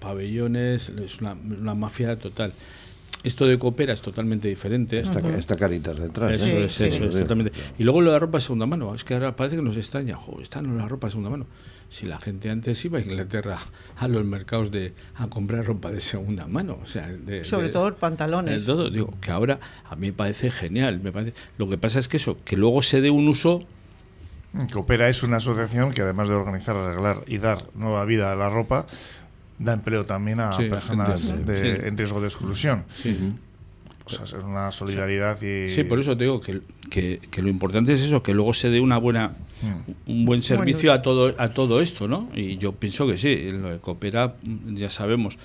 pabellones, 0.00 0.90
es 0.90 1.20
una, 1.20 1.32
una 1.32 1.74
mafia 1.74 2.18
total. 2.18 2.52
Esto 3.24 3.46
de 3.46 3.58
Coopera 3.58 3.92
es 3.92 4.02
totalmente 4.02 4.48
diferente. 4.48 5.00
Esta, 5.00 5.18
uh 5.18 5.22
-huh. 5.22 5.34
esta 5.34 5.56
carita 5.56 5.94
detrás. 5.94 6.34
Eso, 6.34 6.46
¿eh? 6.46 6.64
es, 6.66 6.80
eso 6.80 6.96
sí, 6.96 7.04
es, 7.04 7.12
sí. 7.12 7.18
totalmente. 7.20 7.52
Y 7.78 7.82
luego 7.82 8.00
lo 8.00 8.10
de 8.10 8.16
la 8.16 8.18
ropa 8.20 8.38
de 8.38 8.42
segunda 8.42 8.66
mano. 8.66 8.94
Es 8.94 9.02
que 9.02 9.14
ahora 9.14 9.34
parece 9.34 9.56
que 9.56 9.62
nos 9.62 9.76
extraña. 9.76 10.16
Jo, 10.16 10.40
están 10.40 10.76
la 10.76 10.86
ropa 10.86 11.06
de 11.06 11.12
segunda 11.12 11.30
mano. 11.30 11.46
Si 11.88 12.06
la 12.06 12.18
gente 12.18 12.50
antes 12.50 12.84
iba 12.84 12.98
a 12.98 13.02
Inglaterra 13.02 13.58
a 13.96 14.08
los 14.08 14.24
mercados 14.24 14.70
de 14.70 14.92
a 15.16 15.28
comprar 15.28 15.64
ropa 15.64 15.90
de 15.90 16.00
segunda 16.00 16.46
mano, 16.46 16.78
o 16.82 16.86
sea, 16.86 17.08
de, 17.08 17.44
sobre 17.44 17.68
de, 17.68 17.72
todo 17.72 17.94
pantalones. 17.94 18.62
De 18.62 18.66
todo, 18.66 18.90
digo 18.90 19.14
que 19.20 19.30
ahora 19.30 19.60
a 19.88 19.96
mí 19.96 20.08
me 20.08 20.12
parece 20.12 20.50
genial. 20.50 21.00
Me 21.00 21.12
parece. 21.12 21.34
Lo 21.56 21.68
que 21.68 21.78
pasa 21.78 21.98
es 21.98 22.08
que 22.08 22.18
eso, 22.18 22.38
que 22.44 22.56
luego 22.56 22.82
se 22.82 23.00
dé 23.00 23.10
un 23.10 23.28
uso 23.28 23.66
Coopera 24.72 25.08
es 25.08 25.24
una 25.24 25.38
asociación 25.38 25.92
que 25.92 26.02
además 26.02 26.28
de 26.28 26.36
organizar, 26.36 26.76
arreglar 26.76 27.24
y 27.26 27.38
dar 27.38 27.58
nueva 27.74 28.04
vida 28.04 28.30
a 28.30 28.36
la 28.36 28.50
ropa, 28.50 28.86
da 29.58 29.74
empleo 29.74 30.04
también 30.04 30.40
a 30.40 30.56
sí, 30.56 30.68
personas 30.68 31.46
de, 31.46 31.76
sí. 31.76 31.82
en 31.86 31.96
riesgo 31.96 32.20
de 32.20 32.26
exclusión. 32.28 32.84
Sí. 32.94 33.16
O 34.06 34.10
sea, 34.10 34.24
es 34.24 34.32
una 34.44 34.70
solidaridad 34.70 35.40
y... 35.40 35.70
Sí, 35.70 35.84
por 35.84 35.98
eso 35.98 36.16
te 36.16 36.24
digo 36.24 36.40
que, 36.40 36.60
que, 36.90 37.20
que, 37.30 37.40
lo 37.40 37.48
importante 37.48 37.94
es 37.94 38.02
eso, 38.02 38.22
que 38.22 38.34
luego 38.34 38.52
se 38.52 38.68
dé 38.68 38.80
una 38.80 38.98
buena 38.98 39.32
un 40.06 40.24
buen 40.24 40.42
servicio 40.42 40.90
bueno, 40.90 41.00
a 41.00 41.02
todo 41.02 41.34
a 41.38 41.48
todo 41.50 41.80
esto, 41.80 42.08
¿no? 42.08 42.28
Y 42.34 42.58
yo 42.58 42.72
pienso 42.72 43.06
que 43.06 43.18
sí, 43.18 43.50
lo 43.50 43.70
de 43.70 43.78
Coopera, 43.78 44.34
ya 44.66 44.90
sabemos, 44.90 45.38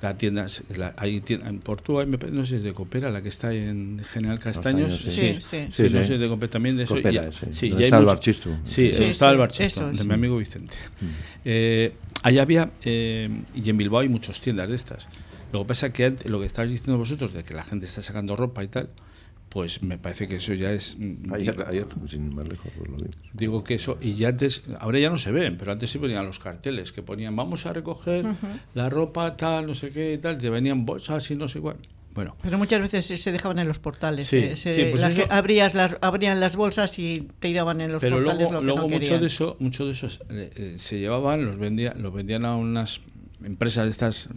la 0.00 0.14
tienda, 0.14 0.46
la, 0.76 0.94
hay 0.96 1.20
tienda 1.20 1.48
en 1.48 1.60
Portugal, 1.60 2.08
no 2.32 2.44
sé 2.44 2.50
si 2.50 2.56
es 2.56 2.62
de 2.62 2.72
Coopera, 2.74 3.10
la 3.10 3.22
que 3.22 3.28
está 3.28 3.54
en 3.54 4.02
General 4.12 4.38
Castaños. 4.38 5.00
sí. 5.00 5.10
Sí, 5.10 5.36
sí, 5.40 5.68
sí, 5.70 5.88
sí, 5.88 5.94
No 5.94 6.00
sé 6.00 6.06
si 6.06 6.14
es 6.14 6.20
de 6.20 6.28
Coopera 6.28 6.52
también, 6.52 6.76
de 6.76 6.84
eso. 6.84 6.94
Coopera, 6.94 7.28
y, 7.28 7.54
sí. 7.54 7.68
está 7.78 7.98
el 7.98 8.04
Barchisto. 8.04 8.50
Sí, 8.64 8.92
sí, 8.92 9.04
está 9.04 9.30
el 9.30 9.38
Barchisto, 9.38 9.90
de 9.90 10.04
mi 10.04 10.14
amigo 10.14 10.36
Vicente. 10.36 10.74
Mm. 11.00 11.06
Eh, 11.44 11.92
ahí 12.22 12.38
había, 12.38 12.70
eh, 12.84 13.28
y 13.54 13.70
en 13.70 13.76
Bilbao 13.76 14.00
hay 14.00 14.08
muchas 14.08 14.40
tiendas 14.40 14.68
de 14.68 14.76
estas. 14.76 15.08
Lo 15.52 15.60
que 15.60 15.66
pasa 15.66 15.88
es 15.88 15.92
que 15.92 16.16
lo 16.24 16.40
que 16.40 16.46
estáis 16.46 16.70
diciendo 16.70 16.98
vosotros 16.98 17.32
de 17.32 17.44
que 17.44 17.54
la 17.54 17.64
gente 17.64 17.86
está 17.86 18.02
sacando 18.02 18.36
ropa 18.36 18.64
y 18.64 18.68
tal, 18.68 18.88
pues 19.48 19.82
me 19.82 19.98
parece 19.98 20.26
que 20.28 20.36
eso 20.36 20.54
ya 20.54 20.72
es. 20.72 20.96
Ayer, 21.30 21.62
ayer 21.66 21.86
sin 22.08 22.34
más 22.34 22.48
lejos, 22.48 22.72
pues 22.74 22.90
lo 22.90 22.96
digo. 22.96 23.10
Digo 23.34 23.64
que 23.64 23.74
eso, 23.74 23.98
y 24.00 24.14
ya 24.14 24.28
antes, 24.28 24.62
ahora 24.80 24.98
ya 24.98 25.10
no 25.10 25.18
se 25.18 25.30
ven, 25.30 25.58
pero 25.58 25.72
antes 25.72 25.90
sí 25.90 25.98
ponían 25.98 26.24
los 26.24 26.38
carteles 26.38 26.90
que 26.90 27.02
ponían, 27.02 27.36
vamos 27.36 27.66
a 27.66 27.72
recoger 27.74 28.24
uh 28.24 28.28
-huh. 28.30 28.60
la 28.74 28.88
ropa 28.88 29.36
tal, 29.36 29.66
no 29.66 29.74
sé 29.74 29.92
qué 29.92 30.14
y 30.14 30.18
tal, 30.18 30.38
te 30.38 30.48
venían 30.48 30.86
bolsas 30.86 31.30
y 31.30 31.36
no 31.36 31.48
sé 31.48 31.60
cuál. 31.60 31.76
Bueno. 32.14 32.36
Pero 32.42 32.58
muchas 32.58 32.80
veces 32.80 33.20
se 33.22 33.32
dejaban 33.32 33.58
en 33.58 33.66
los 33.68 33.78
portales. 33.78 34.28
Sí, 34.28 34.36
eh, 34.38 34.56
se- 34.56 34.74
sí, 34.74 34.84
pues 34.90 35.02
eso- 35.02 35.26
abrías 35.30 35.74
las, 35.74 35.96
abrían 36.02 36.40
las 36.40 36.56
bolsas 36.56 36.98
y 36.98 37.28
tiraban 37.40 37.80
en 37.80 37.90
los 37.92 38.02
Pero 38.02 38.16
portales 38.16 38.50
luego, 38.50 38.52
lo 38.52 38.58
que 38.60 38.64
luego 38.66 38.80
no 38.82 38.88
mucho 38.88 38.98
querían. 39.00 39.20
de 39.20 39.26
eso, 39.26 39.56
mucho 39.60 39.86
de 39.86 39.92
eso 39.92 40.06
eh, 40.28 40.50
eh, 40.54 40.74
se 40.78 40.98
llevaban, 40.98 41.44
los 41.44 41.56
vendían, 41.58 42.02
los 42.02 42.12
vendían 42.12 42.44
a 42.44 42.54
unas 42.56 43.00
empresas 43.44 43.84
de 43.84 43.90
estas 43.90 44.28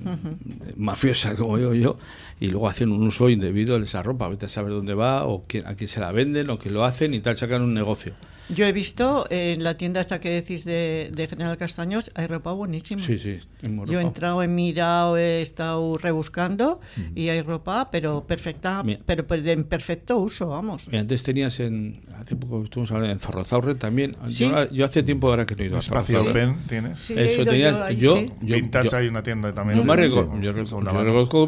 mafiosas, 0.76 1.36
como 1.36 1.58
digo 1.58 1.74
yo, 1.74 1.98
y 2.40 2.48
luego 2.48 2.68
hacían 2.70 2.92
un 2.92 3.04
uso 3.06 3.30
indebido 3.30 3.78
de 3.78 3.86
esa 3.86 4.02
ropa. 4.04 4.28
Vete 4.30 4.46
a 4.46 4.50
saber 4.50 4.72
dónde 4.72 4.94
va, 4.94 5.26
o 5.26 5.44
quién, 5.48 5.68
a 5.68 5.76
quién 5.76 5.88
se 5.88 6.00
la 6.00 6.12
venden, 6.12 6.50
o 6.50 6.58
quién 6.58 6.74
lo 6.74 6.86
hacen, 6.86 7.14
y 7.14 7.20
tal, 7.20 7.38
sacan 7.38 7.62
un 7.62 7.74
negocio. 7.74 8.14
Yo 8.50 8.66
he 8.68 8.72
visto 8.72 9.26
en 9.32 9.64
la 9.64 9.76
tienda 9.76 10.02
esta 10.02 10.20
que 10.20 10.30
decís 10.30 10.66
de, 10.66 11.10
de 11.14 11.28
General 11.28 11.58
Castaños, 11.58 12.12
hay 12.14 12.28
ropa 12.28 12.52
buenísima. 12.52 13.02
Sí, 13.02 13.18
sí, 13.18 13.40
hemos 13.64 13.88
Yo 13.90 13.94
he 13.94 14.04
ropa. 14.04 14.08
entrado, 14.08 14.44
he 14.44 14.48
mirado, 14.48 15.18
he 15.18 15.42
estado 15.42 15.98
rebuscando 15.98 16.80
y 17.16 17.30
hay 17.30 17.42
ropa, 17.42 17.90
pero 17.92 18.26
perfecta, 18.28 18.84
Mira. 18.84 19.00
pero 19.06 19.26
per- 19.26 19.48
en 19.48 19.64
perfecto 19.64 20.18
uso, 20.18 20.48
vamos. 20.48 20.88
Y 20.92 20.96
antes 20.98 21.24
tenías 21.24 21.60
en, 21.60 22.02
hace 22.20 22.36
poco 22.36 22.64
estuvimos 22.64 22.92
hablando 22.92 23.14
en 23.14 23.20
Zorrozaurre 23.20 23.76
también. 23.76 24.16
Sí. 24.30 24.48
Yo, 24.48 24.70
yo 24.72 24.86
hace 24.86 25.02
tiempo 25.02 25.30
ahora 25.30 25.46
que 25.48 25.56
no 25.56 25.64
he 25.64 25.66
ido 25.68 25.78
a 25.78 25.80
Espacio. 25.80 26.22
Open 26.22 26.58
tienes. 26.68 27.00
Sí, 27.00 27.14
he 27.18 27.26
Eso 27.26 27.42
ido 27.42 27.52
tenías, 27.52 27.74
yo 27.76 27.84
ahí, 27.84 27.98
yo, 27.98 28.16
sí. 28.18 28.30
yo, 28.42 28.56
Vintage 28.58 28.90
yo- 28.90 28.98
hay 28.98 29.08
una 29.08 29.24
tienda 29.24 29.52
también. 29.54 29.80
Yo 29.80 29.86
me 29.86 29.88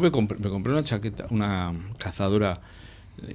me 0.00 0.10
compré, 0.10 0.38
me 0.38 0.48
compré 0.50 0.72
una 0.72 0.82
chaqueta, 0.82 1.26
una 1.30 1.72
cazadora 1.98 2.60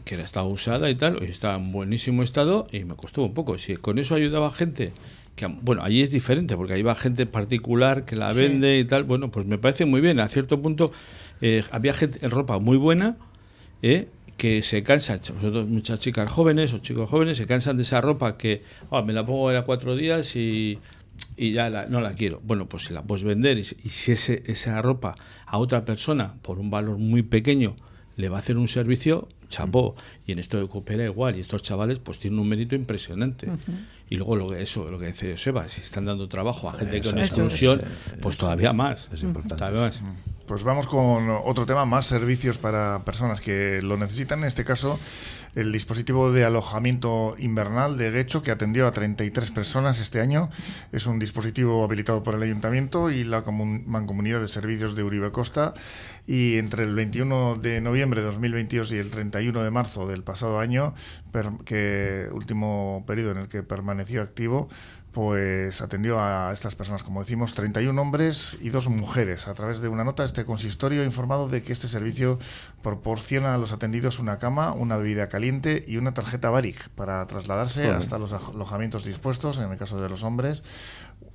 que 0.06 0.16
estaba 0.16 0.48
usada 0.48 0.90
y 0.90 0.96
tal, 0.96 1.20
y 1.22 1.26
estaba 1.26 1.56
en 1.56 1.72
buenísimo 1.72 2.24
estado 2.24 2.68
y 2.72 2.84
me 2.86 2.96
costó 2.96 3.24
un 3.24 3.34
poco. 3.34 3.58
Si 3.58 3.76
con 3.78 4.00
eso 4.00 4.16
ayudaba 4.16 4.52
gente, 4.52 4.92
que 5.36 5.46
bueno, 5.48 5.84
allí 5.84 6.02
es 6.02 6.12
diferente 6.12 6.56
porque 6.56 6.74
ahí 6.74 6.82
va 6.84 6.96
gente 6.96 7.26
particular 7.26 8.06
que 8.06 8.16
la 8.16 8.32
Sí. 8.32 8.40
vende 8.40 8.78
y 8.78 8.86
tal, 8.86 9.04
bueno, 9.04 9.32
pues 9.32 9.46
me 9.46 9.58
parece 9.58 9.86
muy 9.86 10.02
bien. 10.02 10.20
A 10.20 10.28
cierto 10.30 10.62
punto 10.62 10.92
eh, 11.42 11.64
había 11.72 11.94
gente 11.94 12.20
en 12.24 12.32
ropa 12.32 12.60
muy 12.60 12.78
buena, 12.78 13.18
eh, 13.82 14.08
que 14.38 14.62
se 14.64 14.82
cansan, 14.84 15.20
todo 15.20 15.66
muchas 15.66 16.00
chicas 16.00 16.30
jóvenes 16.32 16.74
o 16.74 16.80
chicos 16.80 17.10
jóvenes, 17.10 17.38
se 17.38 17.46
cansan 17.46 17.78
de 17.78 17.84
esa 17.84 18.02
ropa 18.02 18.38
que 18.38 18.62
"Ah, 18.92 19.02
me 19.02 19.14
la 19.14 19.26
pongo 19.26 19.50
era 19.52 19.62
cuatro 19.64 19.96
días 19.96 20.36
y, 20.36 20.80
y 21.38 21.52
ya 21.52 21.70
la- 21.70 21.86
no 21.86 22.02
la 22.02 22.14
quiero. 22.16 22.42
Bueno, 22.44 22.68
pues 22.68 22.84
se 22.86 22.94
la 22.94 23.04
puedes 23.04 23.24
vender 23.24 23.58
y, 23.60 23.64
si- 23.64 23.76
y 23.84 23.90
si 23.90 24.12
ese, 24.14 24.44
esa 24.48 24.82
ropa 24.82 25.14
a 25.46 25.58
otra 25.60 25.86
persona 25.86 26.34
por 26.42 26.58
un 26.60 26.70
valor 26.72 26.98
muy 26.98 27.22
pequeño 27.22 27.76
le 28.16 28.30
va 28.30 28.38
a 28.38 28.40
hacer 28.40 28.58
un 28.58 28.68
servicio, 28.68 29.28
chapó. 29.50 29.96
Y 30.26 30.32
en 30.34 30.40
esto 30.40 30.60
de 30.60 30.68
Coopera 30.68 31.04
igual, 31.04 31.36
y 31.38 31.40
estos 31.42 31.62
chavales 31.64 32.00
pues 32.00 32.20
tienen 32.20 32.40
un 32.40 32.48
mérito 32.48 32.76
impresionante. 32.76 33.48
Y 34.10 34.16
luego 34.18 34.36
lo 34.36 34.50
que 34.52 34.62
eso, 34.62 34.90
lo 34.92 35.00
que 35.00 35.08
dice 35.08 35.32
Joseba, 35.32 35.68
si 35.70 35.82
están 35.82 36.06
dando 36.06 36.28
trabajo 36.28 36.70
a 36.70 36.74
gente 36.74 37.02
con 37.02 37.18
exclusión, 37.18 37.82
pues 38.22 38.38
todavía 38.38 38.74
más. 38.74 39.10
Es 39.14 39.24
importante. 39.24 39.56
Todavía 39.58 39.82
más. 39.82 40.02
Pues 40.46 40.64
vamos 40.64 40.88
con 40.88 41.30
otro 41.30 41.66
tema, 41.66 41.86
más 41.86 42.06
servicios 42.06 42.58
para 42.58 43.04
personas 43.06 43.40
que 43.40 43.82
lo 43.82 43.96
necesitan. 43.98 44.40
En 44.40 44.46
este 44.46 44.66
caso, 44.66 45.00
el 45.56 45.72
dispositivo 45.72 46.32
de 46.34 46.44
alojamiento 46.44 47.36
invernal 47.40 47.98
de 47.98 48.12
Guecho, 48.12 48.44
que 48.44 48.52
atendió 48.52 48.86
a 48.86 48.92
33 48.92 49.52
personas 49.52 50.00
este 50.02 50.20
año. 50.20 50.50
Es 50.92 51.06
un 51.08 51.18
dispositivo 51.18 51.82
habilitado 51.86 52.24
por 52.24 52.36
el 52.36 52.44
Ayuntamiento 52.44 53.10
y 53.10 53.24
la 53.24 53.44
comun- 53.46 53.86
Mancomunidad 53.86 54.42
de 54.42 54.50
Servicios 54.50 54.96
de 54.98 55.04
Uribe 55.04 55.32
Costa. 55.32 55.74
Y 56.26 56.58
entre 56.58 56.84
el 56.84 56.96
21 56.96 57.56
de 57.56 57.82
noviembre 57.82 58.22
de 58.22 58.28
2022 58.28 58.94
y 58.94 58.98
el 58.98 59.12
31 59.12 59.64
de 59.64 59.72
marzo 59.72 60.08
del 60.08 60.24
pasado 60.24 60.60
año, 60.60 60.94
que 61.66 62.30
último 62.32 63.04
periodo 63.06 63.32
en 63.32 63.38
el 63.40 63.48
que 63.50 63.64
permaneció 63.64 64.22
activo, 64.22 64.70
pues 65.14 65.82
atendió 65.82 66.20
a 66.20 66.52
estas 66.52 66.74
personas, 66.74 67.04
como 67.04 67.22
decimos, 67.22 67.54
31 67.54 68.02
hombres 68.02 68.58
y 68.62 68.70
dos 68.70 68.88
mujeres. 68.88 69.48
A 69.48 69.54
través 69.54 69.80
de 69.80 69.88
una 69.88 70.04
nota, 70.04 70.26
este 70.26 70.44
consistorio 70.44 71.04
ha 71.04 71.06
informado 71.06 71.48
de 71.48 71.62
que 71.62 71.72
este 71.72 71.88
servicio 71.88 72.40
proporciona 72.82 73.54
a 73.54 73.60
los 73.60 73.74
atendidos 73.74 74.18
una 74.18 74.40
cama, 74.40 74.74
una 74.74 74.98
bebida 74.98 75.30
caliente 75.30 75.86
y 75.88 75.98
una 75.98 76.16
tarjeta 76.16 76.50
BARIC 76.50 76.90
para 76.90 77.24
trasladarse 77.28 77.90
hasta 77.90 78.18
los 78.18 78.34
alojamientos 78.34 79.06
dispuestos, 79.06 79.60
en 79.60 79.72
el 79.72 79.78
caso 79.78 80.02
de 80.02 80.10
los 80.10 80.24
hombres, 80.24 80.64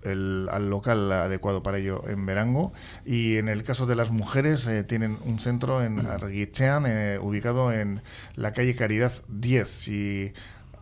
el, 0.03 0.49
al 0.53 0.71
local 0.71 1.11
adecuado 1.13 1.63
para 1.63 1.79
ello 1.79 2.03
en 2.09 2.25
Verango. 2.27 2.73
Y 3.05 3.37
en 3.37 3.49
el 3.49 3.63
caso 3.63 3.87
de 3.87 3.95
las 3.97 4.11
mujeres, 4.11 4.67
eh, 4.67 4.85
tienen 4.85 5.19
un 5.25 5.39
centro 5.41 5.83
en 5.83 6.07
Arguichean, 6.07 6.85
eh, 6.87 7.19
ubicado 7.21 7.73
en 7.73 8.03
la 8.37 8.53
calle 8.53 8.75
Caridad 8.75 9.13
10. 9.29 9.69
Si 9.69 10.33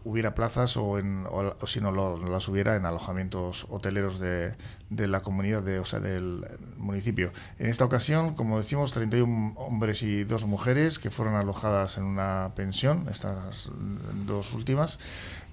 hubiera 0.05 0.37
plazas 0.37 0.77
o, 0.77 1.01
en, 1.01 1.27
o, 1.29 1.57
o 1.61 1.67
si 1.67 1.81
no 1.81 1.91
lo- 1.91 2.17
las 2.29 2.47
hubiera 2.49 2.77
en 2.77 2.87
alojamientos 2.87 3.67
hoteleros 3.71 4.21
de, 4.21 4.55
de 4.89 5.09
la 5.09 5.21
comunidad, 5.23 5.65
de, 5.65 5.81
o 5.81 5.85
sea, 5.85 5.99
del 5.99 6.45
municipio. 6.77 7.33
En 7.59 7.67
esta 7.71 7.85
ocasión, 7.85 8.35
como 8.35 8.59
decimos, 8.59 8.93
31 8.93 9.55
hombres 9.57 10.05
y 10.05 10.23
dos 10.23 10.45
mujeres 10.45 11.01
que 11.01 11.11
fueron 11.11 11.35
alojadas 11.35 11.99
en 11.99 12.05
una 12.05 12.53
pensión, 12.55 13.09
estas 13.11 13.69
dos 14.27 14.53
últimas, 14.53 15.01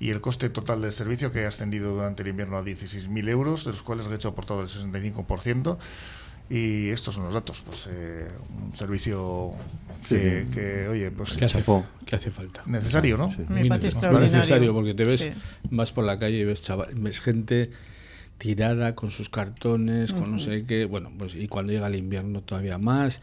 y 0.03 0.09
el 0.09 0.19
coste 0.19 0.49
total 0.49 0.81
del 0.81 0.91
servicio 0.91 1.31
que 1.31 1.45
ha 1.45 1.47
ascendido 1.47 1.93
durante 1.93 2.23
el 2.23 2.29
invierno 2.29 2.57
a 2.57 2.63
16.000 2.63 3.29
euros, 3.29 3.63
de 3.65 3.71
los 3.71 3.83
cuales 3.83 4.07
Guecho 4.07 4.27
ha 4.27 4.31
aportado 4.31 4.61
el 4.61 4.67
65%. 4.67 5.77
Y 6.49 6.89
estos 6.89 7.15
son 7.15 7.23
los 7.23 7.33
datos, 7.33 7.63
pues 7.65 7.87
eh, 7.89 8.27
un 8.61 8.75
servicio 8.75 9.51
que, 10.09 10.41
Sí. 10.45 10.53
que, 10.53 10.87
oye, 10.89 11.09
pues 11.09 11.37
¿Qué 11.37 11.45
hace, 11.45 11.63
qué 12.05 12.15
hace 12.17 12.31
falta? 12.31 12.63
necesario, 12.65 13.17
¿no? 13.17 13.31
Sí. 13.31 13.43
Me 13.47 13.65
parece 13.65 13.97
necesario 14.11 14.73
porque 14.73 14.93
te 14.93 15.05
ves, 15.05 15.21
Sí. 15.21 15.31
vas 15.71 15.93
por 15.93 16.03
la 16.03 16.19
calle 16.19 16.39
y 16.39 16.43
ves, 16.43 16.61
chaval, 16.61 16.89
ves 16.95 17.21
gente 17.21 17.71
tirada 18.37 18.93
con 18.93 19.09
sus 19.09 19.29
cartones, 19.29 20.11
con 20.11 20.31
no 20.33 20.37
sé 20.37 20.65
qué, 20.65 20.83
bueno, 20.83 21.11
pues 21.17 21.33
y 21.33 21.47
cuando 21.47 21.71
llega 21.71 21.87
el 21.87 21.95
invierno 21.95 22.41
todavía 22.41 22.77
más. 22.77 23.21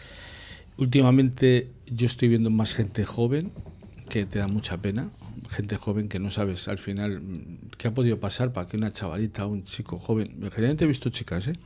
Últimamente 0.79 1.69
yo 1.87 2.07
estoy 2.07 2.29
viendo 2.29 2.49
más 2.49 2.73
gente 2.73 3.05
joven 3.05 3.53
que 4.09 4.25
te 4.25 4.39
da 4.39 4.49
mucha 4.49 4.79
pena, 4.79 5.11
gente 5.51 5.77
joven 5.77 6.09
que 6.09 6.21
no 6.21 6.31
sabes 6.31 6.69
al 6.69 6.79
final 6.79 7.21
mm, 7.21 7.71
qué 7.77 7.89
ha 7.89 7.95
podido 7.95 8.21
pasar 8.21 8.53
para 8.53 8.67
que 8.67 8.77
una 8.77 8.93
chavalita, 8.93 9.47
un 9.47 9.65
chico 9.65 9.99
joven, 9.99 10.29
generalmente 10.51 10.85
he 10.85 10.89
visto 10.89 11.11
chicas, 11.11 11.49
¿eh? 11.49 11.57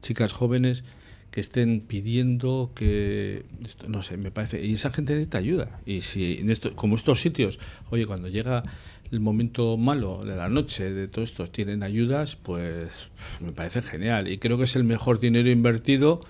chicas 0.00 0.32
jóvenes 0.32 0.82
que 1.30 1.40
estén 1.40 1.80
pidiendo 1.80 2.70
que 2.74 3.44
no 3.88 4.02
sé 4.02 4.16
me 4.16 4.30
parece 4.30 4.64
y 4.64 4.74
esa 4.74 4.90
gente 4.90 5.14
necesita 5.14 5.38
ayuda. 5.38 5.80
Y 5.84 6.02
si 6.02 6.38
en 6.38 6.48
esto 6.48 6.76
como 6.76 6.94
estos 6.94 7.20
sitios 7.20 7.58
oye 7.90 8.06
cuando 8.06 8.28
llega 8.28 8.62
el 9.10 9.18
momento 9.18 9.76
malo 9.76 10.24
de 10.24 10.36
la 10.36 10.48
noche 10.48 10.92
de 10.92 11.08
todos 11.08 11.30
estos 11.30 11.50
tienen 11.50 11.82
ayudas 11.82 12.36
pues 12.36 13.10
me 13.40 13.50
parece 13.50 13.82
genial. 13.82 14.28
Y 14.28 14.38
creo 14.38 14.58
que 14.58 14.64
es 14.64 14.76
el 14.76 14.84
mejor 14.84 15.18
dinero 15.18 15.50
invertido 15.50 16.20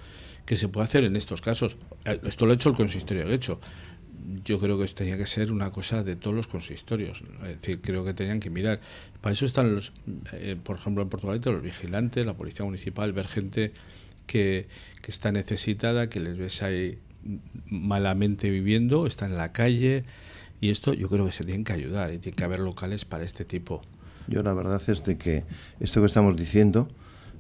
que 0.47 0.57
se 0.57 0.69
puede 0.69 0.87
hacer 0.87 1.05
en 1.05 1.17
estos 1.17 1.43
casos. 1.43 1.77
Eh, 2.07 2.21
esto 2.25 2.47
lo 2.47 2.53
ha 2.53 2.55
hecho 2.55 2.71
el 2.71 2.75
consistorio 2.75 3.29
de 3.29 3.35
hecho 3.35 3.61
yo 4.45 4.59
creo 4.59 4.79
que 4.79 4.85
esto 4.85 4.99
tenía 4.99 5.17
que 5.17 5.27
ser 5.27 5.53
una 5.53 5.71
cosa 5.71 6.03
de 6.03 6.17
todos 6.17 6.35
los 6.35 6.47
consistorios. 6.47 7.23
Es 7.43 7.61
decir, 7.61 7.81
creo 7.81 8.05
que 8.05 8.15
tenían 8.15 8.41
que 8.41 8.51
mirar. 8.51 8.81
Para 9.21 9.33
eso 9.33 9.47
están 9.47 9.75
los, 9.75 9.93
eh, 10.33 10.57
por 10.63 10.77
ejemplo, 10.77 11.03
en 11.03 11.09
Portugalete, 11.09 11.51
los 11.51 11.63
vigilantes, 11.63 12.25
la 12.25 12.35
policía 12.35 12.65
municipal, 12.65 13.13
ver 13.13 13.29
gente 13.29 13.73
que, 14.27 14.67
que 15.03 15.11
está 15.11 15.33
necesitada, 15.33 16.09
que 16.09 16.21
les 16.21 16.39
ves 16.39 16.63
ahí 16.63 16.99
malamente 17.67 18.51
viviendo, 18.51 19.07
está 19.07 19.27
en 19.27 19.37
la 19.37 19.53
calle. 19.53 20.05
Y 20.61 20.71
esto 20.71 20.95
yo 20.95 21.09
creo 21.09 21.27
que 21.27 21.33
se 21.33 21.45
tienen 21.45 21.65
que 21.65 21.75
ayudar 21.75 22.13
y 22.13 22.19
tiene 22.19 22.37
que 22.37 22.45
haber 22.45 22.61
locales 22.61 23.05
para 23.05 23.25
este 23.25 23.45
tipo. 23.45 23.83
Yo 24.27 24.43
la 24.43 24.55
verdad 24.55 24.83
es 24.87 25.05
de 25.05 25.19
que 25.19 25.45
esto 25.81 26.01
que 26.01 26.07
estamos 26.07 26.37
diciendo, 26.37 26.89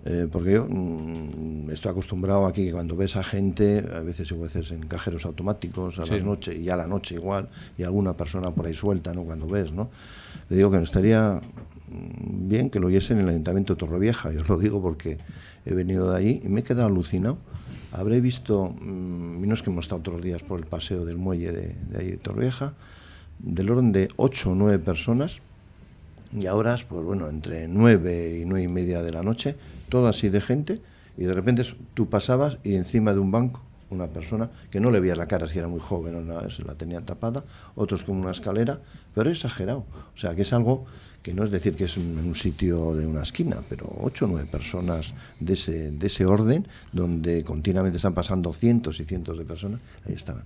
eh, 0.04 0.26
porque 0.30 0.52
yo 0.52 0.66
mm, 0.68 1.70
estoy 1.70 1.90
acostumbrado 1.92 2.46
aquí 2.46 2.66
que 2.66 2.72
cuando 2.72 2.96
ves 2.96 3.16
a 3.16 3.22
gente, 3.22 3.84
a 3.94 4.00
veces 4.00 4.30
y 4.30 4.34
a 4.34 4.38
veces 4.38 4.70
en 4.70 4.80
cajeros 4.86 5.24
automáticos, 5.24 5.98
a 5.98 6.04
Sí. 6.04 6.12
las 6.12 6.22
noches, 6.24 6.56
y 6.56 6.68
a 6.68 6.76
la 6.76 6.86
noche 6.86 7.14
igual, 7.14 7.48
y 7.78 7.82
alguna 7.84 8.14
persona 8.16 8.50
por 8.50 8.66
ahí 8.66 8.74
suelta, 8.74 9.14
¿no? 9.14 9.24
Cuando 9.24 9.46
ves, 9.48 9.72
¿no? 9.72 9.88
Le 10.50 10.56
digo 10.58 10.70
que 10.70 10.82
estaría 10.82 11.40
mm, 11.88 12.48
bien 12.48 12.70
que 12.70 12.80
lo 12.80 12.88
oyesen 12.88 13.18
en 13.18 13.24
el 13.24 13.30
Ayuntamiento 13.30 13.74
de 13.74 13.78
Torrevieja, 13.78 14.30
yo 14.32 14.42
lo 14.48 14.58
digo 14.58 14.82
porque 14.82 15.16
he 15.64 15.72
venido 15.74 16.10
de 16.10 16.18
allí 16.18 16.42
y 16.44 16.48
me 16.48 16.60
he 16.60 16.62
quedado 16.62 16.86
alucinado. 16.88 17.38
Habré 17.92 18.20
visto, 18.20 18.74
mm, 18.80 19.40
menos 19.40 19.62
que 19.62 19.70
hemos 19.70 19.84
estado 19.86 20.00
otros 20.00 20.20
días 20.22 20.42
por 20.42 20.58
el 20.60 20.66
paseo 20.66 21.04
del 21.06 21.16
muelle 21.16 21.52
de, 21.52 21.74
de 21.90 21.98
ahí 21.98 22.10
de 22.10 22.16
Torrevieja, 22.18 22.74
del 23.38 23.70
orden 23.70 23.92
de 23.92 24.08
8 24.16 24.50
o 24.50 24.54
9 24.54 24.78
personas 24.80 25.40
y 26.38 26.46
a 26.46 26.54
horas, 26.54 26.84
pues 26.84 27.04
bueno, 27.04 27.28
entre 27.28 27.68
nueve 27.68 28.40
y 28.40 28.44
nueve 28.44 28.64
y 28.64 28.68
media 28.68 29.02
de 29.02 29.12
la 29.12 29.22
noche, 29.22 29.54
todo 29.94 30.08
así 30.08 30.28
de 30.28 30.40
gente, 30.40 30.80
y 31.16 31.22
de 31.22 31.32
repente 31.32 31.62
tú 31.94 32.10
pasabas 32.10 32.58
y 32.64 32.74
encima 32.74 33.12
de 33.12 33.20
un 33.20 33.30
banco 33.30 33.62
una 33.90 34.08
persona 34.08 34.50
que 34.72 34.80
no 34.80 34.90
le 34.90 34.98
veías 34.98 35.16
la 35.16 35.28
cara 35.28 35.46
si 35.46 35.56
era 35.56 35.68
muy 35.68 35.78
joven 35.78 36.16
o 36.16 36.20
nada, 36.20 36.50
se 36.50 36.64
la 36.64 36.74
tenían 36.74 37.04
tapada, 37.06 37.44
otros 37.76 38.02
con 38.02 38.16
una 38.16 38.32
escalera, 38.32 38.80
pero 39.14 39.30
exagerado. 39.30 39.86
O 40.12 40.16
sea, 40.16 40.34
que 40.34 40.42
es 40.42 40.52
algo 40.52 40.86
que 41.22 41.32
no 41.32 41.44
es 41.44 41.52
decir 41.52 41.76
que 41.76 41.84
es 41.84 41.96
un, 41.96 42.18
un 42.18 42.34
sitio 42.34 42.96
de 42.96 43.06
una 43.06 43.22
esquina, 43.22 43.58
pero 43.68 43.86
ocho 44.00 44.24
o 44.24 44.28
nueve 44.28 44.48
personas 44.50 45.14
de 45.38 45.52
ese, 45.52 45.92
de 45.92 46.06
ese 46.08 46.26
orden, 46.26 46.66
donde 46.92 47.44
continuamente 47.44 47.98
están 47.98 48.14
pasando 48.14 48.52
cientos 48.52 48.98
y 48.98 49.04
cientos 49.04 49.38
de 49.38 49.44
personas, 49.44 49.80
ahí 50.08 50.14
estaban. 50.14 50.42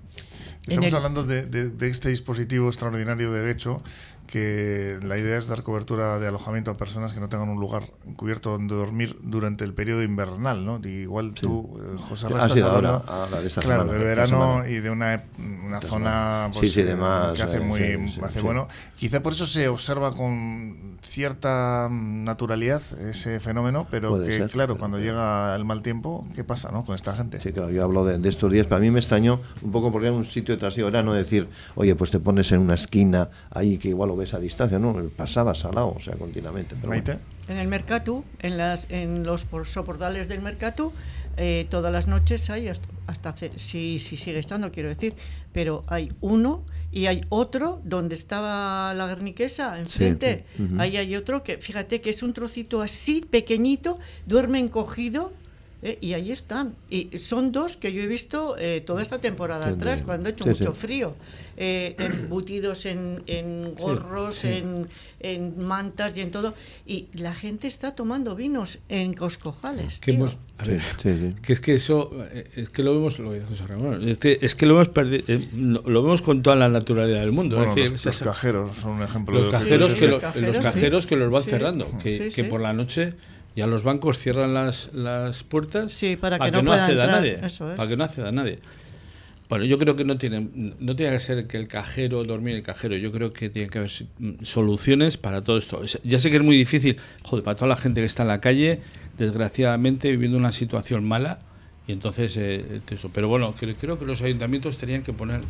Estamos 0.66 0.92
hablando 0.92 1.24
de, 1.24 1.46
de, 1.46 1.70
de, 1.70 1.88
este 1.88 2.10
dispositivo 2.10 2.68
extraordinario 2.68 3.32
de 3.32 3.48
Gecho 3.48 3.82
que 4.28 4.98
la 5.02 5.16
idea 5.16 5.38
es 5.38 5.46
dar 5.46 5.62
cobertura 5.62 6.18
de 6.18 6.28
alojamiento 6.28 6.70
a 6.70 6.76
personas 6.76 7.14
que 7.14 7.18
no 7.18 7.30
tengan 7.30 7.48
un 7.48 7.58
lugar 7.58 7.84
cubierto 8.14 8.50
donde 8.50 8.74
dormir 8.74 9.18
durante 9.22 9.64
el 9.64 9.72
periodo 9.72 10.02
invernal, 10.02 10.64
¿no? 10.66 10.78
Igual 10.86 11.32
sí. 11.34 11.40
tú, 11.40 11.80
eh, 11.80 11.96
José 12.08 12.28
Rasta, 12.28 12.54
estás 12.54 12.70
hablando, 12.70 13.04
ahora, 13.06 13.40
de 13.40 13.46
esta 13.48 13.62
claro, 13.62 13.84
semana, 13.84 13.98
de 13.98 14.04
verano 14.04 14.66
y 14.66 14.80
de 14.80 14.90
una, 14.90 15.24
una 15.64 15.80
zona 15.80 16.50
pues, 16.52 16.72
sí, 16.72 16.80
sí, 16.80 16.82
de 16.82 16.94
más, 16.94 17.32
que 17.32 17.42
hace 17.42 17.56
eh, 17.56 17.60
muy 17.60 17.80
sí, 17.80 18.20
hace 18.22 18.42
bueno. 18.42 18.68
Quizá 18.96 19.22
por 19.22 19.32
eso 19.32 19.46
se 19.46 19.66
observa 19.66 20.14
con 20.14 20.97
cierta 21.02 21.88
naturalidad 21.90 22.82
ese 23.00 23.40
fenómeno, 23.40 23.86
pero 23.90 24.10
Puede 24.10 24.26
que 24.28 24.36
ser. 24.38 24.50
claro, 24.50 24.78
cuando 24.78 24.98
llega 24.98 25.54
el 25.56 25.64
mal 25.64 25.82
tiempo, 25.82 26.26
¿qué 26.34 26.44
pasa, 26.44 26.70
no? 26.70 26.84
Con 26.84 26.94
esta 26.94 27.14
gente. 27.14 27.40
Sí, 27.40 27.52
claro, 27.52 27.70
yo 27.70 27.82
hablo 27.84 28.04
de, 28.04 28.18
de 28.18 28.28
estos 28.28 28.50
días, 28.52 28.66
para 28.66 28.80
mí 28.80 28.90
me 28.90 28.98
extrañó 29.00 29.40
un 29.62 29.72
poco 29.72 29.90
porque 29.92 30.08
era 30.08 30.16
un 30.16 30.24
sitio 30.24 30.54
de 30.54 30.58
trasiego, 30.60 30.88
era 30.88 31.02
no 31.02 31.12
decir, 31.12 31.48
oye, 31.74 31.94
pues 31.94 32.10
te 32.10 32.20
pones 32.20 32.52
en 32.52 32.60
una 32.60 32.74
esquina 32.74 33.30
ahí 33.50 33.78
que 33.78 33.88
igual 33.88 34.08
lo 34.08 34.16
ves 34.16 34.34
a 34.34 34.38
distancia, 34.38 34.78
no, 34.78 34.94
pasabas 35.16 35.64
al 35.64 35.74
lado, 35.74 35.94
o 35.96 36.00
sea, 36.00 36.14
continuamente. 36.16 36.74
Pero 36.76 36.88
Maite. 36.88 37.12
bueno. 37.14 37.38
En 37.48 37.56
el 37.56 37.68
Mercatu, 37.68 38.24
en, 38.40 38.58
las, 38.58 38.86
en 38.90 39.24
los 39.24 39.44
por- 39.46 39.66
soportales 39.66 40.28
del 40.28 40.42
Mercatu, 40.42 40.92
eh, 41.38 41.66
todas 41.70 41.90
las 41.92 42.06
noches 42.06 42.50
hay, 42.50 42.68
hasta, 42.68 42.88
hasta 43.06 43.34
si, 43.56 43.98
si 43.98 44.16
sigue 44.18 44.38
estando, 44.38 44.70
quiero 44.70 44.90
decir, 44.90 45.14
pero 45.52 45.82
hay 45.86 46.12
uno 46.20 46.64
y 46.90 47.06
hay 47.06 47.22
otro 47.28 47.80
donde 47.84 48.14
estaba 48.14 48.94
la 48.94 49.06
guerniquesa 49.06 49.78
enfrente. 49.78 50.44
Sí. 50.56 50.64
Ahí 50.78 50.96
hay 50.96 51.16
otro 51.16 51.42
que, 51.42 51.58
fíjate 51.58 52.00
que 52.00 52.10
es 52.10 52.22
un 52.22 52.32
trocito 52.32 52.80
así 52.82 53.20
pequeñito, 53.20 53.98
duerme 54.26 54.58
encogido. 54.58 55.32
eh, 55.82 55.98
y 56.00 56.14
ahí 56.14 56.32
están. 56.32 56.74
Y 56.90 57.18
son 57.18 57.52
dos 57.52 57.76
que 57.76 57.92
yo 57.92 58.02
he 58.02 58.06
visto 58.06 58.56
eh, 58.58 58.82
toda 58.84 59.02
esta 59.02 59.20
temporada 59.20 59.68
atrás, 59.68 60.02
cuando 60.02 60.28
ha 60.28 60.32
hecho 60.32 60.44
sí, 60.44 60.50
mucho 60.50 60.74
sí. 60.74 60.80
frío. 60.80 61.14
Eh, 61.60 61.96
embutidos 61.98 62.86
en, 62.86 63.24
en 63.26 63.74
gorros, 63.74 64.36
sí. 64.36 64.46
En, 64.48 64.86
en 65.18 65.60
mantas 65.66 66.16
y 66.16 66.20
en 66.20 66.30
todo. 66.30 66.54
Y 66.86 67.08
la 67.14 67.34
gente 67.34 67.66
está 67.66 67.96
tomando 67.96 68.36
vinos 68.36 68.78
en 68.88 69.12
Coscojales. 69.14 69.98
Que 70.00 70.12
tío. 70.12 70.20
hemos- 70.20 70.36
a 70.58 70.64
Sí, 70.64 70.70
ver, 70.70 70.80
sí, 70.80 70.92
sí. 71.02 71.34
que 71.42 71.52
es 71.52 71.60
que 71.60 71.74
eso 71.74 72.12
eh, 72.32 72.48
es 72.56 72.70
que 72.70 72.82
lo 72.84 72.94
vemos 72.94 73.18
lo 73.18 73.32
que 73.32 73.40
José 73.40 73.66
Ramón, 73.66 74.08
es 74.08 74.18
que, 74.18 74.38
es 74.40 74.54
que 74.54 74.66
lo 74.66 74.74
hemos 74.74 74.92
perdi- 74.94 75.24
eh, 75.28 75.48
lo, 75.54 75.82
vemos 76.02 76.20
con 76.22 76.42
toda 76.42 76.54
la 76.56 76.68
naturalidad 76.68 77.20
del 77.20 77.30
mundo 77.32 77.56
Bueno, 77.56 77.70
es 77.72 77.76
decir, 77.76 77.90
los, 77.92 78.00
es 78.00 78.04
los 78.06 78.16
esa- 78.16 78.24
cajeros 78.26 78.76
son 78.76 78.92
un 78.92 79.02
ejemplo 79.02 79.34
los 79.34 79.46
de 79.46 79.50
que 79.52 79.56
cajeros 79.58 79.94
que, 79.94 80.00
los 80.06 80.10
lo- 80.16 80.20
cajeros, 80.20 80.46
los 80.48 80.56
sí. 80.56 80.62
cajeros 80.62 81.06
que 81.06 81.16
los 81.16 81.30
van 81.30 81.42
Sí. 81.44 81.50
cerrando 81.50 81.98
que, 82.02 82.18
Sí, 82.18 82.24
que 82.24 82.30
sí. 82.30 82.42
por 82.44 82.60
la 82.60 82.72
noche 82.72 83.14
ya 83.56 83.66
los 83.68 83.82
bancos 83.84 84.18
cierran 84.18 84.52
las, 84.54 84.92
las 84.94 85.42
puertas 85.44 85.92
Sí, 85.92 86.16
para 86.16 86.38
que 86.40 86.50
no 86.52 86.64
pueda 86.64 86.84
acceda 86.86 87.04
entrar, 87.04 87.20
nadie 87.20 87.38
eso 87.44 87.70
es. 87.70 87.76
para 87.76 87.88
que 87.88 87.96
no 87.96 88.04
acceda 88.04 88.30
nadie 88.32 88.58
bueno, 89.48 89.64
yo 89.64 89.78
creo 89.78 89.96
que 89.96 90.04
no 90.04 90.18
tiene, 90.18 90.46
no 90.78 90.94
tiene 90.96 91.12
que 91.12 91.20
ser 91.20 91.46
que 91.46 91.56
el 91.56 91.68
cajero 91.68 92.22
dormir 92.24 92.52
en 92.52 92.56
el 92.58 92.62
cajero. 92.62 92.96
Yo 92.96 93.10
creo 93.10 93.32
que 93.32 93.48
tiene 93.48 93.68
que 93.70 93.78
haber 93.78 93.90
mm, 94.18 94.44
soluciones 94.44 95.16
para 95.16 95.42
todo 95.42 95.56
esto. 95.58 95.82
Es- 95.82 95.98
Ya 96.04 96.18
sé 96.18 96.30
que 96.30 96.36
es 96.36 96.42
muy 96.42 96.56
difícil, 96.56 96.96
joder, 97.22 97.44
para 97.44 97.56
toda 97.56 97.68
la 97.68 97.76
gente 97.76 98.00
que 98.00 98.06
está 98.06 98.22
en 98.24 98.28
la 98.28 98.40
calle, 98.40 98.80
desgraciadamente 99.16 100.10
viviendo 100.10 100.36
una 100.38 100.52
situación 100.52 101.04
mala, 101.04 101.38
y 101.86 101.92
entonces 101.92 102.36
eh, 102.36 102.80
eso. 102.90 103.10
Pero 103.12 103.28
bueno, 103.28 103.54
cre- 103.58 103.76
creo 103.80 103.98
que 103.98 104.04
los 104.04 104.20
ayuntamientos 104.22 104.76
tenían 104.76 105.02
que 105.02 105.12
poner, 105.12 105.40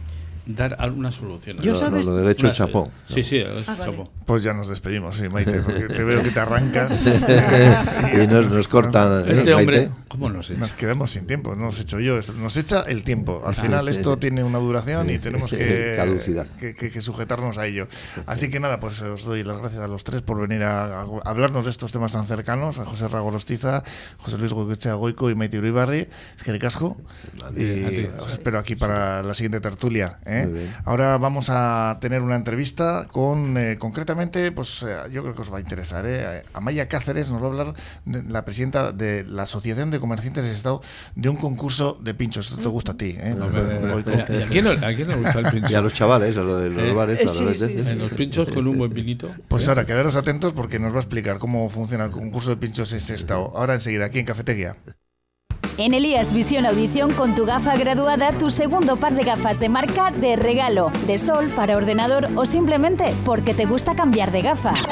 dar 0.48 0.76
algunas 0.80 1.14
soluciones. 1.14 1.62
Yo 1.64 1.72
Lo- 1.72 1.78
sabes- 1.78 2.06
lo, 2.06 2.16
de 2.16 2.32
hecho 2.32 2.46
el 2.46 2.52
Una- 2.52 2.54
chapó. 2.56 2.90
Sí, 3.06 3.22
sí, 3.22 3.36
es 3.36 3.68
Ah, 3.68 3.76
vale. 3.78 3.90
chapó. 3.92 4.10
Pues 4.24 4.42
ya 4.42 4.52
nos 4.54 4.68
despedimos, 4.68 5.14
sí, 5.16 5.28
Maite, 5.28 5.60
porque 5.62 5.84
te 5.88 6.04
veo 6.04 6.22
que 6.22 6.30
te 6.30 6.40
arrancas. 6.40 7.06
y 8.14 8.26
nos, 8.26 8.54
nos 8.54 8.68
cortan. 8.68 9.28
¿eh, 9.28 9.38
Este 9.40 9.54
hombre, 9.54 9.76
Maite? 9.78 9.92
¿cómo 10.08 10.28
nos 10.30 10.50
echa? 10.50 10.60
Nos 10.60 10.74
quedamos 10.74 11.10
sin 11.12 11.26
tiempo, 11.26 11.54
no 11.54 11.68
os 11.68 11.78
he 11.78 11.82
hecho 11.82 12.00
yo, 12.00 12.18
es- 12.18 12.34
nos 12.34 12.56
echa 12.56 12.80
el 12.82 13.04
tiempo. 13.04 13.42
Al 13.46 13.54
final 13.54 13.88
esto 13.88 14.16
tiene 14.18 14.42
una 14.44 14.58
duración 14.58 15.08
y 15.10 15.18
tenemos 15.18 15.50
que, 15.50 15.96
que, 16.60 16.74
que- 16.74 16.90
que 16.90 17.00
sujetarnos 17.00 17.58
a 17.58 17.66
ello. 17.66 17.88
Así 18.26 18.50
que 18.50 18.60
nada, 18.60 18.80
pues 18.80 19.00
os 19.02 19.24
doy 19.24 19.42
las 19.44 19.58
gracias 19.58 19.80
a 19.82 19.88
los 19.88 20.04
tres 20.04 20.22
por 20.22 20.40
venir 20.40 20.62
a, 20.64 21.00
a 21.02 21.06
hablarnos 21.24 21.64
de 21.64 21.70
estos 21.70 21.92
temas 21.92 22.12
tan 22.12 22.26
cercanos, 22.26 22.78
a 22.78 22.84
José 22.84 23.08
Ragorostiza, 23.08 23.82
José 24.18 24.38
Luis 24.38 24.52
Goicoechea 24.52 24.94
Goico 24.94 25.30
y 25.30 25.34
Maite 25.34 25.58
Uribarri. 25.58 26.08
Es 26.36 26.42
que 26.42 26.58
casco. 26.58 26.96
Y 27.56 27.84
A 27.84 27.88
ti. 27.90 28.08
os 28.18 28.32
espero 28.32 28.58
aquí 28.58 28.74
para 28.74 29.22
la 29.22 29.32
siguiente 29.34 29.60
tertulia. 29.60 30.18
¿eh? 30.26 30.37
Bien. 30.46 30.74
Ahora 30.84 31.16
vamos 31.18 31.46
a 31.50 31.98
tener 32.00 32.22
una 32.22 32.36
entrevista 32.36 33.06
con, 33.10 33.56
eh, 33.58 33.76
concretamente, 33.78 34.50
pues 34.52 34.82
eh, 34.82 34.96
yo 35.12 35.22
creo 35.22 35.34
que 35.34 35.42
os 35.42 35.52
va 35.52 35.58
a 35.58 35.60
interesar. 35.60 36.04
¿eh? 36.06 36.44
Amaya 36.54 36.88
Cáceres 36.88 37.30
nos 37.30 37.42
va 37.42 37.46
a 37.46 37.48
hablar, 37.50 37.74
de 38.04 38.22
la 38.24 38.44
presidenta 38.44 38.92
de 38.92 39.24
la 39.24 39.44
Asociación 39.44 39.90
de 39.90 40.00
Comerciantes 40.00 40.44
del 40.44 40.54
Estado, 40.54 40.80
de 41.14 41.28
un 41.28 41.36
concurso 41.36 41.98
de 42.02 42.14
pinchos. 42.14 42.50
Esto 42.50 42.62
te 42.62 42.68
gusta 42.68 42.92
a 42.92 42.96
ti, 42.96 43.16
¿eh? 43.18 43.34
Goico. 43.90 44.10
¿Y 44.12 44.42
a 44.42 44.46
quién, 44.46 44.64
no- 44.64 44.70
a 44.70 44.94
quién 44.94 45.08
le 45.08 45.16
gusta 45.16 45.38
el 45.40 45.46
pincho? 45.52 45.72
Y 45.72 45.74
a 45.74 45.80
los 45.80 45.92
chavales, 45.94 46.36
a 46.36 46.42
lo 46.42 46.58
de 46.58 46.70
los 46.70 46.82
Eh, 46.84 46.92
bares, 46.92 47.20
eh, 47.20 47.24
a 47.26 47.28
sí, 47.28 47.44
los 47.44 47.58
sí, 47.58 47.78
sí. 47.78 47.92
En 47.92 47.98
los 47.98 48.14
pinchos 48.14 48.48
con 48.50 48.66
un 48.66 48.78
buen 48.78 48.92
vinito. 48.92 49.30
Pues 49.48 49.68
ahora, 49.68 49.84
quedaros 49.84 50.16
atentos 50.16 50.52
porque 50.52 50.78
nos 50.78 50.92
va 50.92 50.96
a 50.96 51.00
explicar 51.00 51.38
cómo 51.38 51.68
funciona 51.70 52.04
el 52.04 52.10
concurso 52.10 52.50
de 52.50 52.56
pinchos 52.56 52.92
en 52.92 53.00
Sestao. 53.00 53.52
Ahora 53.56 53.74
enseguida, 53.74 54.04
aquí 54.06 54.18
en 54.18 54.26
Cafetería. 54.26 54.76
En 55.78 55.94
Elías 55.94 56.32
Visión 56.32 56.66
Audición 56.66 57.12
con 57.12 57.36
tu 57.36 57.46
gafa 57.46 57.76
graduada, 57.76 58.32
tu 58.32 58.50
segundo 58.50 58.96
par 58.96 59.14
de 59.14 59.22
gafas 59.22 59.60
de 59.60 59.68
marca 59.68 60.10
de 60.10 60.34
regalo, 60.34 60.90
de 61.06 61.20
sol 61.20 61.48
para 61.54 61.76
ordenador 61.76 62.30
o 62.34 62.46
simplemente 62.46 63.14
porque 63.24 63.54
te 63.54 63.64
gusta 63.64 63.94
cambiar 63.94 64.32
de 64.32 64.42
gafas. 64.42 64.84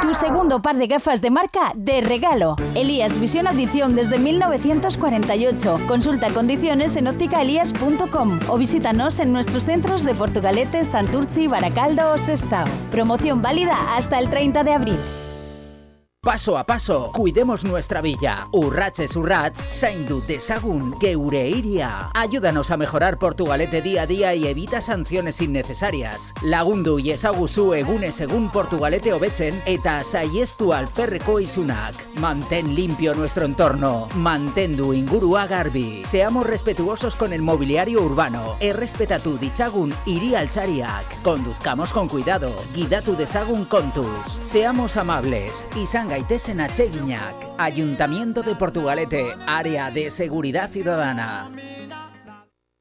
Tu 0.00 0.14
segundo 0.14 0.62
par 0.62 0.76
de 0.76 0.86
gafas 0.86 1.20
de 1.20 1.30
marca 1.30 1.72
de 1.74 2.00
regalo. 2.00 2.54
Elías 2.76 3.18
Visión 3.20 3.48
Audición 3.48 3.96
desde 3.96 4.20
1948. 4.20 5.80
Consulta 5.88 6.30
condiciones 6.30 6.96
en 6.96 7.08
ópticaelías.com 7.08 8.38
o 8.48 8.56
visítanos 8.56 9.18
en 9.18 9.32
nuestros 9.32 9.64
centros 9.64 10.04
de 10.04 10.14
Portugalete, 10.14 10.84
Santurci, 10.84 11.48
Baracaldo 11.48 12.12
o 12.12 12.18
Sestao. 12.18 12.68
Promoción 12.92 13.42
válida 13.42 13.76
hasta 13.96 14.20
el 14.20 14.30
30 14.30 14.62
de 14.62 14.72
abril. 14.72 14.98
Paso 16.20 16.58
a 16.58 16.64
paso, 16.64 17.12
cuidemos 17.14 17.62
nuestra 17.62 18.00
villa. 18.00 18.48
Urratses 18.50 19.14
urrats, 19.14 19.62
zaindu 19.68 20.20
dezagun 20.26 20.96
geure 20.98 21.48
iria. 21.48 22.10
Ayúdanos 22.12 22.72
a 22.72 22.76
mejorar 22.76 23.20
Portugalete 23.20 23.80
día 23.82 24.02
a 24.02 24.06
día 24.06 24.34
y 24.34 24.48
evita 24.48 24.80
sanciones 24.80 25.40
innecesarias. 25.40 26.34
Lagundu 26.42 26.98
iezaguzu 26.98 27.74
egunez 27.74 28.20
egun 28.20 28.50
Portugalete 28.50 29.12
hobetzen 29.12 29.62
eta 29.64 30.02
saiestu 30.02 30.72
alferreko 30.72 31.38
izunak. 31.38 31.94
Mantén 32.16 32.74
limpio 32.74 33.14
nuestro 33.14 33.44
entorno. 33.44 34.08
Mantendu 34.16 34.92
ingurua 34.94 35.46
garbi. 35.46 36.02
Seamos 36.04 36.48
respetuosos 36.48 37.14
con 37.14 37.32
el 37.32 37.42
mobiliario 37.42 38.02
urbano. 38.02 38.56
Errespetatu 38.58 39.38
ditzagun 39.38 39.94
hiri 40.04 40.34
altzariak. 40.34 41.22
Conduzcamos 41.22 41.92
con 41.92 42.08
cuidado. 42.08 42.50
Guidatu 42.74 43.14
dezagun 43.14 43.66
kontuz. 43.66 44.40
Seamos 44.42 44.96
amables. 44.96 45.68
Izan 45.76 46.08
atseginak. 46.60 47.34
Ayuntamiento 47.58 48.42
de 48.42 48.54
Portugalete, 48.54 49.34
Área 49.46 49.90
de 49.90 50.10
Seguridad 50.10 50.70
Ciudadana. 50.70 51.50